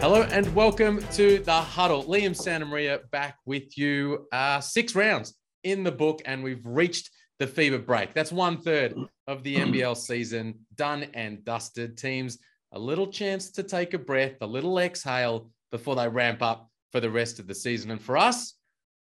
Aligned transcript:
Hello 0.00 0.22
and 0.22 0.54
welcome 0.54 1.02
to 1.14 1.40
the 1.40 1.52
huddle. 1.52 2.04
Liam 2.04 2.30
Santamaria 2.30 3.10
back 3.10 3.36
with 3.46 3.76
you. 3.76 4.28
Uh, 4.30 4.60
six 4.60 4.94
rounds 4.94 5.34
in 5.64 5.82
the 5.82 5.90
book, 5.90 6.22
and 6.24 6.40
we've 6.40 6.64
reached 6.64 7.10
the 7.40 7.48
FIBA 7.48 7.84
break. 7.84 8.14
That's 8.14 8.30
one 8.30 8.58
third 8.58 8.94
of 9.26 9.42
the 9.42 9.56
NBL 9.56 9.96
season 9.96 10.54
done 10.76 11.08
and 11.14 11.44
dusted. 11.44 11.98
Teams 11.98 12.38
a 12.70 12.78
little 12.78 13.08
chance 13.08 13.50
to 13.50 13.64
take 13.64 13.92
a 13.92 13.98
breath, 13.98 14.36
a 14.40 14.46
little 14.46 14.78
exhale 14.78 15.50
before 15.72 15.96
they 15.96 16.06
ramp 16.06 16.42
up 16.42 16.70
for 16.92 17.00
the 17.00 17.10
rest 17.10 17.40
of 17.40 17.48
the 17.48 17.54
season. 17.54 17.90
And 17.90 18.00
for 18.00 18.16
us, 18.16 18.54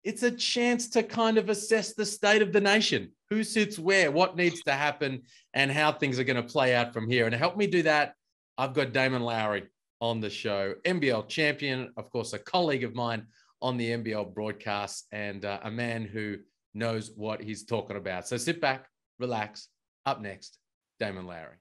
it's 0.02 0.22
a 0.22 0.30
chance 0.30 0.88
to 0.90 1.02
kind 1.02 1.36
of 1.36 1.50
assess 1.50 1.92
the 1.92 2.06
state 2.06 2.40
of 2.40 2.54
the 2.54 2.60
nation 2.60 3.12
who 3.28 3.44
sits 3.44 3.78
where, 3.78 4.10
what 4.10 4.34
needs 4.34 4.62
to 4.62 4.72
happen, 4.72 5.24
and 5.52 5.70
how 5.70 5.92
things 5.92 6.18
are 6.18 6.24
going 6.24 6.42
to 6.42 6.42
play 6.42 6.74
out 6.74 6.94
from 6.94 7.06
here. 7.06 7.26
And 7.26 7.32
to 7.32 7.38
help 7.38 7.58
me 7.58 7.66
do 7.66 7.82
that, 7.82 8.14
I've 8.56 8.72
got 8.72 8.94
Damon 8.94 9.20
Lowery 9.20 9.64
on 10.00 10.20
the 10.20 10.30
show, 10.30 10.74
NBL 10.84 11.28
champion, 11.28 11.92
of 11.96 12.10
course, 12.10 12.32
a 12.32 12.38
colleague 12.38 12.84
of 12.84 12.94
mine 12.94 13.26
on 13.62 13.76
the 13.76 13.90
NBL 13.90 14.34
broadcast, 14.34 15.06
and 15.12 15.44
uh, 15.44 15.58
a 15.62 15.70
man 15.70 16.04
who 16.04 16.36
knows 16.74 17.10
what 17.16 17.42
he's 17.42 17.64
talking 17.64 17.96
about. 17.96 18.26
So 18.26 18.36
sit 18.36 18.60
back, 18.60 18.86
relax. 19.18 19.68
Up 20.06 20.22
next, 20.22 20.58
Damon 20.98 21.26
Lowery. 21.26 21.56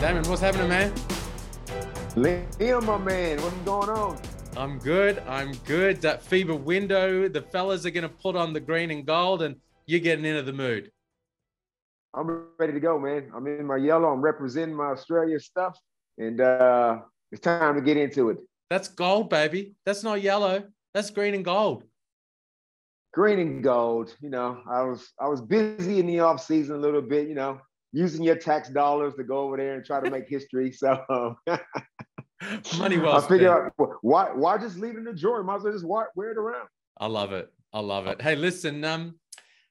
Damon, 0.00 0.24
what's 0.30 0.40
happening, 0.40 0.68
man? 0.68 0.92
Liam, 2.14 2.84
my 2.84 2.96
man, 2.98 3.42
what's 3.42 3.56
going 3.56 3.90
on? 3.90 4.29
I'm 4.56 4.78
good. 4.78 5.22
I'm 5.28 5.52
good. 5.64 6.02
That 6.02 6.24
FIBA 6.24 6.60
window, 6.60 7.28
the 7.28 7.42
fellas 7.42 7.86
are 7.86 7.90
going 7.90 8.02
to 8.02 8.08
put 8.08 8.36
on 8.36 8.52
the 8.52 8.60
green 8.60 8.90
and 8.90 9.06
gold, 9.06 9.42
and 9.42 9.56
you're 9.86 10.00
getting 10.00 10.24
into 10.24 10.42
the 10.42 10.52
mood. 10.52 10.90
I'm 12.14 12.46
ready 12.58 12.72
to 12.72 12.80
go, 12.80 12.98
man. 12.98 13.30
I'm 13.34 13.46
in 13.46 13.64
my 13.64 13.76
yellow. 13.76 14.08
I'm 14.08 14.20
representing 14.20 14.74
my 14.74 14.86
Australia 14.86 15.38
stuff, 15.38 15.78
and 16.18 16.40
uh, 16.40 16.98
it's 17.30 17.40
time 17.40 17.76
to 17.76 17.80
get 17.80 17.96
into 17.96 18.30
it. 18.30 18.38
That's 18.68 18.88
gold, 18.88 19.30
baby. 19.30 19.74
That's 19.86 20.02
not 20.02 20.20
yellow. 20.20 20.64
That's 20.94 21.10
green 21.10 21.34
and 21.34 21.44
gold. 21.44 21.84
Green 23.14 23.38
and 23.38 23.62
gold. 23.62 24.14
You 24.20 24.30
know, 24.30 24.60
I 24.68 24.82
was 24.82 25.12
I 25.20 25.28
was 25.28 25.40
busy 25.40 26.00
in 26.00 26.06
the 26.06 26.20
off 26.20 26.42
season 26.42 26.76
a 26.76 26.78
little 26.78 27.02
bit. 27.02 27.28
You 27.28 27.34
know, 27.34 27.60
using 27.92 28.24
your 28.24 28.36
tax 28.36 28.68
dollars 28.68 29.14
to 29.14 29.24
go 29.24 29.38
over 29.38 29.56
there 29.56 29.74
and 29.74 29.84
try 29.84 30.00
to 30.00 30.10
make 30.10 30.28
history. 30.28 30.72
So 30.72 31.36
money 32.78 32.98
well 32.98 33.16
I 33.16 33.28
figure 33.28 33.66
out 33.66 33.72
why 34.02 34.30
why 34.32 34.58
just 34.58 34.78
leave 34.78 34.94
it 34.94 34.98
in 34.98 35.04
the 35.04 35.12
drawer? 35.12 35.42
Might 35.42 35.56
as 35.56 35.62
well 35.62 35.72
just 35.72 36.16
wear 36.16 36.30
it 36.30 36.38
around. 36.38 36.68
I 36.98 37.06
love 37.06 37.32
it. 37.32 37.52
I 37.72 37.80
love 37.80 38.06
it. 38.06 38.20
Hey, 38.20 38.36
listen, 38.36 38.84
um, 38.84 39.14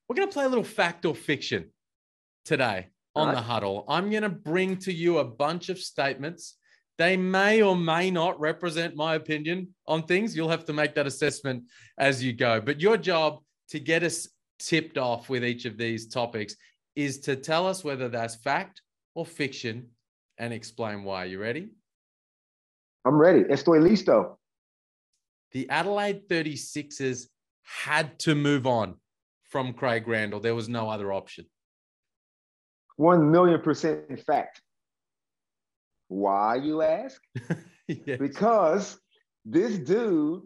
we're 0.07 0.15
gonna 0.15 0.31
play 0.31 0.45
a 0.45 0.49
little 0.49 0.63
fact 0.63 1.05
or 1.05 1.15
fiction 1.15 1.71
today 2.45 2.87
on 3.15 3.27
right. 3.27 3.35
the 3.35 3.41
huddle. 3.41 3.85
I'm 3.87 4.09
gonna 4.09 4.29
bring 4.29 4.77
to 4.77 4.93
you 4.93 5.19
a 5.19 5.25
bunch 5.25 5.69
of 5.69 5.79
statements. 5.79 6.57
They 6.97 7.15
may 7.15 7.61
or 7.61 7.75
may 7.75 8.11
not 8.11 8.39
represent 8.39 8.95
my 8.95 9.15
opinion 9.15 9.73
on 9.87 10.03
things. 10.03 10.35
You'll 10.35 10.49
have 10.49 10.65
to 10.65 10.73
make 10.73 10.95
that 10.95 11.07
assessment 11.07 11.63
as 11.97 12.23
you 12.23 12.33
go. 12.33 12.59
But 12.59 12.81
your 12.81 12.97
job 12.97 13.39
to 13.69 13.79
get 13.79 14.03
us 14.03 14.27
tipped 14.59 14.97
off 14.97 15.29
with 15.29 15.45
each 15.45 15.65
of 15.65 15.77
these 15.77 16.07
topics 16.07 16.55
is 16.95 17.19
to 17.21 17.35
tell 17.37 17.67
us 17.67 17.83
whether 17.83 18.09
that's 18.09 18.35
fact 18.35 18.81
or 19.15 19.25
fiction 19.25 19.87
and 20.37 20.53
explain 20.53 21.03
why. 21.03 21.25
You 21.25 21.39
ready? 21.39 21.69
I'm 23.05 23.17
ready. 23.17 23.43
Estoy 23.43 23.79
listo. 23.81 24.35
The 25.51 25.69
Adelaide 25.69 26.27
36ers 26.27 27.27
had 27.63 28.19
to 28.19 28.35
move 28.35 28.67
on 28.67 28.95
from 29.43 29.73
Craig 29.73 30.07
Randall. 30.07 30.39
There 30.39 30.55
was 30.55 30.69
no 30.69 30.89
other 30.89 31.11
option. 31.11 31.45
One 32.97 33.31
million 33.31 33.61
percent 33.61 34.01
in 34.09 34.17
fact. 34.17 34.61
Why, 36.09 36.55
you 36.55 36.81
ask? 36.81 37.21
yes. 37.87 38.19
Because 38.19 38.99
this 39.45 39.77
dude 39.77 40.41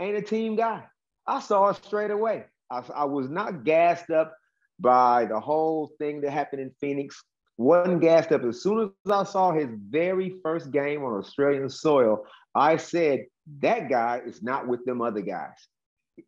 ain't 0.00 0.16
a 0.16 0.22
team 0.22 0.56
guy. 0.56 0.84
I 1.26 1.40
saw 1.40 1.68
it 1.68 1.84
straight 1.84 2.10
away. 2.10 2.44
I, 2.70 2.82
I 2.94 3.04
was 3.04 3.28
not 3.28 3.64
gassed 3.64 4.10
up 4.10 4.36
by 4.78 5.24
the 5.24 5.40
whole 5.40 5.90
thing 5.98 6.20
that 6.20 6.32
happened 6.32 6.62
in 6.62 6.70
Phoenix. 6.80 7.22
Wasn't 7.58 8.00
gassed 8.00 8.32
up. 8.32 8.44
As 8.44 8.62
soon 8.62 8.92
as 9.06 9.10
I 9.10 9.24
saw 9.24 9.52
his 9.52 9.68
very 9.88 10.36
first 10.42 10.70
game 10.70 11.02
on 11.04 11.14
Australian 11.14 11.70
soil, 11.70 12.26
I 12.54 12.76
said, 12.76 13.26
that 13.60 13.88
guy 13.88 14.22
is 14.26 14.42
not 14.42 14.66
with 14.66 14.84
them 14.84 15.00
other 15.00 15.20
guys. 15.20 15.56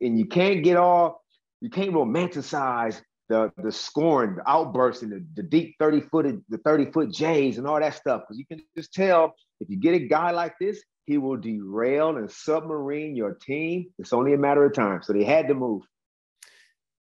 And 0.00 0.18
you 0.18 0.26
can't 0.26 0.62
get 0.62 0.76
all, 0.76 1.22
you 1.60 1.70
can't 1.70 1.90
romanticize 1.90 3.00
the 3.28 3.52
the 3.58 3.72
scoring, 3.72 4.36
the 4.36 4.50
outbursts, 4.50 5.02
and 5.02 5.12
the, 5.12 5.24
the 5.34 5.42
deep 5.42 5.76
30 5.78 6.00
footed, 6.00 6.42
the 6.48 6.58
30 6.58 6.90
foot 6.92 7.12
Jays 7.12 7.58
and 7.58 7.66
all 7.66 7.80
that 7.80 7.94
stuff. 7.94 8.22
Because 8.22 8.38
you 8.38 8.46
can 8.46 8.60
just 8.76 8.92
tell 8.92 9.34
if 9.60 9.68
you 9.68 9.76
get 9.76 9.94
a 9.94 9.98
guy 9.98 10.30
like 10.30 10.54
this, 10.60 10.82
he 11.04 11.18
will 11.18 11.36
derail 11.36 12.16
and 12.16 12.30
submarine 12.30 13.16
your 13.16 13.34
team. 13.34 13.86
It's 13.98 14.12
only 14.12 14.34
a 14.34 14.38
matter 14.38 14.64
of 14.64 14.74
time. 14.74 15.02
So 15.02 15.12
they 15.12 15.24
had 15.24 15.48
to 15.48 15.54
move. 15.54 15.82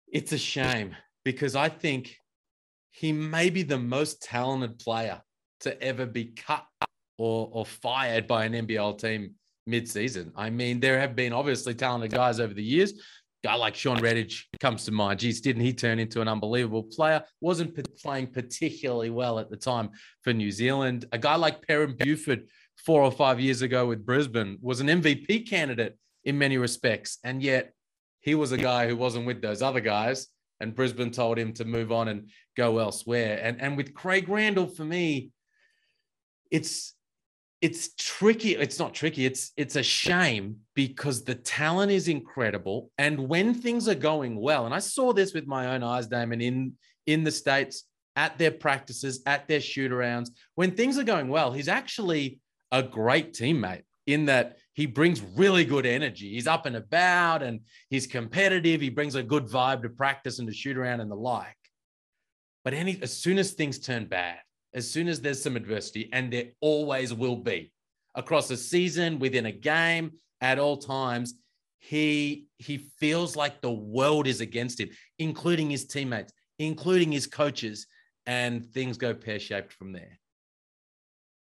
It's 0.08 0.32
a 0.32 0.38
shame 0.38 0.94
because 1.24 1.56
I 1.56 1.68
think 1.68 2.16
he 2.96 3.12
may 3.12 3.50
be 3.50 3.62
the 3.62 3.78
most 3.78 4.22
talented 4.22 4.78
player 4.78 5.20
to 5.60 5.82
ever 5.82 6.06
be 6.06 6.24
cut 6.24 6.64
or, 7.18 7.50
or 7.52 7.66
fired 7.66 8.26
by 8.26 8.46
an 8.46 8.54
NBL 8.54 8.98
team 8.98 9.34
mid-season. 9.66 10.32
I 10.34 10.48
mean, 10.48 10.80
there 10.80 10.98
have 10.98 11.14
been 11.14 11.34
obviously 11.34 11.74
talented 11.74 12.12
guys 12.12 12.40
over 12.40 12.54
the 12.54 12.62
years. 12.62 12.94
Guy 13.44 13.54
like 13.54 13.74
Shawn 13.74 13.98
Redhage 13.98 14.44
comes 14.60 14.86
to 14.86 14.92
mind. 14.92 15.20
Geez, 15.20 15.42
didn't 15.42 15.60
he 15.60 15.74
turn 15.74 15.98
into 15.98 16.22
an 16.22 16.28
unbelievable 16.28 16.84
player? 16.84 17.22
Wasn't 17.42 17.78
playing 18.02 18.28
particularly 18.28 19.10
well 19.10 19.38
at 19.38 19.50
the 19.50 19.58
time 19.58 19.90
for 20.22 20.32
New 20.32 20.50
Zealand. 20.50 21.04
A 21.12 21.18
guy 21.18 21.36
like 21.36 21.66
Perrin 21.66 21.96
Buford 21.98 22.48
four 22.78 23.02
or 23.02 23.12
five 23.12 23.38
years 23.38 23.60
ago 23.60 23.84
with 23.84 24.06
Brisbane 24.06 24.56
was 24.62 24.80
an 24.80 24.86
MVP 24.86 25.46
candidate 25.46 25.98
in 26.24 26.38
many 26.38 26.56
respects, 26.56 27.18
and 27.22 27.42
yet 27.42 27.74
he 28.20 28.34
was 28.34 28.52
a 28.52 28.56
guy 28.56 28.88
who 28.88 28.96
wasn't 28.96 29.26
with 29.26 29.42
those 29.42 29.60
other 29.60 29.80
guys 29.80 30.28
and 30.60 30.74
Brisbane 30.74 31.10
told 31.10 31.38
him 31.38 31.52
to 31.54 31.64
move 31.64 31.92
on 31.92 32.08
and 32.08 32.30
go 32.56 32.78
elsewhere. 32.78 33.40
And 33.42 33.60
and 33.60 33.76
with 33.76 33.94
Craig 33.94 34.28
Randall, 34.28 34.66
for 34.66 34.84
me, 34.84 35.30
it's 36.50 36.94
it's 37.62 37.94
tricky. 37.96 38.54
It's 38.54 38.78
not 38.78 38.94
tricky. 38.94 39.26
It's 39.26 39.52
it's 39.56 39.76
a 39.76 39.82
shame 39.82 40.58
because 40.74 41.24
the 41.24 41.34
talent 41.34 41.92
is 41.92 42.08
incredible. 42.08 42.90
And 42.98 43.28
when 43.28 43.54
things 43.54 43.88
are 43.88 43.94
going 43.94 44.36
well, 44.36 44.66
and 44.66 44.74
I 44.74 44.78
saw 44.78 45.12
this 45.12 45.32
with 45.32 45.46
my 45.46 45.74
own 45.74 45.82
eyes, 45.82 46.06
Damon, 46.06 46.40
in 46.40 46.74
in 47.06 47.24
the 47.24 47.30
states 47.30 47.84
at 48.14 48.38
their 48.38 48.50
practices, 48.50 49.22
at 49.26 49.46
their 49.46 49.60
shoot 49.60 49.92
arounds, 49.92 50.30
when 50.54 50.72
things 50.72 50.98
are 50.98 51.04
going 51.04 51.28
well, 51.28 51.52
he's 51.52 51.68
actually 51.68 52.40
a 52.72 52.82
great 52.82 53.32
teammate 53.32 53.82
in 54.06 54.26
that 54.26 54.58
he 54.72 54.86
brings 54.86 55.20
really 55.20 55.64
good 55.64 55.84
energy. 55.84 56.34
He's 56.34 56.46
up 56.46 56.66
and 56.66 56.76
about 56.76 57.42
and 57.42 57.60
he's 57.90 58.06
competitive. 58.06 58.80
He 58.80 58.90
brings 58.90 59.14
a 59.14 59.22
good 59.22 59.46
vibe 59.46 59.82
to 59.82 59.88
practice 59.88 60.38
and 60.38 60.48
to 60.48 60.54
shoot 60.54 60.76
around 60.76 61.00
and 61.00 61.10
the 61.10 61.16
like. 61.16 61.56
But 62.64 62.74
any 62.74 62.98
as 63.02 63.16
soon 63.16 63.38
as 63.38 63.52
things 63.52 63.78
turn 63.78 64.06
bad, 64.06 64.38
as 64.74 64.90
soon 64.90 65.08
as 65.08 65.20
there's 65.20 65.42
some 65.42 65.56
adversity, 65.56 66.08
and 66.12 66.32
there 66.32 66.46
always 66.60 67.12
will 67.12 67.36
be 67.36 67.72
across 68.14 68.50
a 68.50 68.56
season, 68.56 69.18
within 69.18 69.46
a 69.46 69.52
game, 69.52 70.12
at 70.40 70.58
all 70.58 70.76
times, 70.76 71.34
he 71.78 72.48
he 72.58 72.78
feels 72.98 73.36
like 73.36 73.60
the 73.60 73.72
world 73.72 74.26
is 74.26 74.40
against 74.40 74.80
him, 74.80 74.90
including 75.18 75.70
his 75.70 75.86
teammates, 75.86 76.32
including 76.58 77.12
his 77.12 77.26
coaches, 77.26 77.86
and 78.26 78.66
things 78.66 78.98
go 78.98 79.14
pear-shaped 79.14 79.72
from 79.72 79.92
there. 79.92 80.18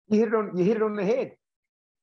You 0.09 0.21
hit 0.21 0.29
it 0.29 0.35
on 0.35 0.57
you 0.57 0.65
hit 0.65 0.77
it 0.77 0.83
on 0.83 0.95
the 0.95 1.05
head 1.05 1.33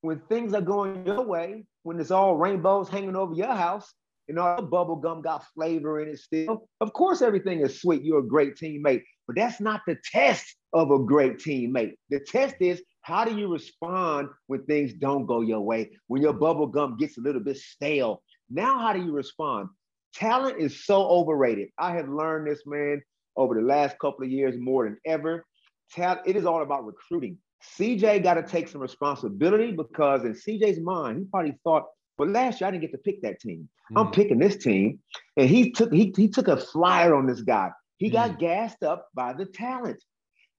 when 0.04 0.20
things 0.28 0.54
are 0.54 0.62
going 0.62 1.06
your 1.06 1.26
way, 1.26 1.64
when 1.84 1.98
it's 1.98 2.12
all 2.12 2.36
rainbows 2.36 2.90
hanging 2.90 3.16
over 3.16 3.34
your 3.34 3.56
house 3.56 3.94
and 4.28 4.38
all 4.38 4.58
the 4.58 4.62
bubble 4.62 4.98
gum 4.98 5.22
got 5.22 5.46
flavor 5.54 6.02
in 6.02 6.10
it 6.10 6.20
still, 6.20 6.68
of 6.82 6.92
course 6.92 7.22
everything 7.22 7.62
is 7.62 7.80
sweet. 7.80 8.04
You're 8.04 8.20
a 8.20 8.28
great 8.28 8.56
teammate, 8.56 9.04
but 9.28 9.38
that's 9.38 9.62
not 9.62 9.82
the 9.88 9.96
test 10.12 10.58
of 10.74 10.92
a 10.92 11.00
great 11.00 11.38
teammate. 11.38 11.94
The 12.10 12.20
test 12.20 12.56
is 12.60 12.84
how 13.02 13.24
do 13.24 13.38
you 13.38 13.48
respond 13.48 14.28
when 14.48 14.66
things 14.66 14.94
don't 14.94 15.26
go 15.26 15.40
your 15.40 15.62
way, 15.62 15.92
when 16.08 16.22
your 16.22 16.34
bubble 16.34 16.68
gum 16.68 16.98
gets 16.98 17.18
a 17.18 17.22
little 17.22 17.42
bit 17.42 17.58
stale? 17.58 18.22
Now, 18.50 18.80
how 18.80 18.92
do 18.92 19.02
you 19.02 19.14
respond? 19.14 19.70
Talent 20.14 20.60
is 20.60 20.86
so 20.86 21.02
overrated. 21.02 21.70
I 21.80 21.96
have 21.96 22.10
learned 22.10 22.48
this, 22.48 22.64
man, 22.66 23.02
over 23.38 23.56
the 23.56 23.62
last 23.62 23.98
couple 24.00 24.26
of 24.26 24.32
years 24.32 24.56
more 24.58 24.84
than 24.84 24.98
ever. 25.06 25.46
Talent, 25.94 26.22
it 26.26 26.36
is 26.36 26.46
all 26.46 26.62
about 26.62 26.86
recruiting. 26.86 27.38
CJ 27.78 28.24
got 28.24 28.36
to 28.36 28.44
take 28.44 28.68
some 28.68 28.82
responsibility 28.82 29.72
because 29.72 30.24
in 30.26 30.34
CJ's 30.34 30.80
mind, 30.80 31.20
he 31.20 31.26
probably 31.26 31.58
thought, 31.64 31.86
well, 32.18 32.30
last 32.30 32.62
year 32.62 32.68
I 32.68 32.72
didn't 32.72 32.82
get 32.82 32.92
to 32.92 32.98
pick 32.98 33.22
that 33.22 33.40
team. 33.40 33.68
Mm. 33.92 34.02
I'm 34.02 34.12
picking 34.12 34.40
this 34.40 34.58
team. 34.58 35.00
And 35.38 35.50
he 35.50 35.72
took 35.72 35.92
he, 35.92 36.14
he 36.16 36.28
took 36.28 36.48
a 36.48 36.58
flyer 36.58 37.16
on 37.16 37.26
this 37.26 37.42
guy. 37.42 37.72
He 37.98 38.10
mm. 38.10 38.14
got 38.14 38.40
gassed 38.40 38.84
up 38.84 39.08
by 39.16 39.34
the 39.34 39.46
talent. 39.46 40.04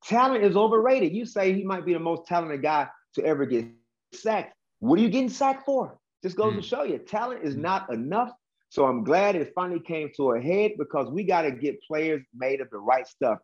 Talent 0.04 0.44
is 0.44 0.56
overrated. 0.56 1.14
You 1.14 1.24
say 1.24 1.52
he 1.52 1.64
might 1.64 1.86
be 1.86 1.92
the 1.92 2.00
most 2.00 2.26
talented 2.26 2.62
guy 2.62 2.88
to 3.14 3.24
ever 3.24 3.46
get 3.46 3.66
sacked. 4.12 4.54
What 4.80 4.98
are 4.98 5.02
you 5.02 5.08
getting 5.08 5.30
sacked 5.30 5.64
for? 5.64 5.98
Just 6.22 6.36
goes 6.36 6.54
mm. 6.54 6.56
to 6.56 6.62
show 6.62 6.82
you 6.82 6.98
talent 6.98 7.44
is 7.44 7.54
mm. 7.54 7.60
not 7.60 7.92
enough. 7.92 8.32
So 8.70 8.86
I'm 8.86 9.04
glad 9.04 9.36
it 9.36 9.52
finally 9.54 9.80
came 9.80 10.10
to 10.16 10.32
a 10.32 10.40
head 10.40 10.72
because 10.78 11.08
we 11.08 11.22
got 11.22 11.42
to 11.42 11.52
get 11.52 11.80
players 11.82 12.22
made 12.34 12.60
of 12.60 12.70
the 12.70 12.78
right 12.78 13.06
stuff. 13.06 13.38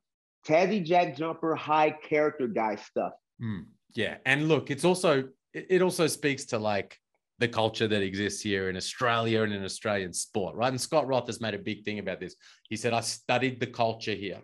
Tassie 0.46 0.84
Jack 0.84 1.16
Jumper, 1.16 1.54
high 1.54 1.90
character 1.90 2.48
guy 2.48 2.76
stuff. 2.76 3.12
Mm, 3.42 3.66
yeah. 3.94 4.16
And 4.26 4.48
look, 4.48 4.70
it's 4.70 4.84
also, 4.84 5.28
it 5.52 5.82
also 5.82 6.06
speaks 6.06 6.44
to 6.46 6.58
like 6.58 6.96
the 7.38 7.48
culture 7.48 7.88
that 7.88 8.02
exists 8.02 8.42
here 8.42 8.68
in 8.68 8.76
Australia 8.76 9.42
and 9.42 9.52
in 9.52 9.64
Australian 9.64 10.12
sport, 10.12 10.54
right? 10.54 10.68
And 10.68 10.80
Scott 10.80 11.06
Roth 11.06 11.26
has 11.26 11.40
made 11.40 11.54
a 11.54 11.58
big 11.58 11.84
thing 11.84 11.98
about 11.98 12.20
this. 12.20 12.36
He 12.68 12.76
said, 12.76 12.92
I 12.92 13.00
studied 13.00 13.60
the 13.60 13.66
culture 13.66 14.14
here 14.14 14.40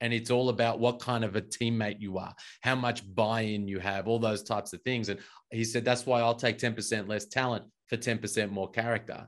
and 0.00 0.12
it's 0.12 0.30
all 0.30 0.48
about 0.48 0.78
what 0.78 1.00
kind 1.00 1.24
of 1.24 1.36
a 1.36 1.42
teammate 1.42 2.00
you 2.00 2.18
are, 2.18 2.34
how 2.62 2.74
much 2.74 3.02
buy 3.14 3.42
in 3.42 3.66
you 3.66 3.78
have, 3.80 4.06
all 4.06 4.18
those 4.18 4.42
types 4.42 4.72
of 4.72 4.80
things. 4.82 5.08
And 5.08 5.18
he 5.50 5.64
said, 5.64 5.84
that's 5.84 6.06
why 6.06 6.20
I'll 6.20 6.34
take 6.34 6.58
10% 6.58 7.08
less 7.08 7.26
talent 7.26 7.64
for 7.88 7.96
10% 7.96 8.50
more 8.50 8.70
character. 8.70 9.26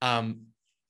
Um, 0.00 0.42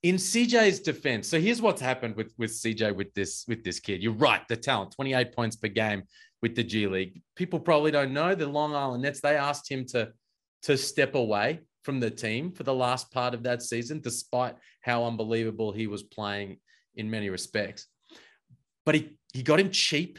in 0.02 0.16
CJ's 0.16 0.80
defense, 0.80 1.28
so 1.28 1.40
here's 1.40 1.60
what's 1.60 1.80
happened 1.80 2.14
with, 2.14 2.32
with 2.38 2.50
CJ 2.50 2.94
with 2.94 3.12
this 3.14 3.44
with 3.48 3.64
this 3.64 3.80
kid. 3.80 4.00
You're 4.00 4.12
right, 4.12 4.46
the 4.48 4.56
talent, 4.56 4.92
28 4.94 5.34
points 5.34 5.56
per 5.56 5.66
game 5.66 6.04
with 6.42 6.54
the 6.54 6.64
G 6.64 6.86
League. 6.86 7.22
People 7.36 7.60
probably 7.60 7.90
don't 7.90 8.12
know 8.12 8.34
the 8.34 8.46
Long 8.46 8.74
Island 8.74 9.02
Nets. 9.02 9.20
They 9.20 9.36
asked 9.36 9.70
him 9.70 9.84
to 9.86 10.12
to 10.62 10.76
step 10.76 11.14
away 11.14 11.60
from 11.82 12.00
the 12.00 12.10
team 12.10 12.50
for 12.52 12.64
the 12.64 12.74
last 12.74 13.12
part 13.12 13.32
of 13.32 13.44
that 13.44 13.62
season, 13.62 14.00
despite 14.00 14.56
how 14.82 15.04
unbelievable 15.04 15.72
he 15.72 15.86
was 15.86 16.02
playing 16.02 16.58
in 16.96 17.08
many 17.10 17.30
respects 17.30 17.86
but 18.88 18.94
he, 18.94 19.18
he 19.34 19.42
got 19.42 19.60
him 19.60 19.70
cheap 19.70 20.18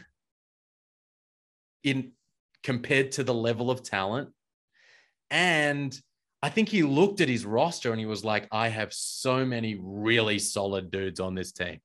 in 1.84 2.12
compared 2.62 3.12
to 3.14 3.24
the 3.24 3.34
level 3.34 3.72
of 3.72 3.82
talent. 3.82 4.30
And 5.32 6.00
I 6.44 6.50
think 6.50 6.70
he 6.70 6.84
looked 6.84 7.20
at 7.20 7.30
his 7.30 7.48
roster 7.48 7.90
and 7.90 8.00
he 8.00 8.06
was 8.06 8.24
like, 8.24 8.48
I 8.52 8.68
have 8.68 8.94
so 8.94 9.44
many 9.44 9.80
really 9.82 10.38
solid 10.38 10.92
dudes 10.92 11.20
on 11.20 11.34
this 11.34 11.52
team. 11.52 11.80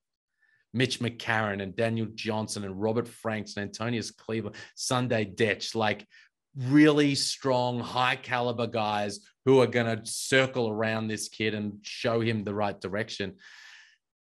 Mitch 0.75 0.99
McCarron 0.99 1.63
and 1.63 1.75
Daniel 1.75 2.07
Johnson 2.13 2.65
and 2.65 2.79
Robert 2.79 3.07
Franks 3.07 3.55
and 3.55 3.63
Antonius 3.63 4.11
Cleveland, 4.11 4.57
Sunday 4.75 5.25
Dech, 5.25 5.73
like 5.73 6.05
really 6.55 7.15
strong, 7.15 7.79
high 7.79 8.17
caliber 8.17 8.67
guys 8.67 9.21
who 9.45 9.61
are 9.61 9.67
going 9.67 9.85
to 9.85 10.05
circle 10.05 10.69
around 10.69 11.07
this 11.07 11.29
kid 11.29 11.53
and 11.53 11.79
show 11.81 12.19
him 12.19 12.43
the 12.43 12.53
right 12.53 12.79
direction. 12.79 13.35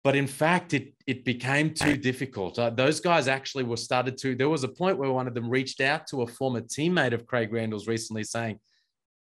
But 0.03 0.15
in 0.15 0.27
fact 0.27 0.73
it 0.73 0.93
it 1.07 1.25
became 1.25 1.73
too 1.73 1.95
difficult. 1.95 2.59
Uh, 2.59 2.69
those 2.69 2.99
guys 2.99 3.27
actually 3.27 3.63
were 3.63 3.77
started 3.77 4.17
to 4.19 4.35
there 4.35 4.49
was 4.49 4.63
a 4.63 4.67
point 4.67 4.97
where 4.97 5.11
one 5.11 5.27
of 5.27 5.33
them 5.33 5.49
reached 5.49 5.81
out 5.81 6.07
to 6.07 6.21
a 6.21 6.27
former 6.27 6.61
teammate 6.61 7.13
of 7.13 7.25
craig 7.25 7.51
randall's 7.53 7.87
recently 7.87 8.23
saying 8.23 8.59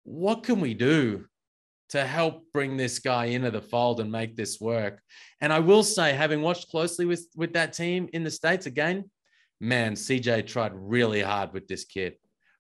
what 0.04 0.44
can 0.44 0.60
we 0.60 0.74
do 0.74 1.26
to 1.94 2.06
help 2.06 2.44
bring 2.54 2.78
this 2.78 3.00
guy 3.00 3.26
into 3.26 3.50
the 3.50 3.62
fold 3.62 4.00
and 4.00 4.12
make 4.12 4.36
this 4.36 4.60
work 4.60 5.02
and 5.42 5.54
i 5.54 5.60
will 5.60 5.84
say 5.84 6.14
having 6.14 6.42
watched 6.42 6.70
closely 6.70 7.06
with 7.06 7.28
with 7.36 7.54
that 7.54 7.74
team 7.74 8.10
in 8.14 8.24
the 8.24 8.32
states 8.32 8.66
again 8.66 9.04
man 9.60 9.94
cj 9.94 10.46
tried 10.46 10.72
really 10.76 11.22
hard 11.22 11.54
with 11.54 11.68
this 11.68 11.86
kid 11.86 12.14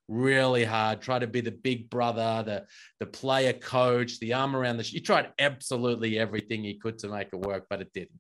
really 0.07 0.63
hard, 0.63 1.01
try 1.01 1.19
to 1.19 1.27
be 1.27 1.41
the 1.41 1.51
big 1.51 1.89
brother, 1.89 2.44
the 2.45 2.65
the 3.00 3.06
player 3.06 3.53
coach, 3.53 4.19
the 4.19 4.33
arm 4.33 4.56
around 4.56 4.77
the. 4.77 4.83
He 4.83 5.00
tried 5.00 5.31
absolutely 5.39 6.19
everything 6.19 6.63
he 6.63 6.75
could 6.75 7.00
to 7.00 7.09
make 7.09 7.30
it 7.31 7.39
work, 7.39 7.65
but 7.69 7.81
it 7.81 7.91
didn't. 7.94 8.19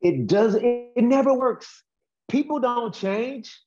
It 0.00 0.26
does. 0.26 0.54
It, 0.54 0.92
it 0.96 1.04
never 1.04 1.32
works. 1.34 1.84
People 2.28 2.60
don't 2.60 2.94
change. 2.94 3.58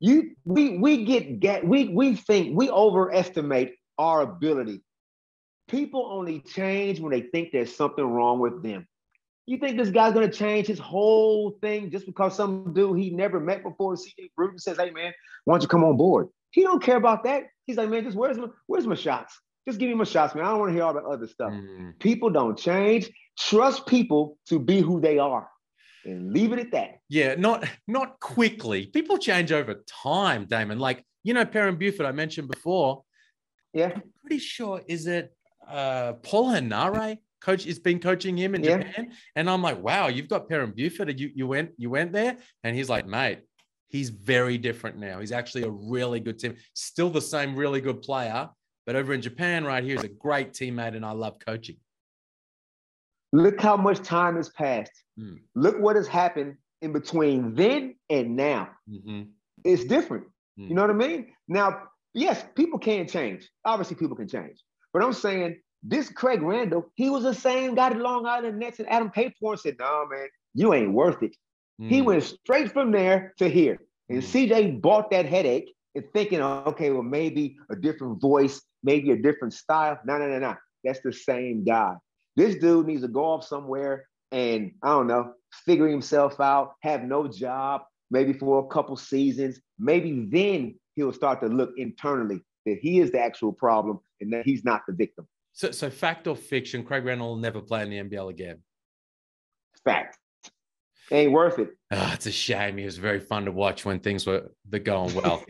You 0.00 0.34
we 0.44 0.78
we 0.78 1.04
get 1.04 1.40
get 1.40 1.66
we 1.66 1.88
we 1.88 2.16
think 2.16 2.56
we 2.56 2.70
overestimate 2.70 3.74
our 3.98 4.22
ability. 4.22 4.82
People 5.72 6.06
only 6.12 6.40
change 6.40 7.00
when 7.00 7.12
they 7.12 7.22
think 7.22 7.50
there's 7.50 7.74
something 7.74 8.04
wrong 8.04 8.38
with 8.40 8.62
them. 8.62 8.86
You 9.46 9.56
think 9.56 9.78
this 9.78 9.88
guy's 9.88 10.12
gonna 10.12 10.30
change 10.30 10.66
his 10.66 10.78
whole 10.78 11.52
thing 11.62 11.90
just 11.90 12.04
because 12.04 12.36
some 12.36 12.74
dude 12.74 12.98
he 12.98 13.08
never 13.08 13.40
met 13.40 13.62
before, 13.62 13.94
CJ 13.94 14.32
Bruton 14.36 14.58
says, 14.58 14.76
"Hey 14.76 14.90
man, 14.90 15.14
why 15.46 15.54
don't 15.54 15.62
you 15.62 15.68
come 15.68 15.82
on 15.82 15.96
board?" 15.96 16.28
He 16.50 16.60
don't 16.62 16.82
care 16.82 16.98
about 16.98 17.24
that. 17.24 17.44
He's 17.64 17.78
like, 17.78 17.88
"Man, 17.88 18.04
just 18.04 18.18
where's 18.18 18.36
my 18.36 18.48
where's 18.66 18.86
my 18.86 18.94
shots? 18.94 19.40
Just 19.66 19.78
give 19.78 19.88
me 19.88 19.94
my 19.94 20.04
shots, 20.04 20.34
man. 20.34 20.44
I 20.44 20.50
don't 20.50 20.60
want 20.60 20.68
to 20.68 20.74
hear 20.74 20.84
all 20.84 20.92
that 20.92 21.04
other 21.04 21.26
stuff." 21.26 21.50
Mm. 21.50 21.98
People 21.98 22.28
don't 22.28 22.58
change. 22.58 23.10
Trust 23.38 23.86
people 23.86 24.36
to 24.50 24.58
be 24.58 24.82
who 24.82 25.00
they 25.00 25.18
are, 25.18 25.48
and 26.04 26.34
leave 26.34 26.52
it 26.52 26.58
at 26.58 26.72
that. 26.72 26.98
Yeah, 27.08 27.34
not 27.36 27.66
not 27.88 28.20
quickly. 28.20 28.88
People 28.88 29.16
change 29.16 29.52
over 29.52 29.82
time, 30.04 30.44
Damon. 30.44 30.78
Like 30.78 31.02
you 31.24 31.32
know, 31.32 31.46
Perrin 31.46 31.76
Buford 31.76 32.04
I 32.04 32.12
mentioned 32.12 32.48
before. 32.48 33.04
Yeah, 33.72 33.92
I'm 33.94 34.02
pretty 34.20 34.38
sure 34.38 34.82
is 34.86 35.06
it 35.06 35.34
uh, 35.68 36.14
Paul 36.14 36.52
Henare 36.52 37.18
coach 37.40 37.64
has 37.64 37.78
been 37.78 37.98
coaching 37.98 38.36
him 38.36 38.54
in 38.54 38.62
yeah. 38.62 38.78
Japan. 38.78 39.12
And 39.36 39.50
I'm 39.50 39.62
like, 39.62 39.82
wow, 39.82 40.08
you've 40.08 40.28
got 40.28 40.48
Perrin 40.48 40.72
Buford. 40.72 41.18
You 41.18 41.30
you 41.34 41.46
went 41.46 41.70
you 41.76 41.90
went 41.90 42.12
there, 42.12 42.36
and 42.64 42.76
he's 42.76 42.88
like, 42.88 43.06
mate, 43.06 43.40
he's 43.88 44.10
very 44.10 44.58
different 44.58 44.98
now. 44.98 45.20
He's 45.20 45.32
actually 45.32 45.64
a 45.64 45.70
really 45.70 46.20
good 46.20 46.38
team. 46.38 46.56
Still 46.74 47.10
the 47.10 47.20
same 47.20 47.56
really 47.56 47.80
good 47.80 48.02
player, 48.02 48.48
but 48.86 48.96
over 48.96 49.12
in 49.12 49.22
Japan, 49.22 49.64
right 49.64 49.82
here, 49.84 49.96
he's 49.96 50.04
a 50.04 50.08
great 50.08 50.52
teammate, 50.52 50.96
and 50.96 51.04
I 51.04 51.12
love 51.12 51.38
coaching. 51.38 51.76
Look 53.32 53.60
how 53.60 53.76
much 53.76 54.00
time 54.02 54.36
has 54.36 54.50
passed. 54.50 54.92
Mm. 55.18 55.38
Look 55.54 55.78
what 55.78 55.96
has 55.96 56.06
happened 56.06 56.56
in 56.82 56.92
between 56.92 57.54
then 57.54 57.94
and 58.10 58.36
now. 58.36 58.70
Mm-hmm. 58.90 59.22
It's 59.64 59.84
different. 59.84 60.24
Mm. 60.58 60.68
You 60.68 60.74
know 60.74 60.82
what 60.82 60.90
I 60.90 60.94
mean? 60.94 61.28
Now, 61.48 61.84
yes, 62.12 62.44
people 62.54 62.78
can 62.78 63.08
change. 63.08 63.48
Obviously, 63.64 63.96
people 63.96 64.16
can 64.16 64.28
change. 64.28 64.62
But 64.92 65.02
I'm 65.02 65.12
saying 65.12 65.58
this 65.82 66.08
Craig 66.10 66.42
Randall, 66.42 66.90
he 66.94 67.10
was 67.10 67.24
the 67.24 67.34
same 67.34 67.74
guy 67.74 67.88
at 67.88 67.98
Long 67.98 68.26
Island 68.26 68.58
Nets, 68.58 68.78
and 68.78 68.88
Adam 68.88 69.10
Caporn 69.10 69.58
said, 69.58 69.76
"No, 69.78 70.06
man, 70.10 70.28
you 70.54 70.72
ain't 70.74 70.92
worth 70.92 71.22
it." 71.22 71.36
Mm. 71.80 71.88
He 71.88 72.02
went 72.02 72.22
straight 72.22 72.72
from 72.72 72.92
there 72.92 73.34
to 73.38 73.48
here, 73.48 73.78
and 74.08 74.22
mm. 74.22 74.26
CJ 74.26 74.80
bought 74.80 75.10
that 75.10 75.26
headache 75.26 75.74
and 75.94 76.04
thinking, 76.12 76.40
"Okay, 76.40 76.90
well, 76.90 77.02
maybe 77.02 77.56
a 77.70 77.76
different 77.76 78.20
voice, 78.20 78.62
maybe 78.82 79.10
a 79.10 79.16
different 79.16 79.54
style." 79.54 79.98
No, 80.04 80.18
no, 80.18 80.28
no, 80.28 80.38
no. 80.38 80.54
That's 80.84 81.00
the 81.00 81.12
same 81.12 81.64
guy. 81.64 81.94
This 82.36 82.56
dude 82.56 82.86
needs 82.86 83.02
to 83.02 83.08
go 83.08 83.24
off 83.24 83.44
somewhere 83.44 84.06
and 84.32 84.72
I 84.82 84.88
don't 84.88 85.06
know, 85.06 85.34
figure 85.66 85.86
himself 85.86 86.40
out, 86.40 86.74
have 86.80 87.02
no 87.04 87.28
job, 87.28 87.82
maybe 88.10 88.32
for 88.32 88.64
a 88.64 88.66
couple 88.68 88.96
seasons. 88.96 89.60
Maybe 89.78 90.26
then 90.30 90.74
he'll 90.96 91.12
start 91.12 91.40
to 91.42 91.48
look 91.48 91.72
internally 91.76 92.40
that 92.66 92.78
he 92.80 93.00
is 93.00 93.10
the 93.10 93.20
actual 93.20 93.52
problem 93.52 94.00
and 94.20 94.32
that 94.32 94.44
he's 94.44 94.64
not 94.64 94.82
the 94.86 94.94
victim. 94.94 95.26
So, 95.52 95.70
so 95.70 95.90
fact 95.90 96.26
or 96.26 96.36
fiction, 96.36 96.84
Craig 96.84 97.04
Randall 97.04 97.30
will 97.30 97.36
never 97.36 97.60
play 97.60 97.82
in 97.82 97.90
the 97.90 97.98
NBL 97.98 98.30
again. 98.30 98.58
Fact. 99.84 100.18
Ain't 101.10 101.32
worth 101.32 101.58
it. 101.58 101.70
Oh, 101.90 102.10
it's 102.14 102.26
a 102.26 102.32
shame. 102.32 102.78
He 102.78 102.84
was 102.84 102.96
very 102.96 103.20
fun 103.20 103.44
to 103.44 103.52
watch 103.52 103.84
when 103.84 104.00
things 104.00 104.26
were 104.26 104.50
the 104.68 104.78
going 104.78 105.14
well. 105.14 105.44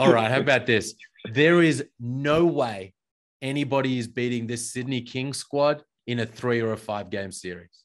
All 0.00 0.12
right. 0.12 0.30
How 0.30 0.40
about 0.40 0.66
this? 0.66 0.94
There 1.32 1.62
is 1.62 1.84
no 2.00 2.46
way 2.46 2.94
anybody 3.42 3.98
is 3.98 4.08
beating 4.08 4.46
this 4.46 4.72
Sydney 4.72 5.02
Kings 5.02 5.36
squad 5.36 5.84
in 6.06 6.20
a 6.20 6.26
three 6.26 6.60
or 6.60 6.72
a 6.72 6.76
five 6.76 7.10
game 7.10 7.30
series. 7.30 7.84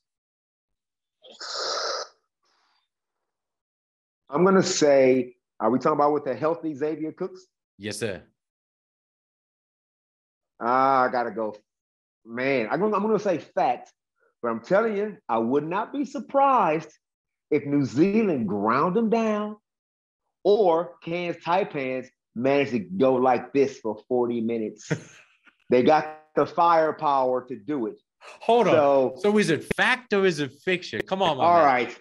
I'm 4.29 4.45
gonna 4.45 4.63
say, 4.63 5.35
are 5.59 5.69
we 5.69 5.77
talking 5.77 5.93
about 5.93 6.13
with 6.13 6.25
a 6.27 6.35
healthy 6.35 6.73
Xavier 6.73 7.11
Cooks? 7.11 7.45
Yes, 7.81 7.97
sir. 7.97 8.21
Ah, 10.61 11.05
I 11.05 11.11
gotta 11.11 11.31
go. 11.31 11.55
Man, 12.23 12.67
I'm 12.69 12.79
gonna, 12.79 12.95
I'm 12.95 13.01
gonna 13.01 13.17
say 13.17 13.39
fact, 13.39 13.91
but 14.39 14.49
I'm 14.49 14.59
telling 14.59 14.95
you, 14.95 15.17
I 15.27 15.39
would 15.39 15.67
not 15.67 15.91
be 15.91 16.05
surprised 16.05 16.91
if 17.49 17.65
New 17.65 17.83
Zealand 17.83 18.47
ground 18.47 18.95
them 18.95 19.09
down 19.09 19.57
or 20.43 20.97
Cairns 21.03 21.37
Taipans 21.43 22.05
managed 22.35 22.71
to 22.71 22.79
go 22.79 23.15
like 23.15 23.51
this 23.51 23.79
for 23.79 23.97
40 24.07 24.41
minutes. 24.41 24.91
they 25.71 25.81
got 25.81 26.19
the 26.35 26.45
firepower 26.45 27.47
to 27.47 27.55
do 27.55 27.87
it. 27.87 27.95
Hold 28.41 28.67
so, 28.67 29.13
on. 29.15 29.21
So 29.21 29.37
is 29.39 29.49
it 29.49 29.63
fact 29.75 30.13
or 30.13 30.27
is 30.27 30.39
it 30.39 30.51
fiction? 30.63 31.01
Come 31.07 31.23
on. 31.23 31.39
All 31.39 31.55
man. 31.55 31.65
right. 31.65 31.97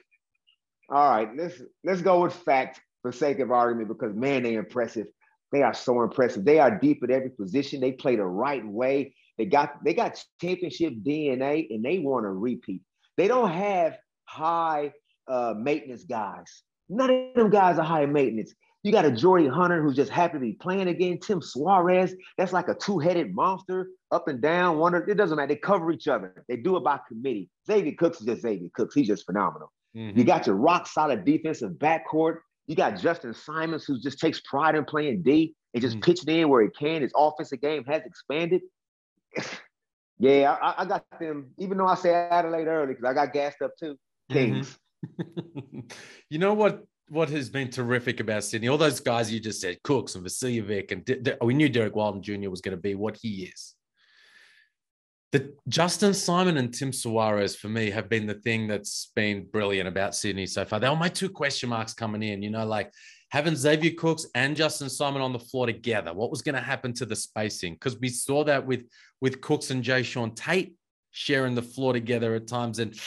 All 0.90 1.08
right. 1.08 1.34
Let's 1.34 1.54
let's 1.82 2.02
go 2.02 2.20
with 2.20 2.34
fact 2.34 2.82
for 3.00 3.12
sake 3.12 3.38
of 3.38 3.50
argument 3.50 3.88
because 3.88 4.14
man, 4.14 4.42
they 4.42 4.56
impressive. 4.56 5.06
They 5.52 5.62
are 5.62 5.74
so 5.74 6.02
impressive. 6.02 6.44
They 6.44 6.58
are 6.60 6.78
deep 6.78 7.02
at 7.02 7.10
every 7.10 7.30
position. 7.30 7.80
They 7.80 7.92
play 7.92 8.16
the 8.16 8.24
right 8.24 8.64
way. 8.64 9.14
They 9.38 9.46
got 9.46 9.82
they 9.84 9.94
got 9.94 10.22
championship 10.40 10.94
DNA 11.02 11.66
and 11.70 11.84
they 11.84 11.98
want 11.98 12.24
to 12.24 12.30
repeat. 12.30 12.82
They 13.16 13.28
don't 13.28 13.50
have 13.50 13.96
high 14.24 14.92
uh, 15.28 15.54
maintenance 15.56 16.04
guys. 16.04 16.62
None 16.88 17.10
of 17.10 17.34
them 17.34 17.50
guys 17.50 17.78
are 17.78 17.84
high 17.84 18.06
maintenance. 18.06 18.54
You 18.82 18.92
got 18.92 19.04
a 19.04 19.10
Jordy 19.10 19.46
Hunter 19.46 19.82
who's 19.82 19.96
just 19.96 20.10
happy 20.10 20.34
to 20.34 20.40
be 20.40 20.52
playing 20.54 20.88
again. 20.88 21.18
Tim 21.18 21.40
Soares, 21.40 22.12
that's 22.38 22.52
like 22.52 22.68
a 22.68 22.74
two-headed 22.74 23.34
monster, 23.34 23.88
up 24.10 24.28
and 24.28 24.40
down. 24.40 24.78
One, 24.78 24.94
it 24.94 25.16
doesn't 25.16 25.36
matter. 25.36 25.48
They 25.48 25.56
cover 25.56 25.92
each 25.92 26.08
other. 26.08 26.44
They 26.48 26.56
do 26.56 26.76
it 26.78 26.84
by 26.84 26.98
committee. 27.06 27.50
Xavier 27.66 27.92
Cooks 27.98 28.20
is 28.20 28.26
just 28.26 28.42
Xavier 28.42 28.70
Cooks. 28.74 28.94
He's 28.94 29.06
just 29.06 29.26
phenomenal. 29.26 29.70
Mm-hmm. 29.94 30.18
You 30.18 30.24
got 30.24 30.46
your 30.46 30.56
rock 30.56 30.86
solid 30.86 31.24
defensive 31.24 31.72
backcourt. 31.72 32.38
You 32.70 32.76
got 32.76 33.00
Justin 33.00 33.34
Simons, 33.34 33.84
who 33.84 33.98
just 33.98 34.20
takes 34.20 34.40
pride 34.42 34.76
in 34.76 34.84
playing 34.84 35.22
D 35.22 35.56
and 35.74 35.82
just 35.82 35.96
mm. 35.96 36.04
pitching 36.04 36.32
in 36.32 36.48
where 36.48 36.62
he 36.62 36.68
can. 36.68 37.02
His 37.02 37.10
offensive 37.16 37.60
game 37.60 37.84
has 37.86 38.02
expanded. 38.06 38.62
Yeah, 40.22 40.54
I, 40.60 40.82
I 40.82 40.84
got 40.84 41.06
them. 41.18 41.46
Even 41.56 41.78
though 41.78 41.86
I 41.86 41.94
said 41.94 42.30
Adelaide 42.30 42.66
early 42.66 42.88
because 42.88 43.06
I 43.06 43.14
got 43.14 43.32
gassed 43.32 43.62
up 43.62 43.70
too. 43.80 43.96
Kings. 44.30 44.76
Mm-hmm. 45.18 45.80
you 46.28 46.38
know 46.38 46.52
what? 46.52 46.84
What 47.08 47.30
has 47.30 47.48
been 47.48 47.70
terrific 47.70 48.20
about 48.20 48.44
Sydney? 48.44 48.68
All 48.68 48.76
those 48.76 49.00
guys 49.00 49.32
you 49.32 49.40
just 49.40 49.62
said, 49.62 49.82
Cooks 49.82 50.16
and 50.16 50.26
Vasiljevic, 50.26 50.92
and 50.92 51.06
D- 51.06 51.20
D- 51.22 51.32
we 51.40 51.54
knew 51.54 51.70
Derrick 51.70 51.96
Walton 51.96 52.22
Jr. 52.22 52.50
was 52.50 52.60
going 52.60 52.76
to 52.76 52.82
be 52.82 52.94
what 52.94 53.16
he 53.16 53.44
is. 53.44 53.74
The 55.32 55.54
Justin 55.68 56.12
Simon 56.12 56.56
and 56.56 56.74
Tim 56.74 56.90
Soares 56.90 57.56
for 57.56 57.68
me 57.68 57.90
have 57.90 58.08
been 58.08 58.26
the 58.26 58.34
thing 58.34 58.66
that's 58.66 59.12
been 59.14 59.46
brilliant 59.46 59.88
about 59.88 60.16
Sydney 60.16 60.46
so 60.46 60.64
far. 60.64 60.80
They 60.80 60.88
were 60.88 60.96
my 60.96 61.08
two 61.08 61.28
question 61.28 61.68
marks 61.68 61.94
coming 61.94 62.22
in. 62.22 62.42
You 62.42 62.50
know, 62.50 62.66
like 62.66 62.92
having 63.30 63.54
Xavier 63.54 63.92
Cooks 63.96 64.26
and 64.34 64.56
Justin 64.56 64.90
Simon 64.90 65.22
on 65.22 65.32
the 65.32 65.38
floor 65.38 65.66
together. 65.66 66.12
What 66.12 66.30
was 66.30 66.42
going 66.42 66.56
to 66.56 66.60
happen 66.60 66.92
to 66.94 67.06
the 67.06 67.14
spacing? 67.14 67.74
Because 67.74 67.98
we 67.98 68.08
saw 68.08 68.42
that 68.44 68.66
with 68.66 68.86
with 69.20 69.40
Cooks 69.40 69.70
and 69.70 69.84
Jae'Sean 69.84 70.34
Tate 70.34 70.74
sharing 71.12 71.54
the 71.54 71.62
floor 71.62 71.92
together 71.92 72.34
at 72.34 72.46
times. 72.46 72.78
And 72.78 72.98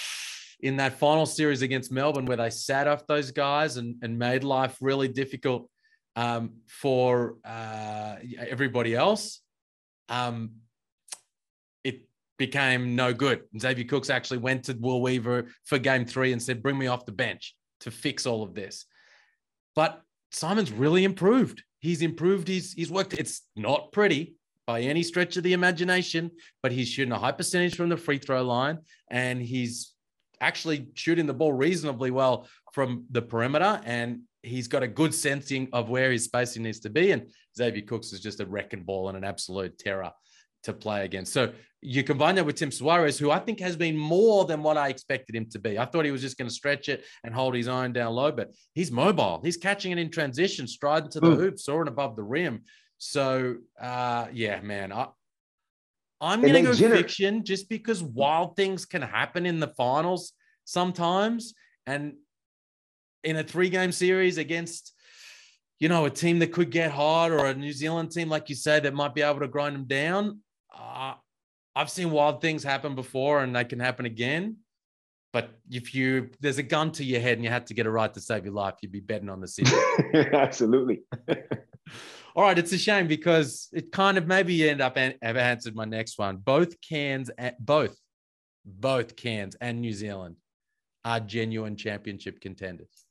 in 0.62 0.78
that 0.78 0.98
final 0.98 1.26
series 1.26 1.62
against 1.62 1.92
Melbourne, 1.92 2.26
where 2.26 2.38
they 2.38 2.50
sat 2.50 2.88
off 2.88 3.06
those 3.06 3.32
guys 3.32 3.76
and, 3.76 3.96
and 4.02 4.18
made 4.18 4.46
life 4.46 4.78
really 4.80 5.10
difficult 5.10 5.70
um, 6.16 6.54
for 6.68 7.36
uh, 7.44 8.16
everybody 8.38 8.96
else, 8.96 9.42
um, 10.08 10.52
became 12.38 12.96
no 12.96 13.14
good. 13.14 13.44
Xavier 13.60 13.86
Cooks 13.86 14.10
actually 14.10 14.40
went 14.40 14.66
to 14.66 14.78
Will 14.80 15.02
Weaver 15.02 15.48
for 15.66 15.78
game 15.78 16.06
three 16.06 16.34
and 16.34 16.42
said, 16.42 16.64
Bring 16.64 16.78
me 16.78 16.88
off 16.88 17.06
the 17.06 17.12
bench 17.12 17.56
to 17.82 17.92
fix 17.92 18.26
all 18.26 18.44
of 18.44 18.54
this. 18.54 18.86
But 19.76 20.02
Simon's 20.32 20.72
really 20.72 21.04
improved. 21.04 21.64
He's 21.80 22.02
improved. 22.02 22.48
He's 22.48 22.74
he's 22.74 22.92
worked. 22.92 23.14
It's 23.14 23.42
not 23.56 23.92
pretty 23.92 24.36
by 24.66 24.82
any 24.82 25.04
stretch 25.04 25.36
of 25.38 25.44
the 25.44 25.54
imagination, 25.54 26.32
but 26.62 26.72
he's 26.72 26.88
shooting 26.88 27.12
a 27.12 27.20
high 27.20 27.34
percentage 27.34 27.76
from 27.76 27.90
the 27.90 27.98
free 27.98 28.18
throw 28.18 28.42
line, 28.44 28.80
and 29.12 29.42
he's 29.42 29.94
actually 30.40 30.88
shooting 30.94 31.26
the 31.26 31.34
ball 31.34 31.54
reasonably 31.54 32.12
well 32.12 32.48
from 32.74 33.06
the 33.12 33.22
perimeter. 33.22 33.82
And 33.84 34.22
he's 34.42 34.68
got 34.68 34.84
a 34.84 34.88
good 34.88 35.14
sensing 35.14 35.70
of 35.74 35.90
where 35.90 36.12
his 36.12 36.26
spacing 36.26 36.64
needs 36.64 36.80
to 36.82 36.90
be. 36.90 37.12
And 37.12 37.30
Xavier 37.56 37.84
Cooks 37.84 38.12
is 38.14 38.20
just 38.20 38.40
a 38.40 38.46
wrecking 38.46 38.84
ball 38.84 39.10
and 39.10 39.18
an 39.18 39.24
absolute 39.24 39.78
terror 39.78 40.12
to 40.64 40.74
play 40.74 41.06
against. 41.06 41.34
So 41.34 41.52
you 41.82 42.04
combine 42.04 42.36
that 42.36 42.46
with 42.46 42.56
Tim 42.56 42.70
Soares, 42.70 43.20
who 43.20 43.30
I 43.30 43.40
think 43.40 43.60
has 43.60 43.76
been 43.76 43.98
more 43.98 44.46
than 44.46 44.64
what 44.64 44.78
I 44.78 44.88
expected 44.88 45.36
him 45.36 45.48
to 45.52 45.60
be. 45.60 45.78
I 45.78 45.86
thought 45.86 46.06
he 46.06 46.12
was 46.12 46.22
just 46.22 46.38
going 46.38 46.48
to 46.48 46.54
stretch 46.54 46.88
it 46.88 47.04
and 47.24 47.34
hold 47.34 47.56
his 47.56 47.68
own 47.68 47.92
down 47.92 48.14
low, 48.14 48.32
but 48.32 48.52
he's 48.74 48.92
mobile. 48.92 49.42
He's 49.44 49.58
catching 49.58 49.92
it 49.92 49.98
in 49.98 50.10
transition, 50.10 50.68
striding 50.68 51.10
to 51.12 51.20
the 51.20 51.32
mm. 51.32 51.36
hoop, 51.36 51.60
soaring 51.60 51.90
above 51.90 52.16
the 52.16 52.24
rim. 52.24 52.62
So 52.98 53.56
uh, 53.82 54.28
yeah, 54.32 54.62
man, 54.62 54.94
I, 54.94 55.08
I'm 56.22 56.42
going 56.42 56.54
to 56.54 56.62
go 56.62 56.74
fiction 56.74 57.44
just 57.44 57.68
because 57.68 58.02
wild 58.02 58.56
things 58.56 58.86
can 58.86 59.02
happen 59.02 59.46
in 59.46 59.60
the 59.60 59.68
finals 59.68 60.32
sometimes, 60.64 61.54
and 61.86 62.14
in 63.26 63.36
a 63.36 63.44
three-game 63.44 63.92
series 63.92 64.38
against 64.38 64.94
you 65.80 65.90
know, 65.90 66.06
a 66.06 66.10
team 66.10 66.40
that 66.40 66.54
could 66.54 66.70
get 66.70 66.92
hot 66.92 67.30
or 67.30 67.48
a 67.48 67.54
New 67.54 67.74
Zealand 67.74 68.10
team, 68.10 68.30
like 68.30 68.48
you 68.48 68.56
say, 68.56 68.80
that 68.80 68.94
might 68.94 69.14
be 69.14 69.22
able 69.22 69.42
to 69.42 69.50
grind 69.50 69.76
them 69.76 69.84
down 69.84 70.40
uh, 70.74 71.14
I've 71.76 71.90
seen 71.90 72.12
wild 72.12 72.42
things 72.42 72.64
happen 72.64 72.96
before 72.96 73.44
and 73.44 73.56
they 73.56 73.66
can 73.66 73.80
happen 73.80 74.06
again. 74.06 74.58
But 75.32 75.50
if 75.70 75.96
you 75.96 76.30
there's 76.40 76.60
a 76.60 76.64
gun 76.64 76.92
to 76.94 77.04
your 77.04 77.20
head 77.20 77.38
and 77.38 77.44
you 77.44 77.50
had 77.50 77.66
to 77.68 77.74
get 77.74 77.88
a 77.88 77.92
right 77.92 78.14
to 78.14 78.22
save 78.22 78.46
your 78.46 78.54
life, 78.54 78.76
you'd 78.82 78.92
be 78.92 79.00
betting 79.00 79.30
on 79.30 79.42
the 79.42 79.48
city. 79.48 79.76
Absolutely. 80.14 81.02
All 82.36 82.44
right, 82.44 82.58
it's 82.58 82.72
a 82.72 82.78
shame 82.78 83.08
because 83.08 83.68
it 83.74 83.92
kind 83.92 84.18
of 84.18 84.28
maybe 84.28 84.54
you 84.54 84.70
end 84.70 84.82
up 84.82 84.98
an, 84.98 85.16
have 85.22 85.38
answered 85.38 85.76
my 85.76 85.86
next 85.86 86.18
one. 86.18 86.38
Both 86.38 86.80
Cairns, 86.82 87.30
both, 87.60 87.96
both 88.66 89.16
Cairns 89.16 89.56
and 89.62 89.82
New 89.82 89.94
Zealand 89.94 90.38
are 91.06 91.20
genuine 91.20 91.76
championship 91.76 92.40
contenders. 92.40 93.06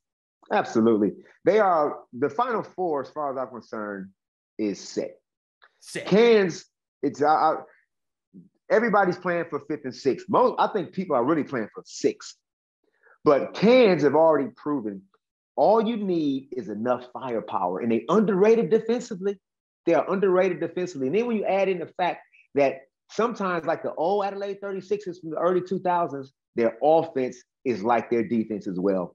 Absolutely, 0.51 1.13
they 1.45 1.59
are. 1.59 2.01
The 2.13 2.31
final 2.31 2.63
four, 2.63 3.03
as 3.03 3.11
far 3.11 3.33
as 3.33 3.39
I'm 3.39 3.49
concerned, 3.49 4.11
is 4.59 4.81
set. 4.81 5.19
Set. 5.81 6.07
Cairns 6.07 6.67
it's 7.03 7.23
I, 7.23 7.57
everybody's 8.71 9.19
playing 9.19 9.47
for 9.51 9.61
fifth 9.61 9.85
and 9.85 9.95
sixth. 9.95 10.27
Most 10.29 10.55
I 10.59 10.69
think 10.69 10.93
people 10.93 11.17
are 11.17 11.25
really 11.25 11.45
playing 11.45 11.69
for 11.75 11.83
sixth. 11.87 12.37
But 13.25 13.55
Cairns 13.55 14.03
have 14.03 14.17
already 14.17 14.51
proven 14.57 15.03
all 15.57 15.87
you 15.87 15.97
need 15.97 16.49
is 16.53 16.69
enough 16.69 17.05
firepower, 17.13 17.81
and 17.81 17.93
they 17.93 18.05
underrated 18.09 18.71
defensively. 18.71 19.39
They 19.85 19.95
are 19.95 20.11
underrated 20.11 20.61
defensively. 20.61 21.09
And 21.09 21.17
then 21.17 21.27
when 21.27 21.37
you 21.37 21.45
add 21.45 21.69
in 21.69 21.79
the 21.79 21.91
fact 21.97 22.23
that 22.55 22.81
sometimes, 23.11 23.67
like 23.67 23.83
the 23.83 23.95
old 23.95 24.25
Adelaide 24.25 24.61
36ers 24.61 25.21
from 25.21 25.31
the 25.31 25.37
early 25.37 25.61
2000s, 25.61 26.29
their 26.57 26.79
offense 26.83 27.37
is 27.65 27.83
like 27.83 28.11
their 28.11 28.27
defense 28.27 28.67
as 28.67 28.79
well. 28.79 29.15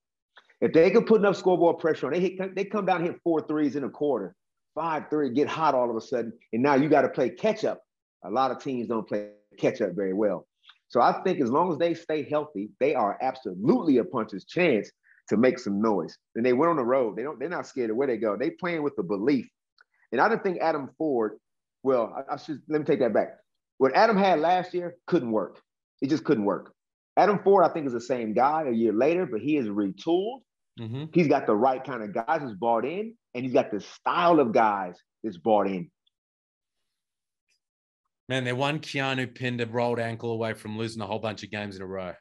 If 0.62 0.74
they 0.74 0.90
can 0.90 1.06
put 1.06 1.22
enough 1.22 1.38
scoreboard 1.38 1.80
pressure 1.80 2.08
on, 2.08 2.14
they 2.14 2.20
hit, 2.20 2.56
they 2.56 2.66
come 2.66 2.86
down 2.86 2.98
and 2.98 3.08
hit 3.08 3.22
four 3.24 3.42
threes 3.42 3.76
in 3.76 3.84
a 3.84 3.90
quarter 3.90 4.36
five 4.78 5.06
three, 5.10 5.32
get 5.32 5.48
hot 5.48 5.74
all 5.74 5.90
of 5.90 5.96
a 5.96 6.02
sudden, 6.02 6.32
and 6.54 6.62
now 6.62 6.76
you 6.76 6.88
got 6.88 7.02
to 7.02 7.10
play 7.10 7.30
catch 7.30 7.66
up. 7.66 7.82
A 8.24 8.30
lot 8.30 8.52
of 8.52 8.62
teams 8.62 8.88
don't 8.88 9.08
play 9.08 9.32
catch 9.58 9.82
up 9.82 9.92
very 9.96 10.14
well. 10.14 10.48
So 10.90 11.02
I 11.02 11.22
think 11.24 11.42
as 11.42 11.50
long 11.50 11.72
as 11.72 11.78
they 11.78 11.94
stay 11.94 12.28
healthy, 12.30 12.70
they 12.80 12.94
are 12.96 13.18
absolutely 13.22 13.98
a 13.98 14.04
puncher's 14.06 14.46
chance 14.46 14.90
to 15.30 15.36
make 15.36 15.60
some 15.60 15.82
noise. 15.82 16.16
And 16.36 16.46
they 16.46 16.54
went 16.54 16.70
on 16.70 16.78
the 16.78 16.86
road. 16.86 17.18
They 17.18 17.24
don't. 17.24 17.40
They're 17.40 17.50
not 17.50 17.68
scared 17.68 17.90
of 17.90 17.98
where 17.98 18.08
they 18.08 18.18
go. 18.18 18.38
They 18.38 18.52
playing 18.52 18.84
with 18.84 18.96
the 18.96 19.04
belief. 19.04 19.48
And 20.12 20.22
I 20.22 20.30
don't 20.30 20.44
think 20.44 20.60
Adam 20.62 20.90
Forde. 20.98 21.38
Well, 21.84 22.14
I, 22.16 22.36
I 22.36 22.38
should 22.38 22.62
let 22.70 22.80
me 22.80 22.86
take 22.86 23.00
that 23.00 23.14
back. 23.14 23.38
What 23.80 23.96
Adam 23.96 24.18
had 24.18 24.40
last 24.40 24.74
year 24.74 24.96
couldn't 25.08 25.32
work. 25.32 25.60
It 26.02 26.10
just 26.10 26.24
couldn't 26.24 26.46
work. 26.46 26.74
Adam 27.18 27.40
Forde, 27.40 27.70
I 27.70 27.74
think, 27.74 27.88
is 27.88 27.94
the 27.94 28.02
same 28.02 28.34
guy 28.34 28.64
a 28.68 28.72
year 28.72 28.94
later, 28.94 29.26
but 29.26 29.42
he 29.42 29.58
is 29.58 29.68
retooled. 29.68 30.42
Mm-hmm. 30.80 31.06
He's 31.14 31.28
got 31.28 31.48
the 31.48 31.56
right 31.56 31.84
kind 31.84 32.04
of 32.04 32.14
guys 32.14 32.42
who's 32.42 32.54
bought 32.54 32.86
in, 32.86 33.16
and 33.34 33.44
he's 33.44 33.54
got 33.54 33.72
the 33.72 33.82
style 33.82 34.40
of 34.40 34.52
guys 34.52 34.96
that's 35.24 35.38
bought 35.38 35.68
in. 35.68 35.90
Man, 38.30 38.44
they're 38.44 38.56
one 38.56 38.80
Keanu 38.80 39.34
Pinder 39.34 39.66
rolled 39.66 40.00
ankle 40.00 40.32
away 40.32 40.54
from 40.54 40.78
losing 40.78 41.02
a 41.02 41.06
whole 41.06 41.20
bunch 41.20 41.44
of 41.44 41.52
games 41.52 41.78
in 41.78 41.82
a 41.82 41.86
row. 41.86 42.14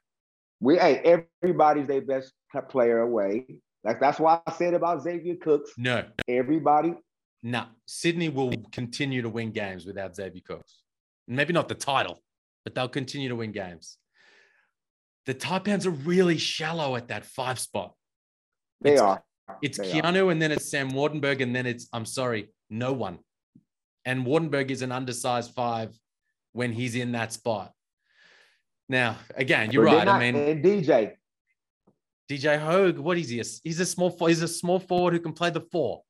We 0.60 0.78
hey, 0.78 1.20
everybody's 1.42 1.86
their 1.86 2.00
best 2.00 2.32
player 2.70 3.00
away. 3.00 3.46
Like 3.84 4.00
that's 4.00 4.18
why 4.18 4.40
I 4.46 4.52
said 4.52 4.74
about 4.74 5.02
Xavier 5.02 5.36
Cooks. 5.36 5.72
No, 5.76 6.04
everybody. 6.28 6.94
No, 7.42 7.64
Sydney 7.86 8.28
will 8.28 8.52
continue 8.72 9.22
to 9.22 9.28
win 9.28 9.52
games 9.52 9.84
without 9.84 10.16
Xavier 10.16 10.42
Cooks. 10.46 10.82
Maybe 11.28 11.52
not 11.52 11.68
the 11.68 11.74
title, 11.74 12.22
but 12.64 12.74
they'll 12.74 12.88
continue 12.88 13.28
to 13.28 13.36
win 13.36 13.52
games. 13.52 13.98
The 15.26 15.34
Taipans 15.34 15.86
are 15.86 15.90
really 15.90 16.38
shallow 16.38 16.96
at 16.96 17.08
that 17.08 17.26
five 17.26 17.58
spot. 17.58 17.94
They 18.80 18.92
it's, 18.92 19.00
are. 19.00 19.22
It's 19.62 19.78
they 19.78 19.90
Keanu, 19.90 20.26
are. 20.26 20.30
and 20.30 20.40
then 20.40 20.52
it's 20.52 20.70
Sam 20.70 20.90
Waardenburg, 20.90 21.40
and 21.40 21.54
then 21.54 21.66
it's 21.66 21.88
I'm 21.92 22.06
sorry, 22.06 22.48
no 22.70 22.92
one. 22.92 23.18
And 24.04 24.26
Waardenburg 24.26 24.70
is 24.70 24.82
an 24.82 24.92
undersized 24.92 25.52
five 25.52 25.98
when 26.52 26.72
he's 26.72 26.94
in 26.94 27.12
that 27.12 27.32
spot. 27.32 27.72
Now, 28.88 29.16
again, 29.34 29.72
you're 29.72 29.84
right. 29.84 30.04
Not, 30.04 30.22
I 30.22 30.30
mean, 30.30 30.36
and 30.36 30.64
DJ, 30.64 31.12
DJ 32.30 32.58
Hogue, 32.58 32.98
what 32.98 33.18
is 33.18 33.28
he? 33.28 33.42
He's 33.64 33.80
a 33.80 33.86
small. 33.86 34.16
He's 34.26 34.42
a 34.42 34.48
small 34.48 34.78
forward 34.78 35.12
who 35.12 35.20
can 35.20 35.32
play 35.32 35.50
the 35.50 35.60
four. 35.72 36.02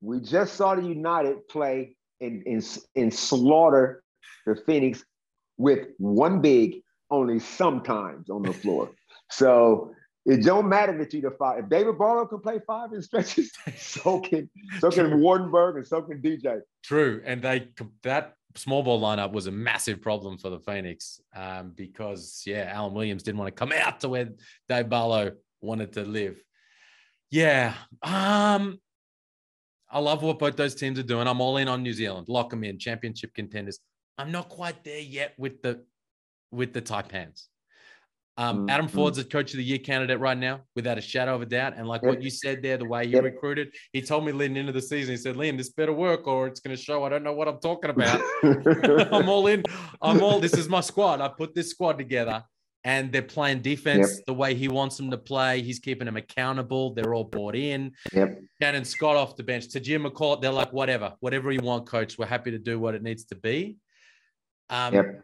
We 0.00 0.20
just 0.20 0.54
saw 0.54 0.74
the 0.74 0.82
United 0.82 1.48
play 1.48 1.96
in 2.20 2.42
in, 2.42 2.62
in 2.94 3.10
slaughter 3.10 4.02
the 4.46 4.56
Phoenix 4.66 5.04
with 5.56 5.88
one 5.98 6.40
big 6.40 6.82
only 7.10 7.38
sometimes 7.38 8.30
on 8.30 8.42
the 8.42 8.52
floor. 8.52 8.90
so 9.30 9.94
it 10.24 10.44
don't 10.44 10.68
matter 10.68 10.96
that 10.98 11.12
you're 11.12 11.30
the 11.30 11.36
five. 11.36 11.64
If 11.64 11.68
David 11.68 11.98
Barlow 11.98 12.26
can 12.26 12.40
play 12.40 12.60
five 12.66 12.92
in 12.92 13.02
stretches, 13.02 13.50
so 13.76 14.20
can 14.20 14.48
so 14.78 14.90
can 14.90 15.10
Waardenburg 15.20 15.76
and 15.76 15.86
so 15.86 16.02
can 16.02 16.22
DJ. 16.22 16.60
True, 16.84 17.22
and 17.24 17.42
they 17.42 17.68
that 18.02 18.34
small 18.56 18.82
ball 18.82 19.00
lineup 19.00 19.32
was 19.32 19.46
a 19.46 19.50
massive 19.50 20.00
problem 20.00 20.38
for 20.38 20.50
the 20.50 20.60
Phoenix 20.60 21.20
um, 21.34 21.72
because 21.74 22.42
yeah, 22.46 22.70
Alan 22.72 22.94
Williams 22.94 23.22
didn't 23.22 23.38
want 23.38 23.48
to 23.48 23.58
come 23.58 23.72
out 23.72 24.00
to 24.00 24.08
where 24.08 24.28
Dave 24.68 24.88
Barlow 24.88 25.32
wanted 25.60 25.92
to 25.94 26.02
live. 26.02 26.40
Yeah, 27.30 27.74
um, 28.02 28.78
I 29.90 29.98
love 29.98 30.22
what 30.22 30.38
both 30.38 30.56
those 30.56 30.74
teams 30.74 30.98
are 30.98 31.04
doing. 31.04 31.26
I'm 31.26 31.40
all 31.40 31.56
in 31.56 31.66
on 31.66 31.82
New 31.82 31.94
Zealand. 31.94 32.28
Lock 32.28 32.50
them 32.50 32.62
in, 32.62 32.78
championship 32.78 33.34
contenders. 33.34 33.80
I'm 34.18 34.30
not 34.30 34.48
quite 34.48 34.84
there 34.84 35.00
yet 35.00 35.34
with 35.36 35.62
the 35.62 35.84
with 36.52 36.72
the 36.72 36.82
Taipans. 36.82 37.48
Um, 38.38 38.60
mm-hmm. 38.60 38.70
Adam 38.70 38.88
Forde's 38.88 39.18
a 39.18 39.24
coach 39.24 39.52
of 39.52 39.58
the 39.58 39.64
year 39.64 39.78
candidate 39.78 40.18
right 40.18 40.36
now, 40.36 40.62
without 40.74 40.96
a 40.96 41.02
shadow 41.02 41.34
of 41.34 41.42
a 41.42 41.46
doubt. 41.46 41.74
And 41.76 41.86
like 41.86 42.02
what 42.02 42.22
you 42.22 42.30
said 42.30 42.62
there, 42.62 42.78
the 42.78 42.86
way 42.86 43.06
he 43.06 43.18
recruited, 43.18 43.74
he 43.92 44.00
told 44.00 44.24
me 44.24 44.32
leading 44.32 44.56
into 44.56 44.72
the 44.72 44.80
season, 44.80 45.12
he 45.12 45.16
said, 45.18 45.36
Liam, 45.36 45.58
this 45.58 45.70
better 45.70 45.92
work 45.92 46.26
or 46.26 46.46
it's 46.46 46.60
going 46.60 46.74
to 46.74 46.82
show 46.82 47.04
I 47.04 47.10
don't 47.10 47.22
know 47.22 47.34
what 47.34 47.48
I'm 47.48 47.60
talking 47.60 47.90
about. 47.96 48.20
I'm 49.12 49.28
all 49.28 49.46
in. 49.46 49.62
I'm 50.00 50.22
all, 50.22 50.40
this 50.40 50.54
is 50.54 50.68
my 50.68 50.80
squad. 50.80 51.20
I 51.20 51.28
put 51.28 51.54
this 51.54 51.70
squad 51.70 51.98
together 51.98 52.42
and 52.84 53.12
they're 53.12 53.22
playing 53.22 53.60
defense 53.60 54.14
yep. 54.16 54.24
the 54.26 54.34
way 54.34 54.54
he 54.54 54.68
wants 54.68 54.96
them 54.96 55.10
to 55.10 55.18
play. 55.18 55.62
He's 55.62 55.78
keeping 55.78 56.06
them 56.06 56.16
accountable. 56.16 56.94
They're 56.94 57.14
all 57.14 57.24
bought 57.24 57.54
in. 57.54 57.92
Yep. 58.12 58.40
Shannon 58.60 58.84
Scott 58.84 59.16
off 59.16 59.36
the 59.36 59.42
bench. 59.42 59.68
Tahjere 59.68 60.04
McCall, 60.04 60.40
they're 60.40 60.50
like, 60.50 60.72
whatever, 60.72 61.14
whatever 61.20 61.52
you 61.52 61.60
want, 61.60 61.86
coach. 61.86 62.18
We're 62.18 62.26
happy 62.26 62.50
to 62.50 62.58
do 62.58 62.80
what 62.80 62.94
it 62.94 63.02
needs 63.02 63.24
to 63.26 63.36
be. 63.36 63.76
Um, 64.70 64.94
yep. 64.94 65.22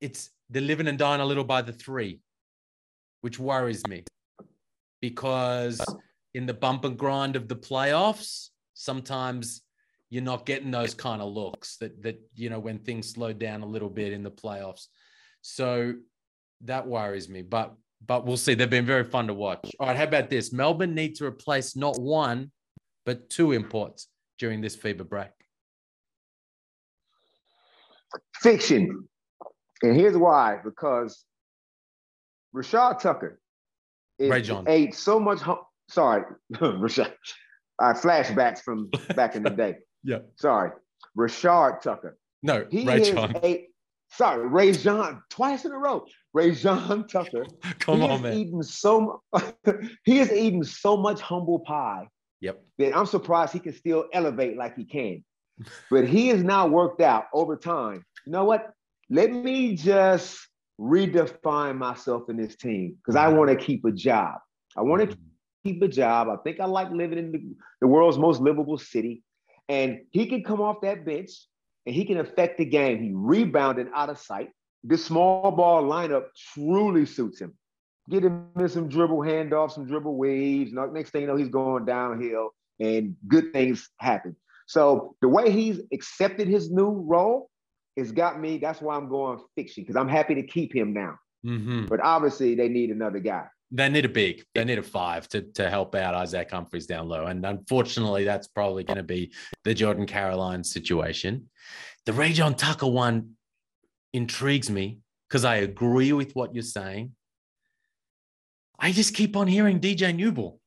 It's 0.00 0.30
they're 0.52 0.62
living 0.62 0.86
and 0.86 0.98
dying 0.98 1.20
a 1.20 1.26
little 1.26 1.44
by 1.44 1.62
the 1.62 1.72
three, 1.72 2.20
which 3.22 3.38
worries 3.38 3.82
me 3.88 4.04
because 5.00 5.84
in 6.34 6.46
the 6.46 6.54
bump 6.54 6.84
and 6.84 6.98
grind 6.98 7.36
of 7.36 7.48
the 7.48 7.56
playoffs, 7.56 8.50
sometimes 8.74 9.62
you're 10.10 10.22
not 10.22 10.44
getting 10.44 10.70
those 10.70 10.94
kind 10.94 11.22
of 11.22 11.32
looks 11.32 11.78
that 11.78 12.02
that 12.02 12.20
you 12.34 12.50
know 12.50 12.58
when 12.58 12.78
things 12.78 13.10
slow 13.10 13.32
down 13.32 13.62
a 13.62 13.66
little 13.66 13.88
bit 13.88 14.12
in 14.12 14.22
the 14.22 14.30
playoffs. 14.30 14.86
So 15.40 15.94
that 16.62 16.86
worries 16.86 17.28
me, 17.28 17.42
but 17.42 17.74
but 18.06 18.26
we'll 18.26 18.36
see. 18.36 18.54
They've 18.54 18.68
been 18.68 18.86
very 18.86 19.04
fun 19.04 19.26
to 19.28 19.34
watch. 19.34 19.70
All 19.80 19.86
right, 19.86 19.96
how 19.96 20.04
about 20.04 20.28
this? 20.28 20.52
Melbourne 20.52 20.94
need 20.94 21.14
to 21.16 21.24
replace 21.24 21.76
not 21.76 22.00
one, 22.00 22.50
but 23.06 23.30
two 23.30 23.52
imports 23.52 24.08
during 24.38 24.60
this 24.60 24.76
FIBA 24.76 25.08
break. 25.08 25.30
Fiction. 28.34 29.08
And 29.82 29.96
here's 29.96 30.16
why 30.16 30.58
because 30.64 31.24
Rashad 32.54 33.00
Tucker 33.00 33.40
Ray 34.18 34.42
John. 34.42 34.64
ate 34.68 34.94
so 34.94 35.18
much. 35.18 35.40
Hum- 35.40 35.58
Sorry, 35.88 36.22
Rashad. 36.54 37.12
Uh, 37.78 37.94
flashbacks 37.94 38.60
from 38.60 38.90
back 39.16 39.34
in 39.34 39.42
the 39.42 39.50
day. 39.50 39.76
yeah. 40.04 40.18
Sorry, 40.36 40.70
Rashard 41.18 41.80
Tucker. 41.80 42.16
No, 42.42 42.66
he 42.70 42.86
Ray 42.86 43.10
John. 43.12 43.34
Ate, 43.42 43.68
sorry, 44.10 44.46
Ray 44.46 44.72
John. 44.72 45.22
Twice 45.30 45.64
in 45.64 45.72
a 45.72 45.78
row. 45.78 46.06
Ray 46.32 46.52
John 46.54 47.06
Tucker. 47.08 47.44
Come 47.80 48.00
he 48.00 48.08
on, 48.08 48.22
man. 48.22 48.34
Eaten 48.34 48.62
so 48.62 49.22
he 50.04 50.18
has 50.18 50.32
eaten 50.32 50.62
so 50.62 50.96
much 50.96 51.20
humble 51.20 51.60
pie. 51.60 52.06
Yep. 52.40 52.62
That 52.78 52.96
I'm 52.96 53.06
surprised 53.06 53.52
he 53.52 53.58
can 53.60 53.72
still 53.74 54.06
elevate 54.12 54.56
like 54.56 54.76
he 54.76 54.84
can. 54.84 55.24
but 55.90 56.06
he 56.06 56.28
has 56.28 56.42
now 56.42 56.66
worked 56.66 57.00
out 57.00 57.24
over 57.32 57.56
time. 57.56 58.04
You 58.26 58.32
know 58.32 58.44
what? 58.44 58.70
Let 59.12 59.30
me 59.30 59.76
just 59.76 60.48
redefine 60.80 61.76
myself 61.76 62.30
in 62.30 62.38
this 62.38 62.56
team 62.56 62.96
because 62.96 63.14
I 63.14 63.26
mm-hmm. 63.26 63.36
want 63.36 63.50
to 63.50 63.56
keep 63.56 63.84
a 63.84 63.92
job. 63.92 64.38
I 64.74 64.80
want 64.80 65.02
to 65.02 65.08
mm-hmm. 65.08 65.68
keep 65.68 65.82
a 65.82 65.88
job. 65.88 66.28
I 66.30 66.36
think 66.42 66.60
I 66.60 66.64
like 66.64 66.90
living 66.90 67.18
in 67.18 67.30
the, 67.30 67.42
the 67.82 67.88
world's 67.88 68.16
most 68.16 68.40
livable 68.40 68.78
city. 68.78 69.22
And 69.68 70.00
he 70.12 70.24
can 70.24 70.42
come 70.42 70.62
off 70.62 70.80
that 70.80 71.04
bench 71.04 71.28
and 71.84 71.94
he 71.94 72.06
can 72.06 72.16
affect 72.16 72.56
the 72.56 72.64
game. 72.64 73.02
He 73.02 73.10
rebounded 73.12 73.88
out 73.94 74.08
of 74.08 74.16
sight. 74.16 74.48
This 74.82 75.04
small 75.04 75.50
ball 75.50 75.82
lineup 75.84 76.28
truly 76.54 77.04
suits 77.04 77.38
him. 77.38 77.52
Get 78.08 78.24
him 78.24 78.46
in 78.58 78.68
some 78.70 78.88
dribble 78.88 79.18
handoffs, 79.18 79.72
some 79.72 79.86
dribble 79.86 80.16
waves. 80.16 80.72
Next 80.72 81.10
thing 81.10 81.20
you 81.20 81.26
know, 81.26 81.36
he's 81.36 81.50
going 81.50 81.84
downhill 81.84 82.54
and 82.80 83.14
good 83.28 83.52
things 83.52 83.90
happen. 83.98 84.36
So 84.68 85.16
the 85.20 85.28
way 85.28 85.50
he's 85.50 85.82
accepted 85.92 86.48
his 86.48 86.70
new 86.70 86.88
role 86.88 87.50
has 87.96 88.12
got 88.12 88.40
me. 88.40 88.58
That's 88.58 88.80
why 88.80 88.96
I'm 88.96 89.08
going 89.08 89.38
fiction 89.54 89.82
because 89.82 89.96
I'm 89.96 90.08
happy 90.08 90.34
to 90.34 90.42
keep 90.42 90.74
him 90.74 90.92
now. 90.92 91.16
Mm-hmm. 91.44 91.86
But 91.86 92.00
obviously, 92.00 92.54
they 92.54 92.68
need 92.68 92.90
another 92.90 93.18
guy. 93.18 93.46
They 93.70 93.88
need 93.88 94.04
a 94.04 94.08
big. 94.08 94.44
They 94.54 94.64
need 94.64 94.78
a 94.78 94.82
five 94.82 95.28
to 95.28 95.42
to 95.54 95.68
help 95.68 95.94
out 95.94 96.14
Isaac 96.14 96.50
Humphries 96.50 96.86
down 96.86 97.08
low, 97.08 97.26
and 97.26 97.44
unfortunately, 97.44 98.24
that's 98.24 98.48
probably 98.48 98.84
going 98.84 98.98
to 98.98 99.02
be 99.02 99.32
the 99.64 99.74
Jordan 99.74 100.06
Caroline 100.06 100.62
situation. 100.62 101.48
The 102.06 102.12
Ray 102.12 102.32
John 102.32 102.54
Tucker 102.54 102.86
one 102.86 103.32
intrigues 104.12 104.70
me 104.70 104.98
because 105.28 105.44
I 105.44 105.56
agree 105.56 106.12
with 106.12 106.34
what 106.34 106.54
you're 106.54 106.62
saying. 106.62 107.12
I 108.78 108.92
just 108.92 109.14
keep 109.14 109.36
on 109.36 109.46
hearing 109.46 109.80
DJ 109.80 110.14
Newball 110.14 110.60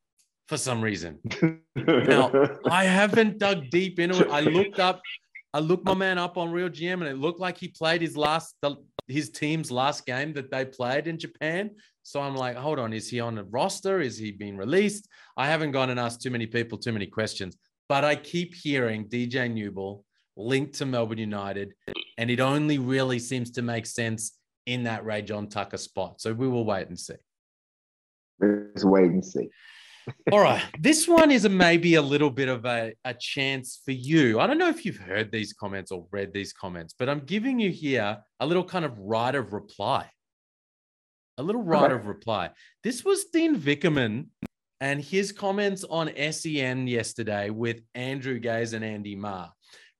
for 0.47 0.57
some 0.57 0.81
reason. 0.81 1.19
now, 1.75 2.31
I 2.65 2.85
haven't 2.85 3.39
dug 3.39 3.69
deep 3.69 3.99
into 3.99 4.21
it. 4.21 4.31
I 4.31 4.41
looked 4.41 4.79
up, 4.79 5.01
I 5.55 5.59
looked 5.59 5.85
my 5.85 5.93
oh. 5.93 5.95
man 5.95 6.17
up 6.17 6.37
on 6.37 6.51
Real 6.51 6.67
GM, 6.67 6.95
and 6.95 7.07
it 7.07 7.17
looked 7.17 7.39
like 7.39 7.57
he 7.57 7.69
played 7.69 8.01
his 8.01 8.17
last, 8.17 8.55
the, 8.61 8.75
his 9.07 9.29
team's 9.29 9.71
last 9.71 10.05
game 10.05 10.33
that 10.33 10.51
they 10.51 10.65
played 10.65 11.07
in 11.07 11.17
Japan. 11.17 11.71
So 12.03 12.19
I'm 12.19 12.35
like, 12.35 12.57
hold 12.57 12.77
on, 12.77 12.91
is 12.91 13.09
he 13.09 13.21
on 13.21 13.35
the 13.35 13.45
roster? 13.45 14.01
Is 14.01 14.17
he 14.17 14.31
being 14.31 14.57
released? 14.57 15.07
I 15.37 15.47
haven't 15.47 15.71
gone 15.71 15.89
and 15.89 15.97
asked 15.97 16.21
too 16.21 16.29
many 16.29 16.45
people 16.45 16.77
too 16.77 16.91
many 16.91 17.05
questions, 17.05 17.55
but 17.87 18.03
I 18.03 18.17
keep 18.17 18.53
hearing 18.53 19.07
DJ 19.07 19.49
Newball 19.49 20.03
linked 20.35 20.73
to 20.79 20.85
Melbourne 20.85 21.19
United, 21.19 21.73
and 22.17 22.29
it 22.29 22.41
only 22.41 22.77
really 22.77 23.17
seems 23.17 23.51
to 23.51 23.61
make 23.61 23.85
sense 23.85 24.37
in 24.65 24.83
that 24.83 25.05
Ray 25.05 25.21
John 25.21 25.47
Tucker 25.47 25.77
spot. 25.77 26.19
So 26.19 26.33
we 26.33 26.49
will 26.49 26.65
wait 26.65 26.89
and 26.89 26.99
see. 26.99 27.15
Let's 28.41 28.83
wait 28.83 29.11
and 29.11 29.23
see. 29.23 29.47
All 30.31 30.39
right. 30.39 30.63
This 30.79 31.07
one 31.07 31.31
is 31.31 31.45
a, 31.45 31.49
maybe 31.49 31.95
a 31.95 32.01
little 32.01 32.29
bit 32.29 32.49
of 32.49 32.65
a, 32.65 32.93
a 33.03 33.13
chance 33.13 33.81
for 33.83 33.91
you. 33.91 34.39
I 34.39 34.47
don't 34.47 34.57
know 34.57 34.69
if 34.69 34.85
you've 34.85 34.97
heard 34.97 35.31
these 35.31 35.53
comments 35.53 35.91
or 35.91 36.05
read 36.11 36.33
these 36.33 36.53
comments, 36.53 36.93
but 36.97 37.09
I'm 37.09 37.19
giving 37.19 37.59
you 37.59 37.71
here 37.71 38.17
a 38.39 38.45
little 38.45 38.63
kind 38.63 38.85
of 38.85 38.97
right 38.99 39.33
of 39.33 39.53
reply. 39.53 40.09
A 41.37 41.43
little 41.43 41.63
right 41.63 41.91
of 41.91 42.05
reply. 42.05 42.51
This 42.83 43.03
was 43.03 43.25
Dean 43.25 43.57
Vickerman 43.57 44.27
and 44.79 45.01
his 45.01 45.31
comments 45.31 45.83
on 45.83 46.11
SEN 46.31 46.87
yesterday 46.87 47.49
with 47.49 47.81
Andrew 47.93 48.39
Gaze 48.39 48.73
and 48.73 48.85
Andy 48.85 49.15
Marr, 49.15 49.51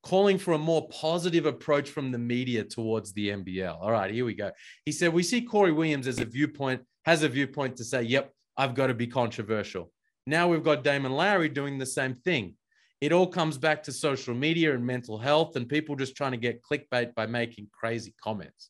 calling 0.03 0.37
for 0.37 0.53
a 0.53 0.57
more 0.57 0.87
positive 0.89 1.45
approach 1.45 1.89
from 1.89 2.11
the 2.11 2.17
media 2.17 2.63
towards 2.63 3.11
the 3.13 3.29
NBL. 3.29 3.77
All 3.81 3.91
right, 3.91 4.11
here 4.11 4.25
we 4.25 4.33
go. 4.33 4.51
He 4.85 4.91
said, 4.91 5.13
We 5.13 5.23
see 5.23 5.41
Corey 5.41 5.71
Williams 5.71 6.07
as 6.07 6.19
a 6.19 6.25
viewpoint, 6.25 6.81
has 7.05 7.23
a 7.23 7.29
viewpoint 7.29 7.77
to 7.77 7.83
say, 7.83 8.03
Yep, 8.03 8.31
I've 8.57 8.75
got 8.75 8.87
to 8.87 8.93
be 8.93 9.07
controversial. 9.07 9.91
Now 10.27 10.47
we've 10.47 10.63
got 10.63 10.83
Damon 10.83 11.11
Lowery 11.11 11.49
doing 11.49 11.77
the 11.77 11.85
same 11.85 12.15
thing. 12.15 12.55
It 13.01 13.11
all 13.11 13.27
comes 13.27 13.57
back 13.57 13.83
to 13.83 13.91
social 13.91 14.33
media 14.33 14.73
and 14.73 14.85
mental 14.85 15.19
health 15.19 15.55
and 15.55 15.69
people 15.69 15.95
just 15.95 16.15
trying 16.15 16.31
to 16.31 16.38
get 16.38 16.63
clickbait 16.63 17.13
by 17.13 17.27
making 17.27 17.67
crazy 17.71 18.15
comments. 18.23 18.69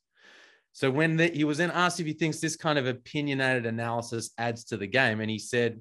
So 0.73 0.91
when 0.91 1.15
the, 1.15 1.27
he 1.27 1.45
was 1.45 1.59
then 1.59 1.71
asked 1.71 2.01
if 2.01 2.05
he 2.05 2.11
thinks 2.11 2.41
this 2.41 2.57
kind 2.57 2.77
of 2.77 2.85
opinionated 2.85 3.65
analysis 3.65 4.31
adds 4.37 4.65
to 4.65 4.77
the 4.77 4.87
game, 4.87 5.21
and 5.21 5.29
he 5.29 5.39
said, 5.39 5.79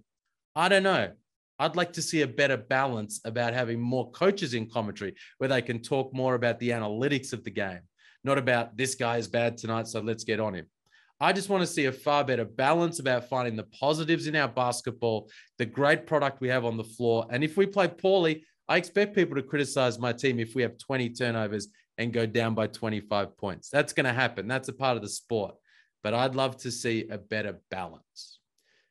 I 0.55 0.69
don't 0.69 0.85
know. 0.85 1.11
I'd 1.59 1.75
like 1.75 1.95
to 1.95 2.03
see 2.03 2.23
a 2.23 2.29
better 2.29 2.57
balance 2.57 3.21
about 3.25 3.55
having 3.55 3.81
more 3.81 4.11
coaches 4.13 4.55
in 4.55 4.71
commentary 4.71 5.17
where 5.39 5.49
they 5.49 5.63
can 5.63 5.83
talk 5.83 6.15
more 6.15 6.37
about 6.37 6.61
the 6.61 6.71
analytics 6.71 7.33
of 7.33 7.43
the 7.43 7.51
game, 7.51 7.81
not 8.23 8.39
about 8.39 8.77
this 8.77 8.95
guy 8.95 9.17
is 9.17 9.27
bad 9.27 9.57
tonight, 9.57 9.89
so 9.89 10.01
let's 10.01 10.23
get 10.23 10.39
on 10.39 10.55
him. 10.55 10.67
I 11.25 11.33
just 11.33 11.49
want 11.49 11.63
to 11.63 11.67
see 11.67 11.87
a 11.87 11.93
far 11.93 12.23
better 12.23 12.45
balance 12.45 12.99
about 12.99 13.31
finding 13.31 13.57
the 13.57 13.63
positives 13.63 14.27
in 14.27 14.37
our 14.37 14.47
basketball, 14.47 15.31
the 15.57 15.65
great 15.65 16.07
product 16.07 16.43
we 16.43 16.49
have 16.49 16.67
on 16.67 16.77
the 16.77 16.85
floor. 16.85 17.27
And 17.31 17.43
if 17.43 17.57
we 17.57 17.65
play 17.65 17.89
poorly, 17.89 18.45
I 18.69 18.77
expect 18.77 19.15
people 19.15 19.35
to 19.37 19.43
criticize 19.43 19.99
my 19.99 20.13
team 20.13 20.39
if 20.39 20.55
we 20.55 20.61
have 20.61 20.77
20 20.77 21.09
turnovers 21.15 21.69
and 21.97 22.13
go 22.13 22.27
down 22.27 22.55
by 22.55 22.67
25 22.67 23.39
points. 23.39 23.71
That's 23.71 23.95
going 23.95 24.05
to 24.05 24.13
happen. 24.13 24.47
That's 24.47 24.69
a 24.69 24.75
part 24.75 24.97
of 24.99 25.03
the 25.03 25.09
sport. 25.09 25.55
But 26.03 26.13
I'd 26.13 26.35
love 26.35 26.59
to 26.59 26.71
see 26.71 27.09
a 27.09 27.17
better 27.17 27.59
balance. 27.71 28.41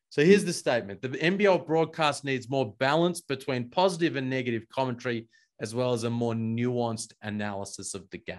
So 0.10 0.26
here's 0.26 0.44
the 0.44 0.54
statement 0.54 1.04
the 1.04 1.10
NBL 1.10 1.68
broadcast 1.68 2.26
needs 2.26 2.50
more 2.50 2.74
balance 2.80 3.22
between 3.22 3.70
positive 3.70 4.16
and 4.16 4.28
negative 4.28 4.64
commentary, 4.70 5.28
as 5.60 5.76
well 5.76 5.94
as 5.94 6.04
a 6.04 6.10
more 6.10 6.34
nuanced 6.34 7.14
analysis 7.22 7.94
of 7.94 8.10
the 8.10 8.18
game. 8.18 8.38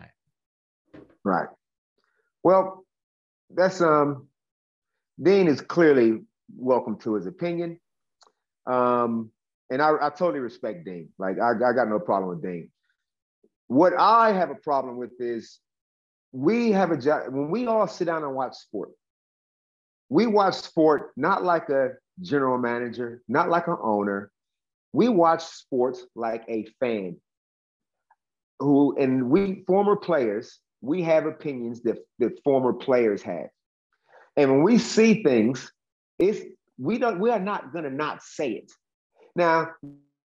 Right. 1.22 1.48
Well, 2.42 2.83
that's 3.54 3.80
um 3.80 4.28
Dean 5.22 5.46
is 5.46 5.60
clearly 5.60 6.22
welcome 6.56 6.98
to 6.98 7.14
his 7.14 7.26
opinion. 7.26 7.78
Um, 8.66 9.30
and 9.70 9.80
I, 9.80 9.92
I 10.00 10.10
totally 10.10 10.40
respect 10.40 10.84
Dean. 10.84 11.08
Like 11.18 11.38
I, 11.40 11.50
I 11.50 11.72
got 11.72 11.88
no 11.88 11.98
problem 11.98 12.30
with 12.30 12.42
Dean. 12.42 12.70
What 13.68 13.94
I 13.98 14.32
have 14.32 14.50
a 14.50 14.56
problem 14.56 14.96
with 14.96 15.12
is 15.20 15.58
we 16.32 16.72
have 16.72 16.90
a 16.90 16.96
job 16.96 17.32
when 17.32 17.50
we 17.50 17.66
all 17.66 17.86
sit 17.86 18.06
down 18.06 18.24
and 18.24 18.34
watch 18.34 18.54
sport. 18.54 18.90
We 20.08 20.26
watch 20.26 20.54
sport 20.54 21.12
not 21.16 21.44
like 21.44 21.70
a 21.70 21.92
general 22.20 22.58
manager, 22.58 23.22
not 23.28 23.48
like 23.48 23.68
an 23.68 23.76
owner. 23.80 24.30
We 24.92 25.08
watch 25.08 25.42
sports 25.42 26.04
like 26.14 26.44
a 26.48 26.66
fan 26.78 27.16
who, 28.58 28.96
and 28.96 29.30
we 29.30 29.64
former 29.66 29.96
players 29.96 30.60
we 30.84 31.02
have 31.02 31.26
opinions 31.26 31.82
that, 31.82 31.98
that 32.18 32.42
former 32.44 32.72
players 32.72 33.22
have. 33.22 33.48
And 34.36 34.50
when 34.50 34.62
we 34.62 34.78
see 34.78 35.22
things, 35.22 35.70
it's 36.18 36.40
we 36.78 36.98
don't 36.98 37.20
we 37.20 37.30
are 37.30 37.40
not 37.40 37.72
gonna 37.72 37.90
not 37.90 38.22
say 38.22 38.50
it. 38.52 38.72
Now, 39.36 39.70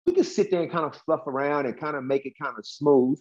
we 0.05 0.13
can 0.13 0.23
sit 0.23 0.51
there 0.51 0.61
and 0.61 0.71
kind 0.71 0.85
of 0.85 0.95
fluff 1.05 1.27
around 1.27 1.65
and 1.65 1.77
kind 1.77 1.95
of 1.95 2.03
make 2.03 2.25
it 2.25 2.33
kind 2.39 2.55
of 2.57 2.65
smooth, 2.65 3.19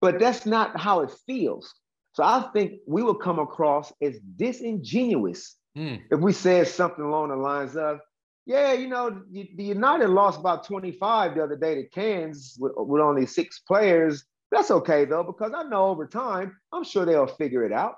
but 0.00 0.18
that's 0.18 0.46
not 0.46 0.78
how 0.78 1.00
it 1.00 1.10
feels. 1.26 1.72
So 2.14 2.22
I 2.22 2.48
think 2.52 2.80
we 2.86 3.02
will 3.02 3.14
come 3.14 3.38
across 3.38 3.92
as 4.02 4.18
disingenuous 4.36 5.56
mm. 5.76 6.00
if 6.10 6.20
we 6.20 6.32
said 6.32 6.68
something 6.68 7.04
along 7.04 7.28
the 7.28 7.36
lines 7.36 7.76
of, 7.76 8.00
yeah, 8.44 8.72
you 8.72 8.88
know, 8.88 9.22
the 9.30 9.64
United 9.64 10.08
lost 10.08 10.40
about 10.40 10.66
25 10.66 11.34
the 11.34 11.44
other 11.44 11.56
day 11.56 11.76
to 11.76 11.88
Cairns 11.88 12.56
with, 12.58 12.72
with 12.76 13.00
only 13.00 13.24
six 13.24 13.60
players. 13.60 14.24
That's 14.52 14.70
okay 14.70 15.06
though, 15.06 15.24
because 15.24 15.52
I 15.56 15.64
know 15.64 15.86
over 15.86 16.06
time, 16.06 16.56
I'm 16.72 16.84
sure 16.84 17.06
they'll 17.06 17.26
figure 17.26 17.64
it 17.64 17.72
out. 17.72 17.94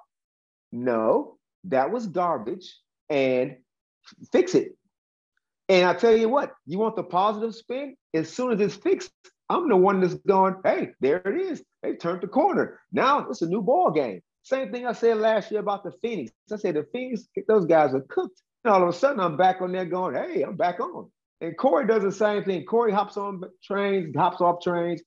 No, 0.72 1.36
that 1.64 1.90
was 1.90 2.06
garbage 2.06 2.78
and 3.10 3.56
fix 4.32 4.54
it. 4.54 4.76
And 5.68 5.86
I 5.86 5.94
tell 5.94 6.16
you 6.16 6.28
what, 6.28 6.52
you 6.66 6.78
want 6.78 6.94
the 6.94 7.02
positive 7.02 7.54
spin? 7.54 7.96
As 8.14 8.32
soon 8.32 8.52
as 8.52 8.60
it's 8.60 8.76
fixed, 8.76 9.10
I'm 9.48 9.68
the 9.68 9.76
one 9.76 10.00
that's 10.00 10.14
going, 10.14 10.56
hey, 10.64 10.90
there 11.00 11.16
it 11.18 11.40
is. 11.40 11.62
They 11.82 11.96
turned 11.96 12.22
the 12.22 12.28
corner. 12.28 12.80
Now 12.92 13.26
it's 13.28 13.42
a 13.42 13.48
new 13.48 13.60
ball 13.60 13.90
game. 13.90 14.20
Same 14.42 14.70
thing 14.70 14.86
I 14.86 14.92
said 14.92 15.16
last 15.16 15.50
year 15.50 15.60
about 15.60 15.82
the 15.82 15.92
Phoenix. 16.02 16.32
I 16.52 16.56
said 16.56 16.76
the 16.76 16.86
Phoenix, 16.92 17.26
those 17.48 17.66
guys 17.66 17.94
are 17.94 18.04
cooked. 18.08 18.42
And 18.64 18.72
all 18.72 18.82
of 18.82 18.88
a 18.88 18.92
sudden 18.92 19.20
I'm 19.20 19.36
back 19.36 19.60
on 19.60 19.72
there 19.72 19.86
going, 19.86 20.14
hey, 20.14 20.42
I'm 20.42 20.56
back 20.56 20.78
on. 20.78 21.10
And 21.40 21.56
Corey 21.58 21.86
does 21.86 22.02
the 22.02 22.12
same 22.12 22.44
thing. 22.44 22.64
Corey 22.64 22.92
hops 22.92 23.16
on 23.16 23.42
trains, 23.62 24.14
hops 24.16 24.40
off 24.40 24.62
trains. 24.62 25.02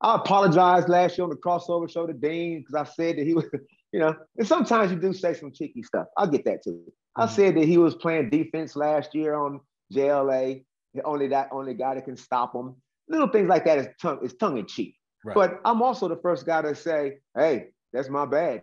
I 0.00 0.16
apologized 0.16 0.88
last 0.88 1.16
year 1.16 1.24
on 1.24 1.30
the 1.30 1.36
crossover 1.36 1.90
show 1.90 2.06
to 2.06 2.12
Dean 2.12 2.60
because 2.60 2.74
I 2.74 2.84
said 2.92 3.16
that 3.16 3.26
he 3.26 3.34
was, 3.34 3.46
you 3.92 4.00
know, 4.00 4.14
and 4.36 4.46
sometimes 4.46 4.90
you 4.90 4.98
do 4.98 5.12
say 5.12 5.34
some 5.34 5.52
cheeky 5.52 5.82
stuff. 5.82 6.06
I'll 6.18 6.26
get 6.26 6.44
that 6.44 6.62
too. 6.62 6.72
Mm-hmm. 6.72 7.22
I 7.22 7.26
said 7.26 7.56
that 7.56 7.64
he 7.64 7.78
was 7.78 7.94
playing 7.94 8.30
defense 8.30 8.76
last 8.76 9.14
year 9.14 9.34
on 9.34 9.60
JLA, 9.92 10.64
the 10.94 11.02
only 11.04 11.28
that 11.28 11.48
only 11.52 11.74
guy 11.74 11.94
that 11.94 12.04
can 12.04 12.16
stop 12.16 12.54
him. 12.54 12.76
Little 13.08 13.28
things 13.28 13.48
like 13.48 13.64
that 13.66 13.78
is 13.78 13.86
tongue 14.00 14.20
is 14.22 14.34
tongue 14.34 14.58
in 14.58 14.66
cheek. 14.66 14.96
Right. 15.24 15.34
But 15.34 15.60
I'm 15.64 15.80
also 15.80 16.08
the 16.08 16.16
first 16.16 16.44
guy 16.44 16.62
to 16.62 16.74
say, 16.74 17.18
hey, 17.36 17.68
that's 17.92 18.10
my 18.10 18.26
bad. 18.26 18.62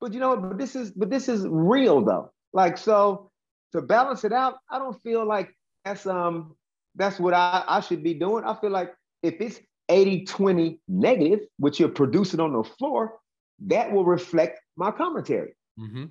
But 0.00 0.12
you 0.12 0.20
know, 0.20 0.36
but 0.36 0.58
this 0.58 0.74
is 0.74 0.90
but 0.90 1.10
this 1.10 1.28
is 1.28 1.46
real 1.48 2.04
though. 2.04 2.32
Like 2.52 2.78
so 2.78 3.30
to 3.72 3.82
balance 3.82 4.24
it 4.24 4.32
out, 4.32 4.56
I 4.70 4.78
don't 4.78 5.00
feel 5.02 5.24
like 5.24 5.54
that's 5.84 6.06
um 6.06 6.56
that's 6.96 7.20
what 7.20 7.34
I, 7.34 7.64
I 7.68 7.80
should 7.80 8.02
be 8.02 8.14
doing. 8.14 8.44
I 8.44 8.54
feel 8.54 8.70
like 8.70 8.92
if 9.22 9.40
it's 9.40 9.60
80 9.90 10.24
20 10.24 10.80
negative, 10.88 11.40
which 11.58 11.78
you're 11.78 11.88
producing 11.90 12.40
on 12.40 12.52
the 12.52 12.64
floor, 12.64 13.18
that 13.66 13.92
will 13.92 14.04
reflect 14.04 14.60
my 14.76 14.90
commentary. 14.90 15.54
Mm-hmm. 15.78 16.04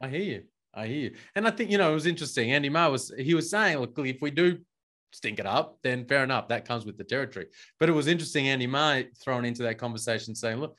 I 0.00 0.08
hear 0.08 0.20
you. 0.20 0.42
I 0.72 0.86
hear 0.86 0.96
you. 0.96 1.14
And 1.36 1.46
I 1.46 1.52
think, 1.52 1.70
you 1.70 1.78
know, 1.78 1.90
it 1.90 1.94
was 1.94 2.06
interesting. 2.06 2.52
Andy 2.52 2.68
Marr 2.68 2.90
was, 2.90 3.12
he 3.16 3.34
was 3.34 3.48
saying, 3.48 3.78
look, 3.78 3.96
if 3.98 4.20
we 4.20 4.30
do 4.30 4.58
stink 5.12 5.38
it 5.38 5.46
up, 5.46 5.78
then 5.84 6.04
fair 6.06 6.24
enough. 6.24 6.48
That 6.48 6.66
comes 6.66 6.84
with 6.84 6.98
the 6.98 7.04
territory. 7.04 7.46
But 7.78 7.88
it 7.88 7.92
was 7.92 8.08
interesting, 8.08 8.48
Andy 8.48 8.66
Marr 8.66 9.04
thrown 9.22 9.44
into 9.44 9.62
that 9.62 9.78
conversation 9.78 10.34
saying, 10.34 10.58
look, 10.58 10.76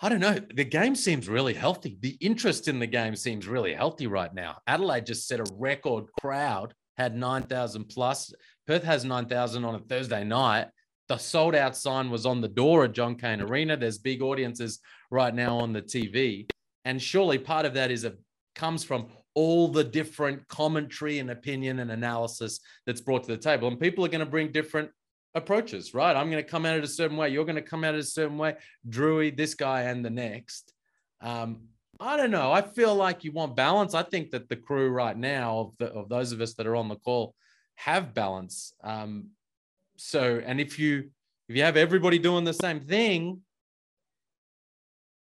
I 0.00 0.08
don't 0.08 0.20
know. 0.20 0.38
The 0.54 0.64
game 0.64 0.94
seems 0.94 1.28
really 1.28 1.54
healthy. 1.54 1.98
The 2.00 2.16
interest 2.20 2.68
in 2.68 2.78
the 2.78 2.86
game 2.86 3.16
seems 3.16 3.48
really 3.48 3.74
healthy 3.74 4.06
right 4.06 4.32
now. 4.32 4.58
Adelaide 4.66 5.06
just 5.06 5.26
set 5.26 5.40
a 5.40 5.46
record 5.54 6.06
crowd, 6.20 6.72
had 6.96 7.16
9,000 7.16 7.84
plus. 7.84 8.32
Perth 8.66 8.84
has 8.84 9.04
9,000 9.04 9.64
on 9.64 9.74
a 9.74 9.80
Thursday 9.80 10.22
night. 10.22 10.68
The 11.08 11.16
sold 11.16 11.54
out 11.54 11.76
sign 11.76 12.10
was 12.10 12.26
on 12.26 12.40
the 12.40 12.48
door 12.48 12.84
at 12.84 12.92
John 12.92 13.14
Cain 13.14 13.40
Arena. 13.40 13.76
There's 13.76 13.98
big 13.98 14.22
audiences 14.22 14.80
right 15.10 15.34
now 15.34 15.58
on 15.58 15.72
the 15.72 15.82
TV. 15.82 16.48
And 16.84 17.00
surely 17.00 17.38
part 17.38 17.64
of 17.66 17.74
that 17.74 17.90
is 17.90 18.04
a 18.04 18.14
comes 18.54 18.84
from 18.84 19.06
all 19.34 19.68
the 19.68 19.84
different 19.84 20.46
commentary 20.48 21.20
and 21.20 21.30
opinion 21.30 21.78
and 21.78 21.92
analysis 21.92 22.58
that's 22.86 23.00
brought 23.00 23.22
to 23.22 23.30
the 23.30 23.38
table. 23.38 23.68
And 23.68 23.78
people 23.78 24.04
are 24.04 24.08
going 24.08 24.18
to 24.18 24.26
bring 24.26 24.50
different 24.50 24.90
approaches, 25.34 25.94
right? 25.94 26.16
I'm 26.16 26.30
going 26.30 26.42
to 26.42 26.50
come 26.50 26.66
at 26.66 26.76
it 26.76 26.84
a 26.84 26.88
certain 26.88 27.16
way. 27.16 27.28
You're 27.28 27.44
going 27.44 27.56
to 27.56 27.62
come 27.62 27.84
at 27.84 27.94
it 27.94 28.00
a 28.00 28.04
certain 28.04 28.36
way. 28.36 28.56
Drewy, 28.88 29.34
this 29.34 29.54
guy, 29.54 29.82
and 29.82 30.04
the 30.04 30.10
next. 30.10 30.74
Um, 31.20 31.68
I 32.00 32.16
don't 32.16 32.30
know. 32.30 32.52
I 32.52 32.62
feel 32.62 32.94
like 32.94 33.24
you 33.24 33.32
want 33.32 33.56
balance. 33.56 33.94
I 33.94 34.02
think 34.02 34.30
that 34.30 34.48
the 34.48 34.56
crew 34.56 34.90
right 34.90 35.16
now 35.16 35.58
of, 35.58 35.72
the, 35.78 35.86
of 35.86 36.08
those 36.08 36.32
of 36.32 36.40
us 36.40 36.54
that 36.54 36.66
are 36.66 36.76
on 36.76 36.88
the 36.88 36.96
call 36.96 37.34
have 37.76 38.14
balance. 38.14 38.72
Um, 38.82 39.28
so, 39.98 40.40
and 40.44 40.60
if 40.60 40.78
you 40.78 41.10
if 41.48 41.56
you 41.56 41.62
have 41.62 41.76
everybody 41.76 42.18
doing 42.18 42.44
the 42.44 42.52
same 42.54 42.80
thing, 42.80 43.40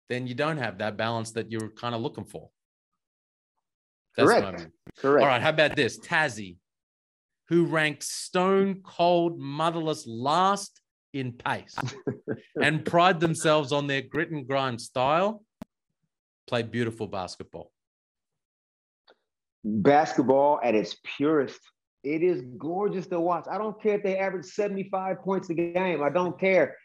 then 0.08 0.26
you 0.26 0.34
don't 0.34 0.58
have 0.58 0.78
that 0.78 0.96
balance 0.96 1.32
that 1.32 1.50
you're 1.50 1.70
kind 1.70 1.94
of 1.94 2.00
looking 2.00 2.24
for. 2.24 2.50
That's 4.16 4.28
Correct. 4.28 4.68
Correct. 4.98 5.22
All 5.22 5.28
right. 5.28 5.40
How 5.40 5.50
about 5.50 5.74
this? 5.74 5.98
Tassie 5.98 6.56
who 7.52 7.66
ranks 7.66 8.10
stone 8.10 8.80
cold 8.82 9.38
motherless 9.38 10.06
last 10.06 10.80
in 11.12 11.32
pace 11.32 11.76
and 12.62 12.82
pride 12.82 13.20
themselves 13.20 13.72
on 13.72 13.86
their 13.86 14.00
grit 14.00 14.30
and 14.30 14.48
grind 14.48 14.80
style, 14.80 15.44
play 16.46 16.62
beautiful 16.62 17.06
basketball. 17.06 17.70
Basketball 19.64 20.60
at 20.64 20.74
its 20.74 20.96
purest. 21.04 21.60
It 22.02 22.22
is 22.22 22.42
gorgeous 22.58 23.06
to 23.08 23.20
watch. 23.20 23.46
I 23.50 23.58
don't 23.58 23.80
care 23.80 23.94
if 23.94 24.02
they 24.02 24.18
average 24.18 24.46
75 24.46 25.22
points 25.22 25.50
a 25.50 25.54
game. 25.54 26.02
I 26.02 26.10
don't 26.10 26.38
care 26.38 26.76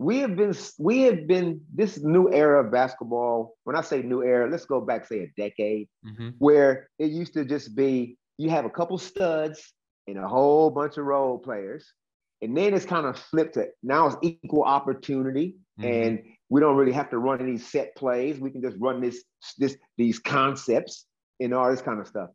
we 0.00 0.16
have 0.20 0.34
been 0.34 0.54
we 0.78 1.02
have 1.02 1.26
been 1.26 1.60
this 1.74 2.02
new 2.02 2.32
era 2.32 2.64
of 2.64 2.72
basketball 2.72 3.54
when 3.64 3.76
i 3.76 3.82
say 3.82 4.00
new 4.00 4.22
era 4.24 4.50
let's 4.50 4.64
go 4.64 4.80
back 4.80 5.06
say 5.06 5.20
a 5.20 5.32
decade 5.36 5.88
mm-hmm. 6.04 6.30
where 6.38 6.88
it 6.98 7.10
used 7.10 7.34
to 7.34 7.44
just 7.44 7.76
be 7.76 8.16
you 8.38 8.48
have 8.48 8.64
a 8.64 8.70
couple 8.70 8.96
studs 8.96 9.74
and 10.08 10.16
a 10.16 10.26
whole 10.26 10.70
bunch 10.70 10.96
of 10.96 11.04
role 11.04 11.38
players 11.38 11.92
and 12.40 12.56
then 12.56 12.72
it's 12.72 12.86
kind 12.86 13.04
of 13.04 13.18
flipped 13.18 13.54
to 13.54 13.68
now 13.82 14.06
it's 14.06 14.16
equal 14.22 14.64
opportunity 14.64 15.56
mm-hmm. 15.78 15.92
and 15.92 16.22
we 16.48 16.62
don't 16.62 16.76
really 16.76 16.92
have 16.92 17.10
to 17.10 17.18
run 17.18 17.42
any 17.42 17.58
set 17.58 17.94
plays 17.94 18.40
we 18.40 18.50
can 18.50 18.62
just 18.62 18.78
run 18.80 19.02
this 19.02 19.22
this 19.58 19.76
these 19.98 20.18
concepts 20.18 21.04
and 21.40 21.52
all 21.52 21.70
this 21.70 21.82
kind 21.82 22.00
of 22.00 22.08
stuff 22.08 22.30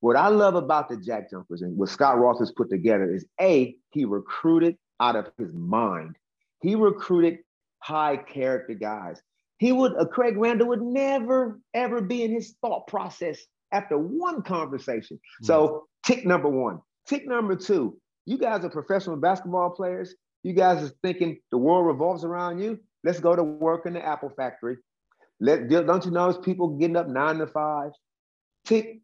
what 0.00 0.16
i 0.16 0.28
love 0.28 0.54
about 0.54 0.88
the 0.88 0.96
jack 0.96 1.30
jumpers 1.30 1.62
and 1.62 1.76
what 1.76 1.88
Scott 1.88 2.18
Roth 2.18 2.38
has 2.38 2.52
put 2.52 2.70
together 2.70 3.12
is 3.12 3.24
a 3.40 3.74
he 3.90 4.04
recruited 4.04 4.76
out 5.00 5.16
of 5.16 5.26
his 5.38 5.52
mind 5.52 6.16
he 6.60 6.74
recruited 6.74 7.38
high 7.80 8.16
character 8.16 8.74
guys. 8.74 9.20
He 9.58 9.72
would, 9.72 9.96
uh, 9.96 10.04
Craig 10.06 10.36
Randall 10.36 10.68
would 10.68 10.82
never, 10.82 11.60
ever 11.74 12.00
be 12.00 12.22
in 12.22 12.32
his 12.32 12.54
thought 12.60 12.86
process 12.86 13.40
after 13.72 13.98
one 13.98 14.42
conversation. 14.42 15.16
Mm-hmm. 15.16 15.46
So, 15.46 15.86
tick 16.04 16.24
number 16.24 16.48
one. 16.48 16.80
Tick 17.06 17.26
number 17.26 17.56
two, 17.56 17.98
you 18.26 18.38
guys 18.38 18.64
are 18.64 18.70
professional 18.70 19.16
basketball 19.16 19.70
players. 19.70 20.14
You 20.42 20.52
guys 20.52 20.82
are 20.82 20.92
thinking 21.02 21.38
the 21.50 21.58
world 21.58 21.86
revolves 21.86 22.22
around 22.22 22.60
you. 22.60 22.78
Let's 23.02 23.18
go 23.18 23.34
to 23.34 23.42
work 23.42 23.86
in 23.86 23.94
the 23.94 24.04
Apple 24.04 24.30
factory. 24.30 24.76
Let, 25.40 25.68
don't 25.68 26.04
you 26.04 26.10
notice 26.10 26.38
people 26.42 26.76
getting 26.76 26.96
up 26.96 27.08
nine 27.08 27.38
to 27.38 27.46
five? 27.46 27.92
Tick, 28.66 29.00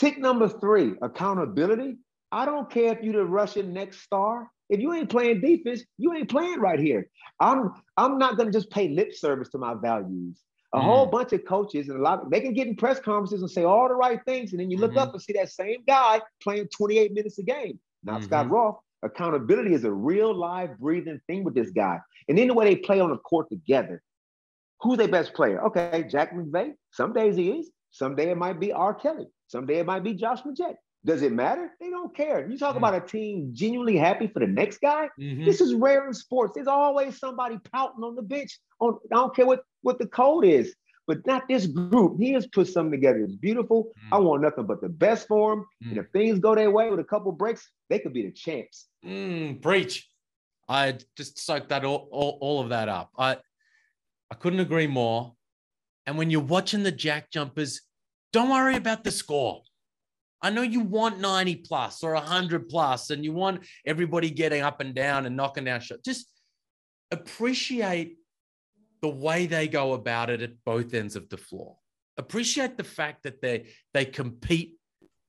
tick 0.00 0.18
number 0.18 0.48
three, 0.48 0.94
accountability. 1.02 1.98
I 2.32 2.46
don't 2.46 2.70
care 2.70 2.92
if 2.92 3.02
you're 3.02 3.12
the 3.12 3.24
Russian 3.24 3.72
next 3.72 4.00
star. 4.00 4.48
If 4.70 4.80
you 4.80 4.92
ain't 4.94 5.10
playing 5.10 5.40
defense, 5.40 5.82
you 5.98 6.14
ain't 6.14 6.30
playing 6.30 6.60
right 6.60 6.78
here. 6.78 7.08
I'm 7.38 7.72
I'm 7.96 8.18
not 8.18 8.36
gonna 8.36 8.52
just 8.52 8.70
pay 8.70 8.88
lip 8.88 9.12
service 9.12 9.50
to 9.50 9.58
my 9.58 9.74
values. 9.74 10.40
A 10.72 10.78
mm 10.78 10.84
whole 10.84 11.06
bunch 11.06 11.32
of 11.32 11.44
coaches 11.44 11.88
and 11.88 11.98
a 11.98 12.02
lot 12.02 12.22
of, 12.22 12.30
they 12.30 12.40
can 12.40 12.54
get 12.54 12.68
in 12.68 12.76
press 12.76 13.00
conferences 13.00 13.42
and 13.42 13.50
say 13.50 13.64
all 13.64 13.88
the 13.88 13.94
right 13.94 14.20
things, 14.24 14.52
and 14.52 14.60
then 14.60 14.70
you 14.70 14.78
look 14.78 14.92
mm-hmm. 14.92 15.00
up 15.00 15.12
and 15.12 15.20
see 15.20 15.32
that 15.32 15.50
same 15.50 15.82
guy 15.86 16.20
playing 16.40 16.68
28 16.68 17.12
minutes 17.12 17.38
a 17.38 17.42
game. 17.42 17.78
Not 18.04 18.20
mm-hmm. 18.20 18.26
Scott 18.26 18.50
Roth. 18.50 18.76
Accountability 19.02 19.74
is 19.74 19.84
a 19.84 19.92
real 19.92 20.32
live 20.32 20.78
breathing 20.78 21.20
thing 21.26 21.42
with 21.42 21.54
this 21.54 21.70
guy. 21.70 21.98
And 22.28 22.38
then 22.38 22.46
the 22.46 22.54
way 22.54 22.66
they 22.66 22.76
play 22.76 23.00
on 23.00 23.10
the 23.10 23.16
court 23.16 23.48
together. 23.48 24.02
Who's 24.82 24.98
their 24.98 25.08
best 25.08 25.34
player? 25.34 25.60
Okay, 25.66 26.06
Jack 26.08 26.32
McVeigh. 26.34 26.74
Some 26.92 27.12
days 27.12 27.36
he 27.36 27.50
is. 27.50 27.70
Some 27.90 28.14
day 28.14 28.30
it 28.30 28.36
might 28.36 28.60
be 28.60 28.72
R. 28.72 28.94
Kelly. 28.94 29.26
Some 29.50 29.66
day 29.66 29.80
it 29.80 29.86
might 29.86 30.04
be 30.04 30.14
Josh 30.14 30.42
Magette. 30.42 30.76
Does 31.04 31.22
it 31.22 31.32
matter? 31.32 31.72
They 31.80 31.90
don't 31.90 32.14
care. 32.14 32.48
You 32.48 32.56
talk 32.56 32.74
mm 32.74 32.78
about 32.78 32.94
a 32.94 33.00
team 33.00 33.50
genuinely 33.52 33.96
happy 33.96 34.28
for 34.28 34.38
the 34.38 34.46
next 34.46 34.80
guy. 34.80 35.08
Mm-hmm. 35.18 35.44
This 35.44 35.60
is 35.60 35.74
rare 35.74 36.06
in 36.06 36.14
sports. 36.14 36.52
There's 36.54 36.68
always 36.68 37.18
somebody 37.18 37.58
pouting 37.72 38.04
on 38.04 38.14
the 38.14 38.22
bench. 38.22 38.60
On 38.78 38.96
I 39.12 39.16
don't 39.16 39.34
care 39.34 39.46
what 39.46 39.62
what 39.82 39.98
the 39.98 40.06
code 40.06 40.44
is, 40.44 40.72
but 41.08 41.26
not 41.26 41.48
this 41.48 41.66
group. 41.66 42.20
He 42.20 42.32
has 42.34 42.46
put 42.46 42.68
something 42.68 42.92
together. 42.92 43.24
It's 43.24 43.34
beautiful. 43.34 43.86
mm 43.86 44.16
I 44.16 44.18
want 44.20 44.42
nothing 44.42 44.66
but 44.66 44.80
the 44.80 44.88
best 44.88 45.26
for 45.26 45.54
him. 45.54 45.66
And 45.82 45.98
if 45.98 46.06
things 46.12 46.38
go 46.38 46.54
their 46.54 46.70
way 46.70 46.88
with 46.88 47.00
a 47.00 47.10
couple 47.12 47.32
breaks, 47.32 47.68
they 47.88 47.98
could 47.98 48.12
be 48.12 48.26
the 48.26 48.32
champs. 48.32 48.86
Mm, 49.04 49.60
preach. 49.60 50.08
I 50.68 50.96
just 51.16 51.40
soaked 51.44 51.70
that 51.70 51.84
all, 51.84 52.08
all, 52.12 52.38
all 52.40 52.60
of 52.62 52.68
that 52.68 52.88
up. 52.88 53.10
I 53.18 53.38
I 54.30 54.36
couldn't 54.36 54.60
agree 54.60 54.86
more. 54.86 55.34
And 56.06 56.16
when 56.16 56.30
you're 56.30 56.40
watching 56.56 56.84
the 56.84 56.92
jack 56.92 57.32
jumpers, 57.32 57.80
don't 58.32 58.50
worry 58.50 58.76
about 58.76 59.04
the 59.04 59.10
score. 59.10 59.62
I 60.42 60.50
know 60.50 60.62
you 60.62 60.80
want 60.80 61.20
90 61.20 61.56
plus 61.56 62.02
or 62.02 62.14
100 62.14 62.68
plus 62.68 63.10
and 63.10 63.24
you 63.24 63.32
want 63.32 63.66
everybody 63.84 64.30
getting 64.30 64.62
up 64.62 64.80
and 64.80 64.94
down 64.94 65.26
and 65.26 65.36
knocking 65.36 65.64
down 65.64 65.80
shots. 65.80 66.00
Just 66.04 66.30
appreciate 67.10 68.16
the 69.02 69.08
way 69.08 69.46
they 69.46 69.68
go 69.68 69.92
about 69.92 70.30
it 70.30 70.42
at 70.42 70.52
both 70.64 70.94
ends 70.94 71.16
of 71.16 71.28
the 71.28 71.36
floor. 71.36 71.76
Appreciate 72.16 72.76
the 72.76 72.84
fact 72.84 73.22
that 73.24 73.40
they 73.40 73.68
they 73.94 74.04
compete, 74.04 74.76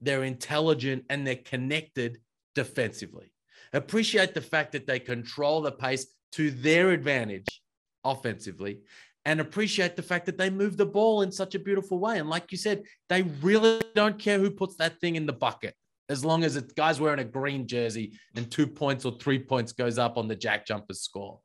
they're 0.01 0.23
intelligent 0.23 1.05
and 1.09 1.25
they're 1.25 1.35
connected 1.35 2.19
defensively. 2.55 3.33
Appreciate 3.73 4.33
the 4.33 4.41
fact 4.41 4.73
that 4.73 4.87
they 4.87 4.99
control 4.99 5.61
the 5.61 5.71
pace 5.71 6.07
to 6.33 6.51
their 6.51 6.91
advantage 6.91 7.61
offensively 8.03 8.79
and 9.25 9.39
appreciate 9.39 9.95
the 9.95 10.01
fact 10.01 10.25
that 10.25 10.37
they 10.37 10.49
move 10.49 10.77
the 10.77 10.85
ball 10.85 11.21
in 11.21 11.31
such 11.31 11.55
a 11.55 11.59
beautiful 11.59 11.99
way. 11.99 12.17
And 12.19 12.29
like 12.29 12.51
you 12.51 12.57
said, 12.57 12.83
they 13.09 13.23
really 13.41 13.81
don't 13.95 14.17
care 14.17 14.39
who 14.39 14.49
puts 14.49 14.75
that 14.77 14.99
thing 14.99 15.15
in 15.15 15.25
the 15.25 15.33
bucket 15.33 15.75
as 16.11 16.25
long 16.25 16.43
as 16.43 16.57
it's 16.57 16.73
guys 16.73 16.99
wearing 16.99 17.19
a 17.19 17.23
green 17.23 17.65
jersey 17.65 18.11
and 18.35 18.51
two 18.51 18.67
points 18.67 19.05
or 19.05 19.17
three 19.17 19.39
points 19.39 19.71
goes 19.71 19.97
up 19.97 20.17
on 20.17 20.27
the 20.27 20.35
jack 20.35 20.65
jumpers 20.65 21.01
score. 21.01 21.39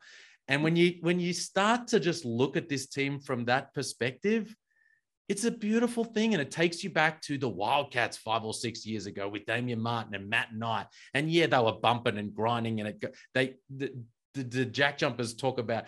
And 0.48 0.62
when 0.62 0.74
you 0.74 0.94
when 1.00 1.20
you 1.20 1.32
start 1.32 1.88
to 1.88 2.00
just 2.00 2.24
look 2.24 2.56
at 2.56 2.68
this 2.68 2.86
team 2.86 3.20
from 3.20 3.44
that 3.44 3.72
perspective, 3.74 4.54
it's 5.28 5.44
a 5.44 5.50
beautiful 5.50 6.04
thing. 6.04 6.34
And 6.34 6.42
it 6.42 6.50
takes 6.50 6.82
you 6.82 6.90
back 6.90 7.20
to 7.22 7.38
the 7.38 7.48
Wildcats 7.48 8.16
five 8.16 8.44
or 8.44 8.54
six 8.54 8.84
years 8.84 9.06
ago 9.06 9.28
with 9.28 9.46
Damian 9.46 9.80
Martin 9.80 10.14
and 10.14 10.28
Matt 10.28 10.54
Knight. 10.54 10.86
And 11.14 11.30
yeah, 11.30 11.46
they 11.46 11.58
were 11.58 11.72
bumping 11.72 12.18
and 12.18 12.34
grinding 12.34 12.80
and 12.80 12.88
it 12.88 13.16
they 13.34 13.54
the, 13.70 13.92
the, 14.34 14.42
the 14.42 14.64
Jack 14.64 14.98
Jumpers 14.98 15.34
talk 15.34 15.58
about 15.58 15.84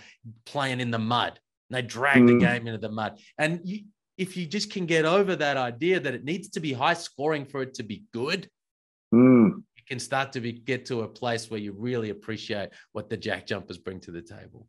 playing 0.46 0.80
in 0.80 0.90
the 0.92 0.98
mud. 0.98 1.38
They 1.70 1.82
drag 1.82 2.22
mm. 2.22 2.28
the 2.28 2.38
game 2.38 2.66
into 2.66 2.78
the 2.78 2.90
mud. 2.90 3.18
And 3.36 3.60
you, 3.64 3.84
if 4.16 4.36
you 4.36 4.46
just 4.46 4.72
can 4.72 4.86
get 4.86 5.04
over 5.04 5.36
that 5.36 5.56
idea 5.56 6.00
that 6.00 6.14
it 6.14 6.24
needs 6.24 6.48
to 6.50 6.60
be 6.60 6.72
high 6.72 6.94
scoring 6.94 7.44
for 7.44 7.62
it 7.62 7.74
to 7.74 7.82
be 7.82 8.04
good, 8.12 8.48
mm. 9.14 9.50
you 9.50 9.82
can 9.86 9.98
start 9.98 10.32
to 10.32 10.40
be, 10.40 10.52
get 10.52 10.86
to 10.86 11.02
a 11.02 11.08
place 11.08 11.50
where 11.50 11.60
you 11.60 11.72
really 11.72 12.10
appreciate 12.10 12.70
what 12.92 13.08
the 13.08 13.16
Jack 13.16 13.46
Jumpers 13.46 13.78
bring 13.78 14.00
to 14.00 14.10
the 14.10 14.22
table. 14.22 14.66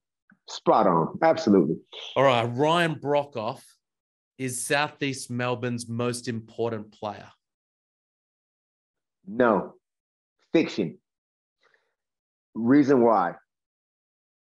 Spot 0.47 0.87
on. 0.87 1.19
Absolutely. 1.21 1.77
All 2.15 2.23
right. 2.23 2.43
Ryan 2.43 2.95
Broekhoff 2.95 3.61
is 4.37 4.65
Southeast 4.65 5.29
Melbourne's 5.29 5.87
most 5.87 6.27
important 6.27 6.91
player. 6.91 7.27
No. 9.27 9.75
Fiction. 10.53 10.97
Reason 12.55 13.01
why. 13.01 13.33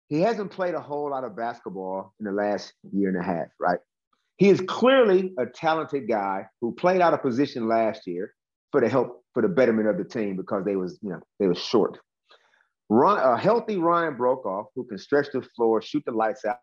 He 0.09 0.21
hasn't 0.21 0.51
played 0.51 0.75
a 0.75 0.81
whole 0.81 1.11
lot 1.11 1.25
of 1.25 1.37
basketball 1.37 2.15
in 2.21 2.27
the 2.27 2.33
last 2.33 2.73
year 2.93 3.09
and 3.09 3.19
a 3.19 3.23
half, 3.23 3.49
right? 3.59 3.79
He 4.37 4.49
is 4.49 4.61
clearly 4.67 5.33
a 5.39 5.47
talented 5.47 6.09
guy 6.09 6.47
who 6.61 6.73
played 6.73 7.01
out 7.01 7.15
of 7.15 7.23
position 7.23 7.69
last 7.69 8.07
year 8.07 8.35
for 8.73 8.81
the 8.81 8.89
help 8.89 9.25
for 9.33 9.43
the 9.43 9.49
betterment 9.49 9.89
of 9.89 9.97
the 9.97 10.05
team 10.05 10.37
because 10.37 10.65
they 10.65 10.77
was, 10.77 10.99
you 11.03 11.11
know, 11.11 11.21
they 11.39 11.47
was 11.47 11.59
short. 11.59 11.99
Run, 12.89 13.19
a 13.19 13.37
healthy 13.37 13.77
Ryan 13.77 14.17
Broekhoff 14.17 14.67
who 14.75 14.85
can 14.85 14.99
stretch 14.99 15.29
the 15.33 15.43
floor, 15.43 15.81
shoot 15.81 16.03
the 16.05 16.13
lights 16.13 16.45
out, 16.45 16.59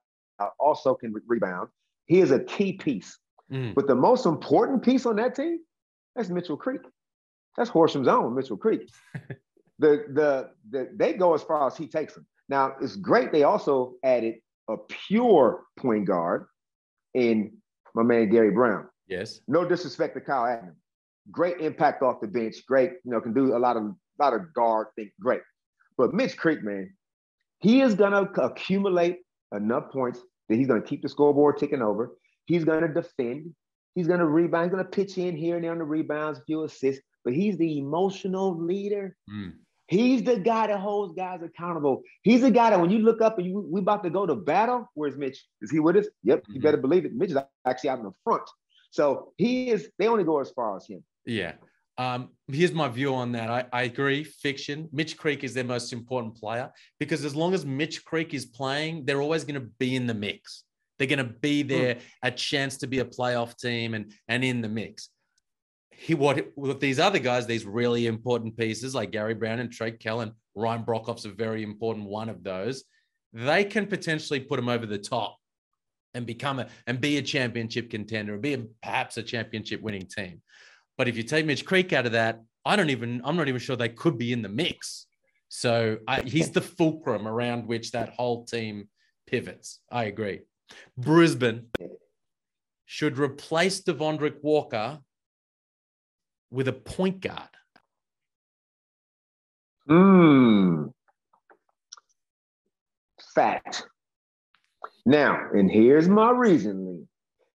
also 0.60 0.94
can 0.94 1.14
re- 1.14 1.22
rebound. 1.28 1.70
He 2.06 2.20
is 2.20 2.32
a 2.32 2.40
key 2.40 2.74
piece. 2.74 3.18
Mm. 3.52 3.74
But 3.74 3.88
the 3.88 3.96
most 3.96 4.26
important 4.26 4.84
piece 4.84 5.06
on 5.06 5.16
that 5.18 5.36
team, 5.36 5.60
that's 6.16 6.30
Mitchell 6.30 6.58
Creek. 6.58 6.82
That's 7.58 7.70
Horsham's 7.70 8.08
own 8.08 8.36
Mitchell 8.36 8.58
Creek. 8.58 8.90
the, 9.80 10.06
the, 10.14 10.50
the, 10.70 10.90
they 10.96 11.14
go 11.14 11.34
as 11.34 11.44
far 11.44 11.68
as 11.68 11.76
he 11.76 11.88
takes 11.88 12.14
them. 12.14 12.26
Now, 12.52 12.74
it's 12.82 12.98
great 12.98 13.32
they 13.32 13.44
also 13.44 13.94
added 14.04 14.36
a 14.70 14.76
pure 15.08 15.64
point 15.80 16.06
guard 16.06 16.48
in 17.14 17.54
my 17.96 18.04
man 18.04 18.30
Gary 18.30 18.52
Browne. 18.52 18.88
Yes. 19.08 19.40
No 19.48 19.66
disrespect 19.66 20.16
to 20.16 20.22
Kyle 20.22 20.44
Adnam. 20.44 20.76
Great 21.32 21.62
impact 21.62 22.04
off 22.04 22.20
the 22.20 22.28
bench. 22.28 22.58
Great, 22.68 22.92
you 23.06 23.12
know, 23.12 23.22
can 23.22 23.34
do 23.34 23.56
a 23.56 23.58
lot 23.58 23.78
of 23.78 23.96
lot 24.20 24.34
of 24.34 24.54
guard 24.54 24.88
thing. 24.98 25.10
Great. 25.22 25.40
But 25.98 26.14
Mitch 26.14 26.36
Creek, 26.38 26.62
man, 26.62 26.94
he 27.60 27.82
is 27.82 27.96
gonna 27.96 28.24
accumulate 28.24 29.20
enough 29.56 29.90
points 29.90 30.20
that 30.50 30.58
he's 30.58 30.68
gonna 30.68 30.82
keep 30.82 31.04
the 31.04 31.10
scoreboard 31.10 31.58
ticking 31.58 31.82
over. 31.82 32.18
He's 32.48 32.66
gonna 32.66 32.94
defend. 32.94 33.56
He's 33.96 34.08
gonna 34.08 34.26
rebound. 34.26 34.66
He's 34.66 34.72
gonna 34.72 34.90
pitch 34.90 35.18
in 35.18 35.38
here 35.38 35.56
and 35.56 35.64
there 35.64 35.72
on 35.72 35.78
the 35.78 35.86
rebounds, 35.86 36.40
a 36.40 36.44
few 36.44 36.66
assists. 36.66 37.02
But 37.24 37.34
he's 37.34 37.58
the 37.58 37.78
emotional 37.78 38.60
leader. 38.60 39.16
Mm. 39.34 39.54
He's 39.92 40.24
the 40.24 40.38
guy 40.38 40.68
that 40.68 40.80
holds 40.80 41.14
guys 41.16 41.42
accountable. 41.44 42.02
He's 42.24 42.40
the 42.40 42.50
guy 42.50 42.70
that 42.70 42.80
when 42.80 42.90
you 42.90 43.00
look 43.00 43.22
up 43.22 43.38
and 43.38 43.46
you 43.46 43.68
we 43.70 43.82
about 43.82 44.04
to 44.06 44.10
go 44.10 44.26
to 44.26 44.36
battle, 44.36 44.90
where's 44.94 45.18
Mitch? 45.18 45.46
Is 45.62 45.70
he 45.70 45.82
with 45.82 45.98
us? 45.98 46.08
Yep, 46.24 46.46
you 46.48 46.54
mm-hmm. 46.54 46.64
better 46.64 46.78
believe 46.78 47.04
it. 47.04 47.14
Mitch 47.14 47.32
is 47.32 47.38
actually 47.68 47.90
out 47.90 48.00
in 48.00 48.06
the 48.06 48.14
front. 48.24 48.44
So 48.92 49.34
he 49.36 49.70
is, 49.70 49.90
they 50.00 50.08
only 50.08 50.24
go 50.24 50.40
as 50.40 50.50
far 50.52 50.78
as 50.78 50.88
him. 50.88 51.04
Yeah. 51.26 51.56
Um, 51.98 52.30
here's 52.48 52.72
my 52.72 52.88
view 52.88 53.14
on 53.14 53.34
that. 53.34 53.50
I, 53.50 53.66
I 53.74 53.84
agree. 53.84 54.24
Fiction. 54.24 54.88
Mitch 54.94 55.18
Creek 55.18 55.44
is 55.44 55.54
their 55.54 55.66
most 55.66 55.92
important 55.92 56.38
player 56.38 56.72
because 56.98 57.26
as 57.26 57.36
long 57.36 57.54
as 57.54 57.66
Mitch 57.66 58.06
Creek 58.06 58.34
is 58.34 58.46
playing, 58.46 59.04
they're 59.04 59.22
always 59.22 59.44
going 59.44 59.60
to 59.60 59.68
be 59.78 59.98
in 59.98 60.08
the 60.08 60.14
mix. 60.14 60.64
They're 61.00 61.08
going 61.10 61.18
to 61.18 61.36
be 61.42 61.64
hmm. 61.64 61.68
there, 61.68 61.96
mm. 61.96 62.02
a 62.24 62.32
chance 62.32 62.78
to 62.78 62.88
be 62.88 63.00
a 63.00 63.06
playoff 63.06 63.58
team 63.58 63.94
and 63.94 64.14
and 64.30 64.42
in 64.42 64.62
the 64.62 64.70
mix 64.70 65.10
he 66.02 66.16
what 66.16 66.48
with 66.56 66.80
these 66.80 66.98
other 66.98 67.20
guys, 67.20 67.46
these 67.46 67.64
really 67.64 68.08
important 68.08 68.58
pieces 68.58 68.96
like 68.96 69.12
Gary 69.12 69.36
Browne 69.36 69.60
and 69.60 69.72
Trey 69.72 69.92
Kellen, 69.92 70.32
Ryan 70.56 70.84
Broekhoff's 70.84 71.26
a 71.26 71.30
very 71.30 71.62
important 71.62 72.08
one 72.08 72.28
of 72.28 72.44
those. 72.44 72.86
They 73.34 73.64
can 73.64 73.86
potentially 73.86 74.40
put 74.40 74.58
him 74.58 74.68
over 74.68 74.88
the 74.88 74.98
top 74.98 75.38
and 76.16 76.26
become 76.26 76.58
a 76.58 76.68
and 76.88 77.00
be 77.00 77.18
a 77.18 77.22
championship 77.22 77.92
contender 77.92 78.34
and 78.34 78.42
be 78.42 78.56
a, 78.56 78.66
perhaps 78.82 79.18
a 79.18 79.24
championship 79.24 79.80
winning 79.84 80.08
team. 80.08 80.42
But 80.98 81.08
if 81.08 81.18
you 81.18 81.24
take 81.24 81.46
Mitch 81.46 81.68
Creek 81.68 81.94
out 81.94 82.08
of 82.08 82.14
that, 82.14 82.42
I 82.66 82.76
don't 82.76 82.90
even 82.90 83.22
I'm 83.24 83.36
not 83.36 83.48
even 83.48 83.62
sure 83.62 83.76
they 83.76 83.90
could 83.90 84.18
be 84.18 84.34
in 84.34 84.42
the 84.42 84.50
mix. 84.50 85.06
So 85.50 86.00
I, 86.08 86.22
he's 86.22 86.50
the 86.50 86.62
fulcrum 86.62 87.28
around 87.28 87.68
which 87.68 87.92
that 87.92 88.10
whole 88.10 88.46
team 88.46 88.90
pivots. 89.28 89.82
I 89.92 90.06
agree. 90.06 90.40
Brisbane 90.98 91.68
should 92.86 93.20
replace 93.20 93.82
Devondrick 93.82 94.42
Walker 94.42 95.00
with 96.52 96.68
a 96.68 96.74
point 96.74 97.22
guard? 97.22 97.50
Hmm. 99.88 100.86
Fact. 103.34 103.88
Now, 105.06 105.50
and 105.54 105.72
here's 105.72 106.08
my 106.08 106.32
reasoning. 106.32 107.08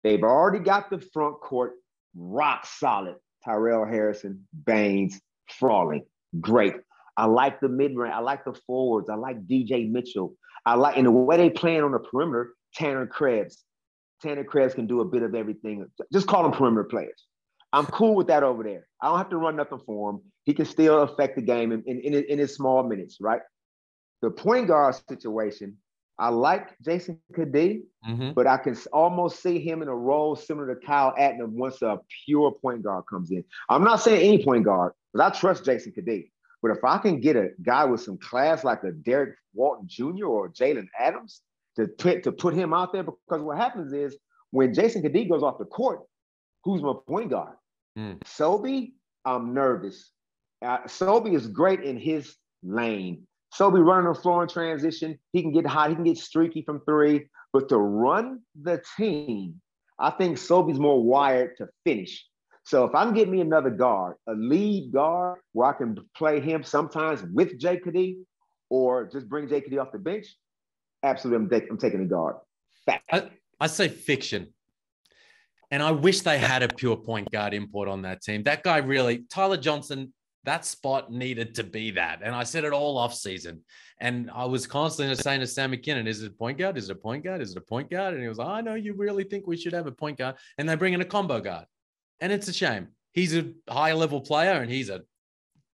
They've 0.04 0.24
already 0.24 0.64
got 0.64 0.90
the 0.90 1.00
front 1.00 1.42
court 1.42 1.74
rock 2.16 2.66
solid. 2.66 3.16
Tyrell 3.44 3.86
Harrison, 3.86 4.48
Baynes, 4.66 5.20
Frawley. 5.60 6.04
Great. 6.40 6.76
I 7.18 7.26
like 7.26 7.60
the 7.60 7.70
mid 7.70 7.96
range. 7.96 8.14
I 8.14 8.20
like 8.20 8.46
the 8.46 8.54
forwards. 8.66 9.10
I 9.10 9.16
like 9.16 9.46
DJ 9.46 9.90
Mitchell. 9.90 10.34
I 10.66 10.76
like 10.76 10.98
in 10.98 11.06
the 11.06 11.12
way 11.12 11.38
they 11.38 11.50
playing 11.50 11.84
on 11.84 11.92
the 11.92 12.00
perimeter, 12.00 12.54
Tanner 12.74 13.06
Krebs. 13.06 13.64
Tanner 14.22 14.46
Krebs 14.46 14.74
can 14.74 14.88
do 14.88 15.02
a 15.02 15.06
bit 15.06 15.24
of 15.24 15.36
everything. 15.36 15.86
Just 16.14 16.28
call 16.28 16.44
them 16.44 16.54
perimeter 16.54 16.86
players. 16.86 17.26
I'm 17.74 17.88
cool 17.88 18.14
with 18.14 18.28
that 18.28 18.44
over 18.44 18.64
there. 18.64 18.88
I 19.02 19.08
don't 19.08 19.18
have 19.18 19.30
to 19.32 19.38
run 19.38 19.56
nothing 19.56 19.80
for 19.86 20.12
him. 20.12 20.22
He 20.44 20.54
can 20.54 20.66
still 20.66 21.02
affect 21.02 21.36
the 21.36 21.42
game 21.42 21.72
in, 21.72 21.84
in, 21.88 22.00
in, 22.00 22.14
in 22.14 22.40
his 22.40 22.56
small 22.56 22.84
minutes, 22.84 23.18
right? 23.20 23.42
The 24.22 24.30
point 24.30 24.68
guard 24.68 24.96
situation, 25.10 25.78
I 26.20 26.30
like 26.30 26.80
Jason 26.82 27.20
Cadee, 27.36 27.82
mm-hmm. 28.08 28.32
but 28.34 28.46
I 28.46 28.58
can 28.58 28.78
almost 28.94 29.42
see 29.42 29.60
him 29.60 29.82
in 29.82 29.88
a 29.88 29.96
role 29.96 30.36
similar 30.36 30.76
to 30.76 30.86
Kyle 30.86 31.14
Adnam 31.20 31.50
once 31.50 31.82
a 31.82 32.00
pure 32.26 32.52
point 32.52 32.84
guard 32.84 33.06
comes 33.10 33.32
in. 33.32 33.44
I'm 33.70 33.84
not 33.84 33.98
saying 33.98 34.22
any 34.22 34.44
point 34.44 34.66
guard, 34.66 34.94
but 35.12 35.24
I 35.24 35.38
trust 35.38 35.66
Jason 35.66 35.94
Cadee. 35.98 36.30
But 36.62 36.72
if 36.72 36.84
I 36.84 37.00
can 37.00 37.20
get 37.20 37.36
a 37.36 37.50
guy 37.64 37.84
with 37.86 38.02
some 38.02 38.18
class 38.20 38.64
like 38.64 38.84
a 38.84 38.92
Derrick 38.92 39.36
Walton 39.54 39.88
Jr. 39.88 40.28
or 40.28 40.50
Jalen 40.50 40.88
Adams 40.98 41.42
to 41.76 41.88
put, 41.88 42.24
to 42.24 42.32
put 42.32 42.54
him 42.54 42.74
out 42.74 42.94
there, 42.94 43.04
because 43.04 43.42
what 43.42 43.58
happens 43.58 43.92
is 43.92 44.16
when 44.52 44.74
Jason 44.74 45.02
Cadee 45.02 45.28
goes 45.28 45.42
off 45.42 45.58
the 45.58 45.66
court, 45.66 46.02
who's 46.64 46.82
my 46.84 46.94
point 47.08 47.32
guard? 47.32 47.56
Mm. 47.98 48.26
Selby, 48.26 48.94
I'm 49.26 49.54
nervous. 49.54 50.12
Uh, 50.64 50.88
Selby 50.88 51.36
is 51.36 51.48
great 51.48 51.82
in 51.82 51.98
his 51.98 52.36
lane. 52.64 53.28
Selby 53.54 53.80
running 53.80 54.12
the 54.12 54.20
floor 54.20 54.44
in 54.44 54.50
transition. 54.50 55.20
He 55.32 55.42
can 55.42 55.52
get 55.52 55.66
hot. 55.68 55.90
He 55.90 55.96
can 55.96 56.04
get 56.04 56.18
streaky 56.18 56.64
from 56.64 56.82
three. 56.82 57.28
But 57.52 57.70
to 57.70 57.78
run 57.78 58.40
the 58.60 58.82
team, 58.98 59.62
I 60.00 60.10
think 60.10 60.38
Selby's 60.38 60.80
more 60.80 61.04
wired 61.04 61.58
to 61.58 61.68
finish. 61.84 62.26
So 62.66 62.86
if 62.86 62.96
I'm 62.96 63.14
getting 63.14 63.34
me 63.34 63.42
another 63.42 63.70
guard, 63.70 64.16
a 64.28 64.34
lead 64.34 64.92
guard 64.92 65.40
where 65.52 65.68
I 65.68 65.74
can 65.74 65.98
play 66.16 66.40
him 66.40 66.64
sometimes 66.64 67.22
with 67.22 67.60
Cadee 67.60 68.18
or 68.70 69.06
just 69.06 69.30
bring 69.30 69.48
Cadee 69.48 69.80
off 69.80 69.92
the 69.92 70.00
bench, 70.00 70.28
absolutely, 71.04 71.58
I'm, 71.58 71.68
I'm 71.72 71.78
taking 71.78 72.02
a 72.02 72.06
guard. 72.06 72.38
Fact. 72.86 73.04
I, 73.12 73.30
I 73.60 73.68
say 73.68 73.88
fiction. 73.90 74.54
And 75.74 75.82
I 75.82 75.90
wish 75.90 76.22
they 76.22 76.38
had 76.38 76.62
a 76.62 76.68
pure 76.68 76.96
point 76.96 77.32
guard 77.32 77.52
import 77.52 77.90
on 77.90 78.04
that 78.04 78.22
team. 78.22 78.44
That 78.44 78.62
guy 78.62 78.78
really, 78.78 79.24
Tyler 79.32 79.58
Johnson, 79.58 80.14
that 80.44 80.66
spot 80.66 81.12
needed 81.12 81.56
to 81.56 81.64
be 81.64 81.90
that. 81.90 82.20
And 82.22 82.36
I 82.36 82.44
said 82.44 82.64
it 82.64 82.74
all 82.74 82.96
off 82.96 83.16
season. 83.16 83.62
And 84.00 84.30
I 84.30 84.46
was 84.46 84.68
constantly 84.68 85.16
saying 85.16 85.40
to 85.40 85.48
Sam 85.48 85.72
Mackinnon, 85.72 86.06
is 86.06 86.22
it 86.22 86.28
a 86.28 86.36
point 86.36 86.60
guard? 86.60 86.78
Is 86.78 86.92
it 86.92 86.98
a 86.98 87.00
point 87.00 87.24
guard? 87.24 87.42
Is 87.42 87.54
it 87.54 87.58
a 87.58 87.62
point 87.62 87.90
guard? 87.90 88.14
And 88.14 88.22
he 88.22 88.30
was 88.30 88.38
I 88.38 88.62
know 88.62 88.76
you 88.76 88.94
really 88.94 89.24
think 89.24 89.48
we 89.48 89.58
should 89.58 89.74
have 89.74 89.88
a 89.88 89.92
point 89.92 90.20
guard. 90.20 90.36
And 90.60 90.70
they 90.70 90.76
bring 90.76 90.94
in 90.94 91.02
a 91.02 91.06
combo 91.06 91.40
guard. 91.40 91.66
And 92.22 92.32
it's 92.32 92.48
a 92.48 92.54
shame. 92.54 92.90
He's 93.14 93.36
a 93.36 93.52
high 93.68 93.94
level 93.94 94.22
player 94.22 94.62
and 94.62 94.70
he's 94.70 94.92
a 94.92 95.02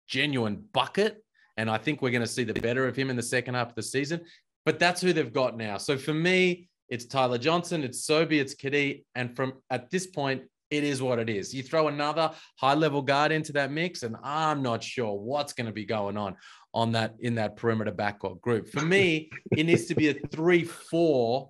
genuine 0.05 0.63
bucket. 0.73 1.23
And 1.57 1.71
I 1.71 1.79
think 1.79 2.03
we're 2.03 2.11
going 2.11 2.21
to 2.21 2.27
see 2.27 2.43
the 2.43 2.53
better 2.53 2.87
of 2.87 2.95
him 2.95 3.09
in 3.09 3.15
the 3.15 3.23
second 3.23 3.55
half 3.55 3.69
of 3.69 3.75
the 3.75 3.81
season. 3.81 4.21
But 4.63 4.77
that's 4.77 5.01
who 5.01 5.11
they've 5.11 5.33
got 5.33 5.57
now. 5.57 5.79
So 5.79 5.97
for 5.97 6.13
me, 6.13 6.69
it's 6.89 7.05
Tyler 7.05 7.37
Johnson, 7.37 7.83
it's 7.83 8.05
Selby, 8.05 8.39
it's 8.39 8.55
Cadee. 8.55 9.03
And 9.15 9.35
from 9.35 9.53
at 9.69 9.89
this 9.89 10.07
point, 10.07 10.43
it 10.69 10.83
is 10.83 11.01
what 11.01 11.19
it 11.19 11.29
is. 11.29 11.53
You 11.53 11.63
throw 11.63 11.87
another 11.87 12.31
high 12.59 12.73
level 12.73 13.01
guard 13.01 13.31
into 13.31 13.53
that 13.53 13.71
mix, 13.71 14.03
and 14.03 14.15
I'm 14.23 14.61
not 14.61 14.83
sure 14.83 15.17
what's 15.17 15.53
going 15.53 15.67
to 15.67 15.73
be 15.73 15.85
going 15.85 16.17
on 16.17 16.35
on 16.73 16.91
that 16.91 17.15
in 17.19 17.35
that 17.35 17.55
perimeter 17.55 17.91
backcourt 17.91 18.41
group. 18.41 18.69
For 18.69 18.81
me, 18.81 19.29
it 19.55 19.65
needs 19.65 19.85
to 19.85 19.95
be 19.95 20.09
a 20.09 20.13
three 20.13 20.63
four 20.63 21.49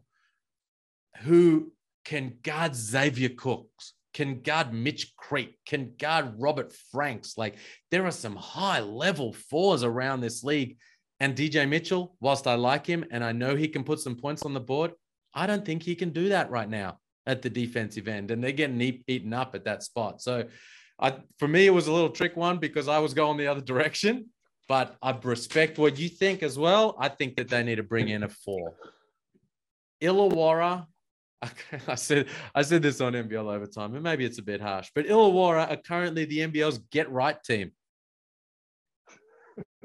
who 1.22 1.72
can 2.06 2.38
guard 2.44 2.76
Xavier 2.76 3.30
Cooks, 3.30 3.94
can 4.14 4.42
guard 4.42 4.72
Mitch 4.72 5.16
Creek, 5.18 5.58
can 5.66 5.94
guard 5.98 6.36
Robert 6.38 6.72
Franks. 6.92 7.38
Like 7.38 7.56
there 7.92 8.06
are 8.06 8.12
some 8.12 8.36
high 8.36 8.80
level 8.80 9.34
fours 9.34 9.84
around 9.84 10.22
this 10.22 10.44
league. 10.44 10.78
And 11.20 11.36
DJ 11.36 11.68
Mitchell, 11.68 12.16
whilst 12.20 12.46
I 12.46 12.54
like 12.54 12.86
him 12.86 13.04
and 13.10 13.24
I 13.24 13.32
know 13.32 13.56
he 13.56 13.68
can 13.68 13.84
put 13.84 14.00
some 14.00 14.16
points 14.16 14.44
on 14.44 14.54
the 14.54 14.60
board, 14.60 14.92
I 15.38 15.46
don't 15.46 15.64
think 15.64 15.84
he 15.84 15.94
can 15.94 16.10
do 16.10 16.30
that 16.30 16.50
right 16.50 16.68
now 16.68 16.98
at 17.28 17.44
the 17.44 17.50
defensive 17.50 18.08
end, 18.08 18.32
and 18.32 18.44
they're 18.44 18.52
getting 18.52 18.82
eaten 19.08 19.34
up 19.34 19.54
at 19.54 19.66
that 19.66 19.84
spot. 19.84 20.20
So, 20.20 20.46
I, 21.00 21.14
for 21.38 21.48
me, 21.48 21.68
it 21.68 21.70
was 21.70 21.86
a 21.86 21.92
little 21.92 22.10
trick 22.10 22.36
one 22.36 22.58
because 22.58 22.88
I 22.88 22.98
was 22.98 23.14
going 23.14 23.38
the 23.38 23.46
other 23.46 23.62
direction. 23.74 24.30
but 24.68 24.98
I 25.02 25.18
respect 25.24 25.78
what 25.78 26.00
you 26.00 26.10
think 26.10 26.42
as 26.42 26.58
well. 26.58 26.96
I 27.00 27.10
think 27.10 27.36
that 27.36 27.50
they 27.50 27.64
need 27.64 27.76
to 27.76 27.84
bring 27.84 28.10
in 28.10 28.24
a 28.24 28.30
four. 28.30 28.74
Illawarra, 30.02 30.88
I 31.88 31.96
said 31.96 32.28
I 32.56 32.64
said 32.64 32.82
this 32.82 33.00
on 33.00 33.14
NBL 33.14 33.54
overtime, 33.56 33.94
and 33.94 34.04
maybe 34.04 34.26
it's 34.26 34.40
a 34.40 34.44
bit 34.44 34.60
harsh, 34.60 34.90
but 34.96 35.06
Illawarra 35.06 35.70
are 35.70 35.78
currently 35.78 36.26
the 36.26 36.40
NBL's 36.40 36.80
get 36.92 37.12
right 37.12 37.42
team. 37.44 37.72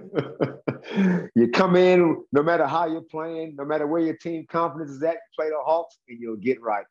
you 1.34 1.48
come 1.48 1.76
in, 1.76 2.22
no 2.32 2.42
matter 2.42 2.66
how 2.66 2.86
you're 2.86 3.02
playing, 3.02 3.56
no 3.56 3.64
matter 3.64 3.86
where 3.86 4.00
your 4.00 4.16
team 4.16 4.46
confidence 4.50 4.90
is 4.90 5.02
at, 5.02 5.18
play 5.36 5.48
the 5.48 5.58
Hawks, 5.64 5.98
and 6.08 6.18
you'll 6.20 6.36
get 6.36 6.60
right. 6.60 6.84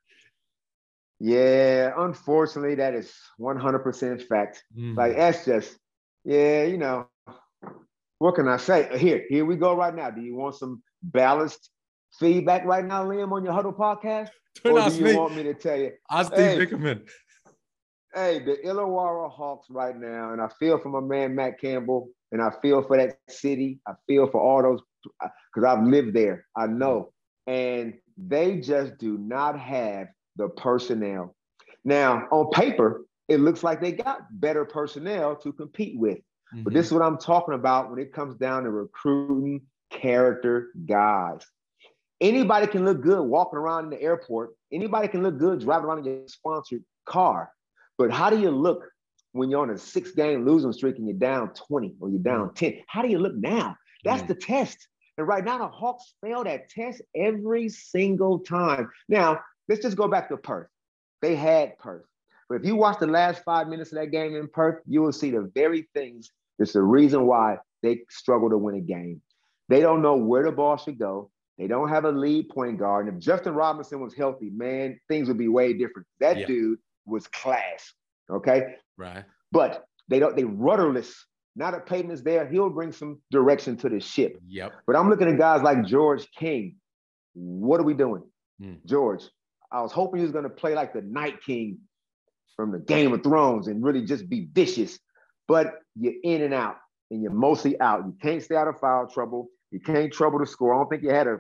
Yeah, 1.19 1.93
unfortunately, 1.97 2.76
that 2.76 2.95
is 2.95 3.13
100% 3.39 4.28
fact. 4.28 4.63
Mm. 4.76 4.97
Like 4.97 5.15
that's 5.15 5.45
just, 5.45 5.78
yeah, 6.24 6.63
you 6.63 6.78
know, 6.78 7.08
what 8.17 8.36
can 8.36 8.47
I 8.47 8.58
say? 8.58 8.97
Here, 8.97 9.24
here 9.30 9.45
we 9.45 9.56
go 9.56 9.76
right 9.76 9.93
now. 9.93 10.10
Do 10.10 10.21
you 10.21 10.36
want 10.36 10.56
some 10.56 10.82
balanced 11.04 11.69
feedback 12.19 12.65
right 12.65 12.86
now, 12.86 13.06
Liam, 13.06 13.32
on 13.32 13.43
your 13.43 13.54
huddle 13.54 13.74
podcast? 13.74 14.30
Don't 14.63 14.78
or 14.78 14.89
do 14.89 14.95
you 14.95 15.04
me. 15.06 15.15
want 15.15 15.36
me 15.36 15.43
to 15.43 15.54
tell 15.54 15.78
you? 15.78 15.91
Hey, 16.10 16.24
Steve 16.24 16.69
Vickerman. 16.69 17.08
Hey, 18.13 18.39
the 18.39 18.58
Illawarra 18.65 19.32
Hawks 19.32 19.67
right 19.69 19.97
now, 19.97 20.34
and 20.34 20.41
I 20.41 20.50
feel 20.60 20.78
for 20.80 20.89
my 20.89 21.00
man 21.00 21.36
Matt 21.36 21.62
Campbell, 21.62 22.10
and 22.32 22.41
I 22.41 22.52
feel 22.62 22.82
for 22.84 22.98
that 22.98 23.20
city. 23.30 23.80
I 23.88 23.94
feel 24.08 24.28
for 24.28 24.39
all 24.39 24.62
those 24.62 24.82
because 25.54 25.67
I've 25.67 25.84
lived 25.84 26.13
there. 26.13 26.46
I 26.56 26.67
know, 26.67 27.13
and 27.48 27.94
they 28.17 28.60
just 28.60 28.98
do 28.98 29.17
not 29.17 29.60
have 29.60 30.08
the 30.36 30.50
personnel. 30.50 31.36
Now, 31.84 32.28
on 32.32 32.50
paper, 32.52 33.06
it 33.28 33.39
looks 33.39 33.63
like 33.63 33.82
they 33.82 33.91
got 33.91 34.22
better 34.39 34.65
personnel 34.65 35.36
to 35.38 35.52
compete 35.54 35.98
with. 35.98 36.17
Mm-hmm. 36.54 36.63
But 36.63 36.74
this 36.74 36.88
is 36.88 36.91
what 36.91 37.02
I'm 37.02 37.17
talking 37.17 37.54
about 37.54 37.89
when 37.89 38.00
it 38.00 38.13
comes 38.13 38.36
down 38.36 38.63
to 38.63 38.70
recruiting 38.70 39.62
character 39.89 40.70
guys. 40.86 41.41
Anybody 42.20 42.67
can 42.67 42.86
look 42.86 43.02
good 43.02 43.24
walking 43.24 43.58
around 43.58 43.86
in 43.86 43.89
the 43.89 44.02
airport. 44.02 44.52
Anybody 44.72 45.08
can 45.08 45.24
look 45.24 45.39
good 45.39 45.62
driving 45.62 45.86
around 45.86 46.00
in 46.00 46.06
your 46.06 46.28
sponsored 46.28 46.84
car. 47.06 47.52
But 47.98 48.12
how 48.12 48.30
do 48.30 48.39
you 48.39 48.52
look 48.52 48.90
when 49.34 49.50
you're 49.50 49.62
on 49.62 49.70
a 49.70 49.78
six 49.78 50.12
game 50.12 50.46
losing 50.46 50.74
streak 50.74 50.98
and 50.98 51.08
you're 51.08 51.17
down 51.17 51.54
20 51.54 51.96
or 52.00 52.10
you're 52.10 52.20
down 52.20 52.50
mm. 52.50 52.56
10? 52.56 52.80
How 52.88 53.02
do 53.02 53.10
you 53.10 53.20
look 53.20 53.36
now? 53.36 53.76
That's 54.04 54.24
mm. 54.24 54.28
the 54.28 54.36
test. 54.36 54.88
And 55.17 55.28
right 55.28 55.44
now, 55.44 55.58
the 55.60 55.67
Hawks 55.67 56.13
fail 56.24 56.44
that 56.44 56.70
test 56.70 57.02
every 57.15 57.70
single 57.70 58.39
time. 58.39 58.89
Now, 59.10 59.41
let's 59.67 59.82
just 59.82 59.98
go 59.98 60.08
back 60.08 60.30
to 60.30 60.38
Perth. 60.38 60.67
They 61.22 61.36
had 61.36 61.78
Perth. 61.78 62.06
But 62.50 62.56
if 62.56 62.65
you 62.65 62.76
watch 62.76 63.00
the 63.00 63.08
last 63.08 63.44
five 63.44 63.67
minutes 63.67 63.91
of 63.91 64.00
that 64.00 64.08
game 64.08 64.36
in 64.36 64.48
Perth, 64.48 64.82
you 64.88 65.02
will 65.02 65.13
see 65.13 65.32
the 65.32 65.50
very 65.54 65.88
things 65.94 66.32
that's 66.60 66.74
the 66.74 66.82
reason 66.82 67.26
why 67.26 67.58
they 67.82 68.02
struggle 68.10 68.50
to 68.50 68.58
win 68.58 68.76
a 68.76 68.82
game. 68.82 69.22
They 69.70 69.80
don't 69.80 70.02
know 70.02 70.15
where 70.15 70.44
the 70.44 70.52
ball 70.52 70.78
should 70.78 71.00
go. 71.00 71.32
They 71.58 71.67
don't 71.67 71.89
have 71.89 72.06
a 72.06 72.12
lead 72.12 72.50
point 72.50 72.78
guard. 72.78 73.08
And 73.08 73.17
if 73.17 73.24
Justin 73.24 73.54
Robinson 73.54 74.00
was 74.02 74.13
healthy, 74.13 74.50
man, 74.50 75.00
things 75.08 75.28
would 75.28 75.38
be 75.38 75.48
way 75.48 75.74
different. 75.74 76.08
That 76.20 76.39
yeah. 76.39 76.48
dude 76.48 76.80
was 77.06 77.28
class. 77.28 77.94
Okay. 78.32 78.76
Right. 78.98 79.26
But 79.52 79.86
they 80.08 80.20
don't, 80.20 80.36
they 80.36 80.44
rudderless. 80.44 81.26
Now 81.56 81.72
that 81.72 81.86
Peyton 81.86 82.12
is 82.12 82.24
there, 82.24 82.48
he'll 82.48 82.70
bring 82.70 82.91
some 82.91 83.20
direction 83.30 83.76
to 83.78 83.89
the 83.89 84.00
ship. 84.00 84.39
Yep. 84.48 84.74
But 84.88 84.96
I'm 84.96 85.10
looking 85.10 85.28
at 85.28 85.38
guys 85.38 85.62
like 85.62 85.86
George 85.86 86.30
King. 86.32 86.76
What 87.34 87.80
are 87.80 87.84
we 87.84 87.94
doing? 87.94 88.24
Hmm. 88.62 88.76
George, 88.86 89.24
I 89.72 89.82
was 89.82 89.91
hoping 89.91 90.20
he 90.20 90.24
was 90.24 90.32
going 90.32 90.44
to 90.44 90.50
play 90.50 90.76
like 90.76 90.94
the 90.94 91.02
Night 91.02 91.44
King 91.46 91.80
from 92.56 92.72
the 92.72 92.80
Game 92.80 93.13
of 93.13 93.24
Thrones 93.24 93.67
and 93.67 93.84
really 93.84 94.06
just 94.06 94.30
be 94.30 94.48
vicious. 94.54 95.00
But 95.48 95.74
you're 95.96 96.13
in 96.24 96.41
and 96.44 96.54
out, 96.54 96.78
and 97.10 97.22
you're 97.22 97.34
mostly 97.34 97.80
out. 97.82 98.06
You 98.06 98.15
can't 98.22 98.41
stay 98.41 98.56
out 98.56 98.67
of 98.67 98.80
foul 98.80 99.08
trouble. 99.08 99.50
You 99.72 99.80
can't 99.80 100.12
trouble 100.13 100.39
the 100.39 100.46
score. 100.46 100.74
I 100.74 100.78
don't 100.78 100.89
think 100.89 101.04
you 101.04 101.10
had 101.10 101.28
a 101.28 101.39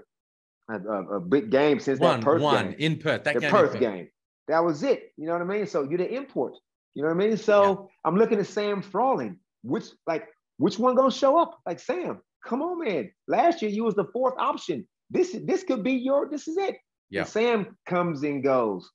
a, 0.69 1.15
a 1.15 1.19
big 1.19 1.49
game 1.51 1.79
since 1.79 1.99
one, 1.99 2.19
that 2.19 2.25
Perth 2.25 2.41
one 2.41 2.71
game. 2.71 2.75
in 2.79 2.97
Perth. 2.97 3.23
That 3.23 3.39
the 3.39 3.47
Perth 3.49 3.79
game. 3.79 4.07
That 4.47 4.63
was 4.63 4.83
it. 4.83 5.11
You 5.17 5.27
know 5.27 5.33
what 5.33 5.41
I 5.41 5.45
mean? 5.45 5.67
So 5.67 5.83
you're 5.83 5.97
the 5.97 6.13
import. 6.13 6.55
You 6.93 7.03
know 7.03 7.09
what 7.09 7.23
I 7.23 7.27
mean? 7.27 7.37
So 7.37 7.63
yeah. 7.63 7.95
I'm 8.05 8.17
looking 8.17 8.39
at 8.39 8.47
Sam 8.47 8.81
Froling. 8.81 9.37
Which 9.63 9.85
like 10.07 10.27
which 10.57 10.79
one 10.79 10.95
gonna 10.95 11.11
show 11.11 11.37
up? 11.37 11.59
Like 11.65 11.79
Sam, 11.79 12.19
come 12.45 12.61
on, 12.61 12.83
man. 12.83 13.11
Last 13.27 13.61
year 13.61 13.71
you 13.71 13.83
was 13.83 13.95
the 13.95 14.05
fourth 14.05 14.35
option. 14.37 14.87
This 15.09 15.37
this 15.43 15.63
could 15.63 15.83
be 15.83 15.93
your. 15.93 16.29
This 16.29 16.47
is 16.47 16.57
it. 16.57 16.77
Yeah. 17.09 17.21
And 17.21 17.29
Sam 17.29 17.77
comes 17.85 18.23
and 18.23 18.43
goes. 18.43 18.89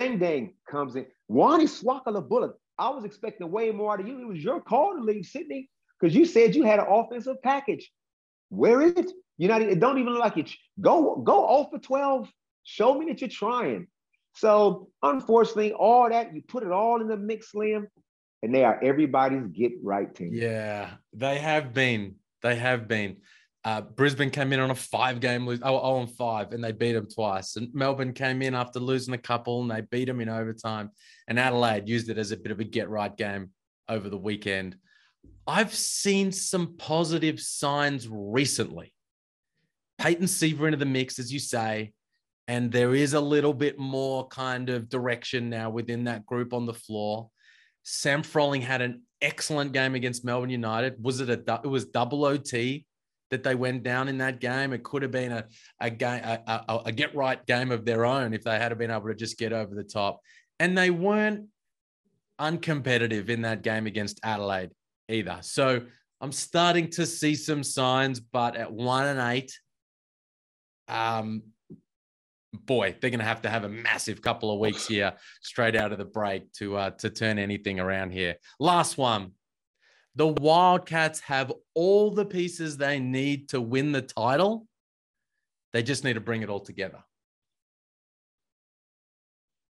Deng 0.00 0.18
Deng 0.18 0.54
comes 0.68 0.96
in. 0.96 1.06
Wani 1.28 1.66
Swaka 1.66 2.06
Lo 2.06 2.22
Buluk. 2.22 2.54
I 2.78 2.88
was 2.88 3.04
expecting 3.04 3.50
way 3.50 3.70
more 3.70 3.92
out 3.92 4.00
of 4.00 4.08
you. 4.08 4.20
It 4.20 4.26
was 4.26 4.42
your 4.42 4.60
call 4.60 4.94
to 4.94 5.02
leave 5.02 5.26
Sydney 5.26 5.68
because 6.00 6.14
you 6.14 6.24
said 6.24 6.54
you 6.54 6.62
had 6.62 6.78
an 6.78 6.86
offensive 6.88 7.36
package. 7.42 7.90
Where 8.48 8.80
is 8.80 8.92
it? 8.92 9.12
You're 9.36 9.50
not. 9.50 9.62
It 9.62 9.80
don't 9.80 9.98
even 9.98 10.14
look 10.14 10.22
like 10.22 10.38
it. 10.38 10.50
Go 10.80 11.16
go 11.16 11.44
off 11.44 11.70
for 11.70 11.78
twelve. 11.78 12.28
Show 12.64 12.98
me 12.98 13.06
that 13.06 13.20
you're 13.20 13.28
trying. 13.28 13.88
So 14.34 14.88
unfortunately, 15.02 15.72
all 15.72 16.08
that 16.08 16.34
you 16.34 16.42
put 16.42 16.62
it 16.62 16.72
all 16.72 17.00
in 17.00 17.08
the 17.08 17.16
mix, 17.16 17.52
Liam, 17.52 17.86
and 18.42 18.54
they 18.54 18.64
are 18.64 18.82
everybody's 18.82 19.46
get 19.48 19.72
right 19.82 20.12
team. 20.14 20.30
Yeah, 20.32 20.90
they 21.12 21.38
have 21.38 21.74
been. 21.74 22.16
They 22.42 22.56
have 22.56 22.88
been. 22.88 23.16
Uh, 23.62 23.82
Brisbane 23.82 24.30
came 24.30 24.54
in 24.54 24.60
on 24.60 24.70
a 24.70 24.74
five 24.74 25.20
game 25.20 25.46
lose, 25.46 25.60
oh, 25.62 25.78
oh, 25.78 25.96
on 25.96 26.06
five, 26.06 26.52
and 26.52 26.64
they 26.64 26.72
beat 26.72 26.94
them 26.94 27.06
twice. 27.06 27.56
And 27.56 27.68
Melbourne 27.74 28.14
came 28.14 28.40
in 28.40 28.54
after 28.54 28.80
losing 28.80 29.12
a 29.12 29.18
couple 29.18 29.60
and 29.60 29.70
they 29.70 29.82
beat 29.82 30.06
them 30.06 30.20
in 30.20 30.30
overtime. 30.30 30.90
And 31.28 31.38
Adelaide 31.38 31.86
used 31.86 32.08
it 32.08 32.16
as 32.16 32.32
a 32.32 32.38
bit 32.38 32.52
of 32.52 32.60
a 32.60 32.64
get 32.64 32.88
right 32.88 33.14
game 33.14 33.50
over 33.86 34.08
the 34.08 34.16
weekend. 34.16 34.76
I've 35.46 35.74
seen 35.74 36.32
some 36.32 36.76
positive 36.78 37.38
signs 37.38 38.08
recently. 38.08 38.94
Peyton 39.98 40.28
Siva 40.28 40.64
into 40.64 40.78
the 40.78 40.86
mix, 40.86 41.18
as 41.18 41.30
you 41.30 41.38
say, 41.38 41.92
and 42.50 42.72
there 42.72 42.96
is 42.96 43.14
a 43.14 43.20
little 43.20 43.54
bit 43.54 43.78
more 43.78 44.26
kind 44.26 44.70
of 44.70 44.88
direction 44.88 45.48
now 45.48 45.70
within 45.70 46.02
that 46.02 46.26
group 46.26 46.52
on 46.52 46.66
the 46.66 46.74
floor. 46.74 47.30
Sam 47.84 48.24
Froling 48.24 48.60
had 48.60 48.82
an 48.82 49.02
excellent 49.22 49.72
game 49.72 49.94
against 49.94 50.24
Melbourne 50.24 50.50
United. 50.50 50.96
Was 51.00 51.20
it 51.20 51.30
a 51.30 51.60
it 51.62 51.68
was 51.68 51.84
double 51.84 52.24
OT 52.24 52.84
that 53.30 53.44
they 53.44 53.54
went 53.54 53.84
down 53.84 54.08
in 54.08 54.18
that 54.18 54.40
game? 54.40 54.72
It 54.72 54.82
could 54.82 55.02
have 55.02 55.12
been 55.12 55.30
a 55.30 55.44
a 55.78 55.90
game 55.90 56.24
a, 56.24 56.40
a, 56.68 56.80
a 56.86 56.92
get 56.92 57.14
right 57.14 57.38
game 57.46 57.70
of 57.70 57.84
their 57.84 58.04
own 58.04 58.34
if 58.34 58.42
they 58.42 58.58
had 58.58 58.76
been 58.76 58.90
able 58.90 59.06
to 59.06 59.14
just 59.14 59.38
get 59.38 59.52
over 59.52 59.72
the 59.72 59.84
top. 59.84 60.18
And 60.58 60.76
they 60.76 60.90
weren't 60.90 61.46
uncompetitive 62.40 63.28
in 63.28 63.42
that 63.42 63.62
game 63.62 63.86
against 63.86 64.18
Adelaide 64.24 64.70
either. 65.08 65.38
So 65.42 65.82
I'm 66.20 66.32
starting 66.32 66.90
to 66.90 67.06
see 67.06 67.36
some 67.36 67.62
signs, 67.62 68.18
but 68.18 68.56
at 68.56 68.72
one 68.72 69.06
and 69.06 69.20
eight, 69.36 69.56
um, 70.88 71.44
boy, 72.52 72.96
they're 73.00 73.10
going 73.10 73.20
to 73.20 73.24
have 73.24 73.42
to 73.42 73.50
have 73.50 73.64
a 73.64 73.68
massive 73.68 74.22
couple 74.22 74.52
of 74.52 74.58
weeks 74.58 74.86
here 74.86 75.12
straight 75.42 75.76
out 75.76 75.92
of 75.92 75.98
the 75.98 76.04
break 76.04 76.52
to 76.54 76.76
uh, 76.76 76.90
to 76.90 77.10
turn 77.10 77.38
anything 77.38 77.80
around 77.80 78.10
here. 78.10 78.36
Last 78.58 78.98
one. 78.98 79.32
The 80.16 80.26
Wildcats 80.26 81.20
have 81.20 81.52
all 81.74 82.10
the 82.10 82.24
pieces 82.24 82.76
they 82.76 82.98
need 82.98 83.50
to 83.50 83.60
win 83.60 83.92
the 83.92 84.02
title. 84.02 84.66
They 85.72 85.84
just 85.84 86.02
need 86.02 86.14
to 86.14 86.20
bring 86.20 86.42
it 86.42 86.50
all 86.50 86.60
together. 86.60 86.98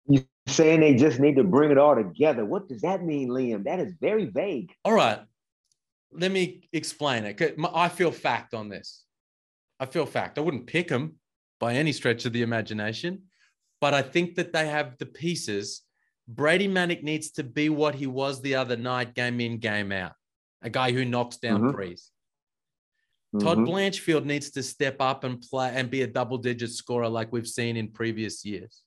You 0.07 0.25
saying 0.47 0.81
they 0.81 0.95
just 0.95 1.21
need 1.21 1.37
to 1.37 1.45
bring 1.45 1.71
it 1.71 1.77
all 1.77 1.95
together? 1.95 2.47
What 2.47 2.67
does 2.67 2.81
that 2.81 3.05
mean, 3.05 3.29
Liam? 3.29 3.65
That 3.65 3.79
is 3.79 3.93
very 4.01 4.25
vague. 4.25 4.73
All 4.87 4.95
right, 4.95 5.21
let 6.13 6.33
me 6.33 6.69
explain 6.73 7.25
it. 7.25 7.57
I 7.75 7.89
feel 7.91 8.11
fact 8.11 8.55
on 8.55 8.71
this. 8.71 9.05
I 9.79 9.87
feel 9.87 10.07
fact. 10.07 10.39
I 10.39 10.41
wouldn't 10.41 10.67
pick 10.67 10.89
them 10.89 11.17
by 11.63 11.75
any 11.75 11.93
stretch 11.93 12.25
of 12.25 12.33
the 12.33 12.43
imagination, 12.43 13.23
but 13.81 13.95
I 13.95 14.03
think 14.03 14.35
that 14.35 14.53
they 14.53 14.67
have 14.67 14.99
the 14.99 15.07
pieces. 15.07 15.83
Brady 16.27 16.67
Manek 16.67 17.05
needs 17.05 17.31
to 17.33 17.45
be 17.45 17.69
what 17.69 17.95
he 17.95 18.09
was 18.09 18.43
the 18.43 18.57
other 18.57 18.77
night, 18.77 19.15
game 19.15 19.41
in, 19.41 19.59
game 19.59 19.93
out, 19.93 20.15
a 20.61 20.69
guy 20.69 20.91
who 20.91 21.05
knocks 21.05 21.37
down 21.37 21.61
mm-hmm. 21.61 21.71
threes. 21.71 22.11
Mm-hmm. 23.33 23.47
Todd 23.47 23.59
Blanchfield 23.59 24.25
needs 24.25 24.51
to 24.51 24.63
step 24.65 24.97
up 24.99 25.23
and 25.23 25.41
play 25.41 25.71
and 25.73 25.89
be 25.89 26.03
a 26.03 26.07
double 26.09 26.37
digit 26.37 26.73
scorer 26.73 27.09
like 27.09 27.31
we've 27.31 27.47
seen 27.47 27.77
in 27.77 27.93
previous 27.93 28.45
years. 28.45 28.83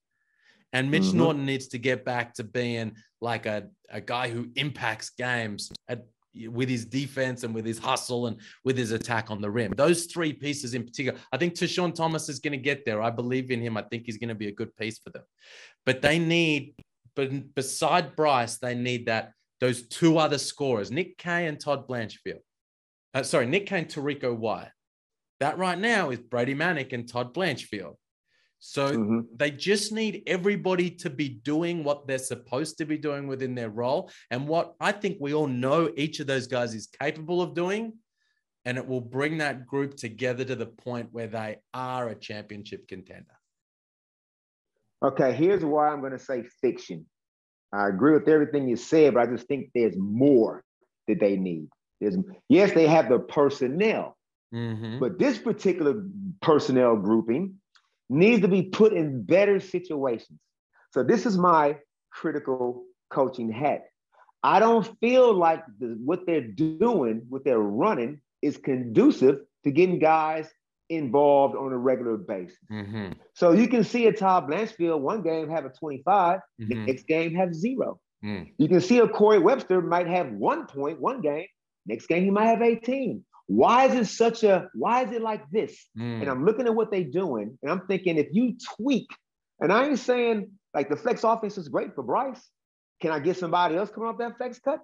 And 0.74 0.92
Mitch 0.92 1.04
mm-hmm. 1.04 1.20
Norton 1.20 1.46
needs 1.46 1.70
to 1.70 1.78
get 1.78 2.04
back 2.04 2.34
to 2.34 2.44
being 2.44 2.98
like 3.22 3.46
a, 3.46 3.70
a 3.90 4.02
guy 4.02 4.30
who 4.30 4.50
impacts 4.58 5.12
games 5.12 5.72
at, 5.88 6.06
with 6.50 6.70
his 6.70 6.86
defense 6.86 7.44
and 7.44 7.54
with 7.54 7.66
his 7.66 7.80
hustle 7.80 8.28
and 8.28 8.38
with 8.64 8.78
his 8.78 8.92
attack 8.92 9.32
on 9.32 9.42
the 9.42 9.50
rim. 9.50 9.74
Those 9.76 10.06
three 10.06 10.34
pieces 10.34 10.74
in 10.74 10.84
particular, 10.84 11.18
I 11.32 11.38
think 11.38 11.54
Tashawn 11.54 11.94
Thomas 11.94 12.30
is 12.30 12.40
going 12.40 12.54
to 12.54 12.58
get 12.58 12.86
there. 12.86 13.02
I 13.02 13.10
believe 13.10 13.52
in 13.52 13.62
him. 13.62 13.78
I 13.78 13.84
think 13.84 14.04
he's 14.06 14.18
going 14.18 14.30
to 14.30 14.36
be 14.36 14.48
a 14.48 14.52
good 14.52 14.76
piece 14.76 15.00
for 15.00 15.10
them. 15.10 15.24
But 15.86 16.02
they 16.02 16.20
need, 16.20 16.76
but 17.16 17.56
beside 17.56 18.16
Bryce, 18.16 18.58
they 18.58 18.76
need 18.76 19.06
that 19.08 19.32
those 19.62 19.88
two 19.88 20.18
other 20.18 20.38
scorers, 20.38 20.92
Nick 20.92 21.18
Kay 21.18 21.48
and 21.48 21.60
Todd 21.60 21.88
Blanchfield. 21.88 22.42
Uh, 23.14 23.24
sorry, 23.24 23.46
Nick 23.46 23.68
Kay 23.68 23.80
and 23.80 23.88
Terrico 23.88 24.36
White. 24.36 24.72
That 25.40 25.58
right 25.58 25.80
now 25.80 26.12
is 26.12 26.20
Brady 26.20 26.56
Manek 26.56 26.94
and 26.94 27.08
Todd 27.08 27.34
Blanchfield. 27.34 27.96
So 28.68 28.90
mm-hmm. 28.90 29.20
they 29.36 29.52
just 29.52 29.92
need 29.92 30.24
everybody 30.26 30.90
to 30.90 31.10
be 31.12 31.30
doing 31.30 31.84
what 31.84 32.08
they're 32.08 32.18
supposed 32.18 32.80
to 32.80 32.86
be 32.86 32.98
doing 32.98 33.28
within 33.28 33.54
their 33.54 33.70
role. 33.70 34.10
And 34.32 34.48
what 34.48 34.74
I 34.80 34.92
think 34.92 35.18
we 35.20 35.36
all 35.36 35.46
know 35.46 35.92
each 35.96 36.20
of 36.20 36.26
those 36.26 36.48
guys 36.48 36.74
is 36.74 36.88
capable 36.88 37.44
of 37.44 37.54
doing. 37.54 37.94
And 38.66 38.80
it 38.80 38.88
will 38.88 39.02
bring 39.02 39.38
that 39.38 39.68
group 39.68 39.96
together 39.96 40.44
to 40.46 40.56
the 40.56 40.66
point 40.66 41.10
where 41.12 41.28
they 41.28 41.58
are 41.76 42.10
a 42.10 42.16
championship 42.16 42.88
contender. 42.88 43.38
Okay, 45.04 45.32
here's 45.34 45.64
why 45.64 45.90
I'm 45.90 46.00
going 46.00 46.14
to 46.14 46.20
say 46.20 46.44
fiction. 46.60 47.06
I 47.72 47.88
agree 47.88 48.14
with 48.14 48.28
everything 48.28 48.68
you 48.68 48.78
said, 48.78 49.14
but 49.14 49.30
I 49.30 49.32
just 49.32 49.48
think 49.48 49.70
there's 49.76 49.96
more 49.96 50.64
that 51.08 51.20
they 51.20 51.38
need. 51.38 51.68
There's, 52.02 52.18
yes, 52.50 52.72
they 52.72 52.88
have 52.88 53.10
the 53.10 53.20
personnel, 53.20 54.18
mm-hmm. 54.52 54.98
but 54.98 55.20
this 55.20 55.38
particular 55.38 56.04
personnel 56.42 56.96
grouping 56.96 57.60
needs 58.10 58.42
to 58.42 58.48
be 58.48 58.64
put 58.64 58.94
in 58.94 59.24
better 59.24 59.60
situations. 59.60 60.40
So 60.92 61.04
this 61.04 61.26
is 61.26 61.38
my 61.38 61.78
critical 62.12 62.84
coaching 63.10 63.52
hat. 63.52 63.86
I 64.44 64.60
don't 64.60 64.88
feel 65.00 65.34
like 65.34 65.64
the, 65.80 65.98
what 66.04 66.26
they're 66.26 66.48
doing, 66.48 67.24
what 67.30 67.44
they're 67.44 67.58
running, 67.58 68.22
is 68.42 68.58
conducive 68.58 69.40
to 69.64 69.72
getting 69.72 70.00
guys 70.00 70.48
involved 70.90 71.56
on 71.56 71.72
a 71.74 71.78
regular 71.78 72.16
basis. 72.16 72.58
Mm-hmm. 72.72 73.14
So 73.34 73.54
you 73.54 73.68
can 73.68 73.84
see 73.84 74.06
a 74.06 74.14
Todd 74.14 74.48
Blanchfield 74.48 75.00
one 75.00 75.24
game 75.24 75.50
have 75.50 75.66
a 75.66 75.70
25, 75.70 76.40
mm-hmm. 76.62 76.86
next 76.86 77.08
game 77.08 77.34
have 77.34 77.56
zero. 77.56 78.00
Mm. 78.24 78.52
You 78.58 78.68
can 78.68 78.82
see 78.82 79.00
a 79.00 79.08
Corey 79.08 79.40
Webster 79.40 79.82
might 79.82 80.08
have 80.08 80.32
one 80.32 80.68
point 80.68 81.00
one 81.00 81.22
game, 81.22 81.48
next 81.86 82.08
game 82.08 82.24
he 82.24 82.30
might 82.30 82.46
have 82.46 82.62
18. 82.62 83.24
Why 83.48 83.86
is 83.86 83.94
it 83.94 84.12
such 84.12 84.44
a, 84.44 84.70
why 84.74 85.04
is 85.04 85.12
it 85.12 85.22
like 85.22 85.44
this? 85.52 85.88
Mm. 85.98 86.22
And 86.22 86.30
I'm 86.30 86.46
looking 86.46 86.66
at 86.66 86.74
what 86.74 86.92
they're 86.92 87.04
doing 87.04 87.58
and 87.62 87.72
I'm 87.72 87.86
thinking 87.88 88.18
if 88.18 88.28
you 88.32 88.56
tweak, 88.76 89.08
and 89.60 89.72
I 89.72 89.88
ain't 89.88 90.00
saying 90.00 90.52
like 90.74 90.90
the 90.90 90.96
flex 90.96 91.24
offense 91.24 91.58
is 91.58 91.70
great 91.70 91.96
for 91.96 92.04
Bryce. 92.04 92.42
Can 93.02 93.12
I 93.12 93.20
get 93.20 93.38
somebody 93.38 93.76
else 93.76 93.90
coming 93.90 94.10
off 94.10 94.18
that 94.18 94.38
flex 94.38 94.60
cut? 94.60 94.80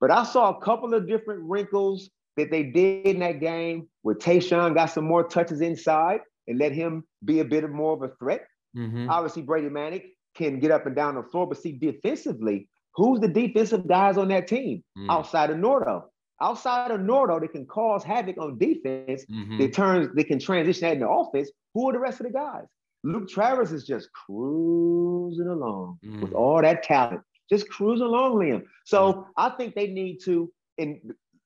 But 0.00 0.10
I 0.10 0.24
saw 0.24 0.50
a 0.50 0.60
couple 0.60 0.94
of 0.94 1.06
different 1.06 1.42
wrinkles 1.44 2.10
that 2.36 2.50
they 2.50 2.64
did 2.64 3.06
in 3.06 3.20
that 3.20 3.40
game 3.40 3.88
where 4.02 4.14
Tayshaun 4.14 4.74
got 4.74 4.86
some 4.86 5.04
more 5.04 5.24
touches 5.24 5.60
inside 5.60 6.20
and 6.48 6.58
let 6.58 6.72
him 6.72 7.04
be 7.24 7.40
a 7.40 7.44
bit 7.44 7.64
of 7.64 7.70
more 7.70 7.92
of 7.92 8.02
a 8.02 8.14
threat. 8.16 8.46
Mm-hmm. 8.76 9.10
Obviously, 9.10 9.42
Brady 9.42 9.68
Manek 9.68 10.04
can 10.34 10.58
get 10.58 10.70
up 10.70 10.86
and 10.86 10.96
down 10.96 11.16
the 11.16 11.22
floor, 11.22 11.46
but 11.46 11.58
see, 11.58 11.72
defensively, 11.72 12.68
who's 12.94 13.20
the 13.20 13.28
defensive 13.28 13.86
guys 13.86 14.16
on 14.16 14.28
that 14.28 14.46
team 14.46 14.82
mm. 14.96 15.06
outside 15.10 15.50
of 15.50 15.56
Nordo? 15.56 16.04
Outside 16.40 16.90
of 16.90 17.00
Nordo 17.00 17.40
that 17.40 17.52
can 17.52 17.66
cause 17.66 18.02
havoc 18.04 18.38
on 18.38 18.58
defense, 18.58 19.24
mm-hmm. 19.30 19.58
that 19.58 19.72
turns 19.72 20.08
they 20.14 20.24
can 20.24 20.38
transition 20.38 20.82
that 20.82 20.94
into 20.94 21.08
offense. 21.08 21.50
Who 21.74 21.88
are 21.88 21.92
the 21.92 21.98
rest 21.98 22.20
of 22.20 22.26
the 22.26 22.32
guys? 22.32 22.64
Luke 23.02 23.28
Travers 23.28 23.72
is 23.72 23.86
just 23.86 24.12
cruising 24.12 25.46
along 25.46 25.98
mm. 26.04 26.20
with 26.20 26.32
all 26.32 26.60
that 26.60 26.82
talent, 26.82 27.22
just 27.50 27.68
cruising 27.68 28.06
along, 28.06 28.34
Liam. 28.34 28.62
So 28.84 29.12
mm. 29.12 29.26
I 29.36 29.50
think 29.50 29.74
they 29.74 29.86
need 29.86 30.18
to, 30.24 30.52
and 30.78 30.98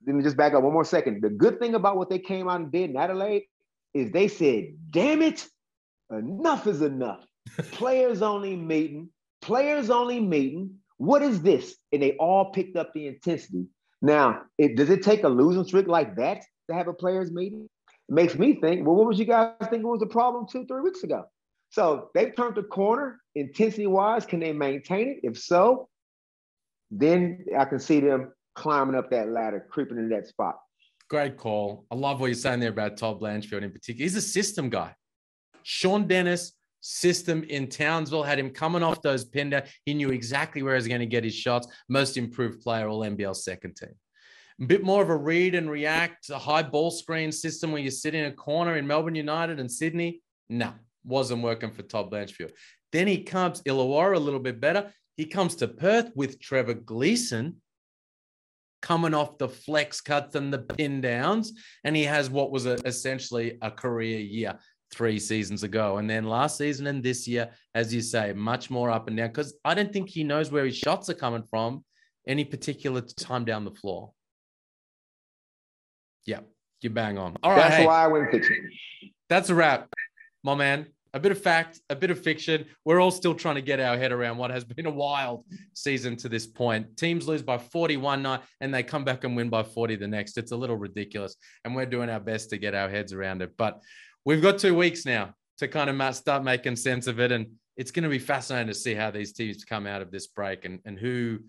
let 0.07 0.17
me 0.17 0.23
just 0.23 0.37
back 0.37 0.55
up 0.55 0.63
one 0.63 0.73
more 0.73 0.85
second. 0.85 1.23
The 1.23 1.31
good 1.31 1.61
thing 1.61 1.75
about 1.75 1.97
what 1.97 2.11
they 2.11 2.19
came 2.19 2.49
out 2.49 2.61
and 2.61 2.73
did 2.73 2.91
in 2.91 2.97
Adelaide 2.97 3.45
is 3.93 4.11
they 4.11 4.29
said, 4.29 4.75
damn 4.91 5.23
it, 5.23 5.47
enough 6.11 6.67
is 6.67 6.83
enough. 6.83 7.25
players 7.73 8.23
only 8.23 8.57
meeting, 8.57 9.09
players 9.41 9.91
only 9.91 10.21
meeting. 10.21 10.75
What 10.97 11.23
is 11.23 11.43
this? 11.43 11.77
And 11.93 12.03
they 12.03 12.13
all 12.17 12.53
picked 12.53 12.77
up 12.77 12.93
the 12.95 13.07
intensity. 13.07 13.67
Now, 14.05 14.43
it, 14.59 14.77
does 14.77 14.91
it 14.91 15.03
take 15.03 15.25
a 15.25 15.29
losing 15.29 15.65
streak 15.65 15.87
like 15.87 16.15
that 16.17 16.43
to 16.69 16.75
have 16.75 16.89
a 16.89 16.93
players 16.93 17.33
meeting? 17.33 17.67
It 18.11 18.15
makes 18.15 18.35
me 18.35 18.61
think, 18.61 18.87
well, 18.87 18.97
what 18.97 19.07
was 19.07 19.19
you 19.19 19.25
guys 19.25 19.55
thinking 19.71 19.89
was 19.89 20.01
the 20.01 20.07
problem 20.07 20.47
two, 20.47 20.67
three 20.67 20.83
weeks 20.83 21.05
ago? 21.05 21.25
So 21.71 22.11
they've 22.15 22.37
turned 22.37 22.57
the 22.57 22.65
corner 22.65 23.19
intensity 23.35 23.87
wise. 23.87 24.27
Can 24.27 24.41
they 24.41 24.53
maintain 24.53 25.09
it? 25.09 25.21
If 25.23 25.39
so, 25.39 25.89
then 26.91 27.47
I 27.59 27.65
can 27.65 27.79
see 27.79 28.01
them 28.01 28.35
climbing 28.55 28.95
up 28.95 29.11
that 29.11 29.31
ladder, 29.31 29.67
creeping 29.71 29.97
into 29.97 30.15
that 30.15 30.27
spot. 30.27 30.57
Great 31.09 31.39
call. 31.39 31.87
I 31.91 31.95
love 31.95 32.21
what 32.21 32.27
you're 32.27 32.35
saying 32.35 32.61
there 32.61 32.69
about 32.69 32.99
Todd 32.99 33.19
Blanchfield 33.19 33.63
in 33.63 33.73
particular. 33.73 34.03
He's 34.05 34.17
a 34.17 34.21
system 34.21 34.69
guy. 34.69 34.95
Shawn 35.63 36.07
Dennis 36.07 36.53
system 36.87 37.43
in 37.45 37.67
Townsville, 37.67 38.23
had 38.23 38.39
him 38.39 38.51
coming 38.51 38.83
off 38.83 39.01
those 39.01 39.25
pin. 39.25 39.63
He 39.87 39.95
knew 39.95 40.11
exactly 40.11 40.63
where 40.63 40.75
he 40.75 40.77
was 40.77 40.89
going 40.89 41.01
to 41.01 41.07
get 41.07 41.25
his 41.25 41.35
shots. 41.35 41.67
Most 41.89 42.19
improved 42.19 42.61
player, 42.61 42.89
all 42.89 43.01
NBL 43.01 43.35
second 43.35 43.75
team. 43.75 43.95
A 44.61 44.67
bit 44.67 44.85
more 44.85 45.03
of 45.03 45.09
a 45.09 45.17
read 45.17 45.55
and 45.55 45.71
react, 45.71 46.29
a 46.29 46.39
high 46.39 46.63
ball 46.63 46.91
screen 46.91 47.33
system 47.33 47.73
where 47.73 47.81
you 47.81 47.91
sit 47.91 48.15
in 48.15 48.27
a 48.27 48.33
corner 48.33 48.77
in 48.77 48.87
Melbourne 48.87 49.15
United 49.15 49.59
and 49.61 49.73
Sydney. 49.73 50.21
No, 50.51 50.73
wasn't 51.05 51.43
working 51.43 51.71
for 51.71 51.83
Todd 51.83 52.11
Blanchfield. 52.11 52.53
Then 52.93 53.07
he 53.07 53.23
comes 53.23 53.63
Illawarra 53.63 54.17
a 54.17 54.21
little 54.21 54.39
bit 54.39 54.61
better. 54.61 54.93
He 55.17 55.25
comes 55.25 55.57
to 55.57 55.69
Perth 55.69 56.11
with 56.15 56.39
Trevor 56.39 56.75
Gleeson 56.75 57.63
coming 58.83 59.15
off 59.15 59.39
the 59.39 59.49
flex 59.49 60.03
cuts 60.03 60.35
and 60.35 60.53
the 60.53 60.59
pin 60.59 61.01
downs, 61.01 61.55
and 61.85 61.97
he 61.97 62.05
has 62.05 62.29
what 62.29 62.51
was 62.51 62.67
a, 62.67 62.75
essentially 62.87 63.57
a 63.63 63.71
career 63.71 64.19
year 64.19 64.59
three 64.95 65.19
seasons 65.19 65.63
ago. 65.63 65.99
And 65.99 66.09
then 66.09 66.25
last 66.25 66.59
season 66.59 66.87
and 66.87 67.03
this 67.03 67.27
year, 67.27 67.51
as 67.75 67.93
you 67.93 68.01
say, 68.01 68.33
much 68.33 68.71
more 68.71 68.91
up 68.91 69.09
and 69.09 69.17
down 69.17 69.29
because 69.29 69.55
I 69.65 69.75
don't 69.75 69.93
think 69.93 70.09
he 70.09 70.25
knows 70.25 70.51
where 70.51 70.65
his 70.65 70.77
shots 70.77 71.11
are 71.11 71.15
coming 71.15 71.43
from 71.43 71.85
any 72.27 72.45
particular 72.45 73.01
time 73.01 73.45
down 73.45 73.65
the 73.65 73.71
floor. 73.71 74.13
Yeah, 76.27 76.41
you 76.81 76.91
bang 76.91 77.19
on. 77.19 77.37
All 77.43 77.51
right. 77.51 77.63
That's 77.63 77.77
hey, 77.77 77.87
why 77.87 78.05
I 78.05 78.07
went 78.07 78.31
fiction. 78.31 78.71
That's 79.29 79.51
a 79.51 79.55
wrap, 79.55 79.89
my 80.43 80.55
man. 80.55 80.87
A 81.13 81.21
bit 81.21 81.31
of 81.31 81.41
fact, 81.41 81.81
a 81.91 81.95
bit 81.95 82.11
of 82.11 82.21
fiction. 82.21 82.67
We're 82.85 83.01
all 83.01 83.13
still 83.13 83.35
trying 83.35 83.55
to 83.55 83.63
get 83.63 83.79
our 83.79 83.97
head 83.97 84.11
around 84.11 84.37
what 84.37 84.51
has 84.51 84.65
been 84.77 84.87
a 84.87 84.91
wild 84.91 85.45
season 85.73 86.17
to 86.17 86.29
this 86.29 86.45
point. 86.45 86.97
Teams 86.97 87.29
lose 87.29 87.43
by 87.43 87.57
41 87.57 88.21
night 88.21 88.41
and 88.61 88.75
they 88.75 88.83
come 88.83 89.05
back 89.05 89.23
and 89.23 89.37
win 89.37 89.49
by 89.49 89.63
40 89.63 89.95
the 89.95 90.09
next. 90.09 90.37
It's 90.39 90.51
a 90.51 90.57
little 90.57 90.77
ridiculous. 90.77 91.37
And 91.65 91.75
we're 91.75 91.87
doing 91.87 92.11
our 92.11 92.19
best 92.19 92.51
to 92.51 92.59
get 92.59 92.75
our 92.75 92.89
heads 92.89 93.13
around 93.13 93.43
it. 93.43 93.53
But 93.57 93.81
we've 94.25 94.43
got 94.43 94.59
two 94.59 94.75
weeks 94.75 95.05
now 95.05 95.35
to 95.59 95.69
kind 95.69 95.91
of 95.91 96.17
start 96.17 96.45
making 96.45 96.77
sense 96.77 97.07
of 97.07 97.21
it. 97.21 97.33
And 97.33 97.47
it's 97.77 97.91
going 97.91 98.05
to 98.05 98.09
be 98.09 98.19
fascinating 98.19 98.69
to 98.69 98.75
see 98.75 98.95
how 98.95 99.11
these 99.11 99.33
teams 99.33 99.65
come 99.65 99.87
out 99.87 100.03
of 100.03 100.11
this 100.11 100.27
break 100.27 100.65
and, 100.65 100.81
and 100.85 100.99
who, 100.99 101.41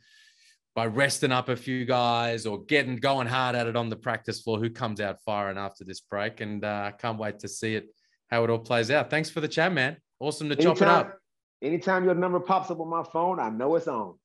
by 0.75 0.85
resting 0.85 1.31
up 1.31 1.49
a 1.49 1.55
few 1.55 1.85
guys 1.85 2.45
or 2.45 2.63
getting 2.65 2.97
going 2.97 3.27
hard 3.27 3.55
at 3.55 3.67
it 3.67 3.75
on 3.75 3.89
the 3.89 3.95
practice 3.95 4.41
floor, 4.41 4.59
who 4.59 4.69
comes 4.69 4.99
out 4.99 5.21
firing 5.25 5.57
after 5.57 5.83
this 5.83 6.01
break. 6.01 6.41
And 6.41 6.65
I 6.65 6.87
uh, 6.87 6.91
can't 6.91 7.17
wait 7.17 7.39
to 7.39 7.47
see 7.47 7.75
it, 7.75 7.87
how 8.29 8.43
it 8.43 8.49
all 8.49 8.59
plays 8.59 8.91
out. 8.91 9.09
Thanks 9.09 9.29
for 9.29 9.41
the 9.41 9.47
chat, 9.47 9.73
man. 9.73 9.97
Awesome 10.19 10.49
to 10.49 10.55
anytime, 10.55 10.75
chop 10.75 10.81
it 10.81 10.87
up. 10.87 11.17
Anytime 11.61 12.05
your 12.05 12.15
number 12.15 12.39
pops 12.39 12.69
up 12.71 12.79
on 12.79 12.89
my 12.89 13.03
phone, 13.03 13.39
I 13.39 13.49
know 13.49 13.75
it's 13.75 13.87
on. 13.87 14.15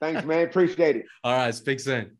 Thanks, 0.00 0.24
man. 0.24 0.44
Appreciate 0.48 0.96
it. 0.96 1.06
All 1.24 1.36
right. 1.36 1.54
Speak 1.54 1.80
soon. 1.80 2.16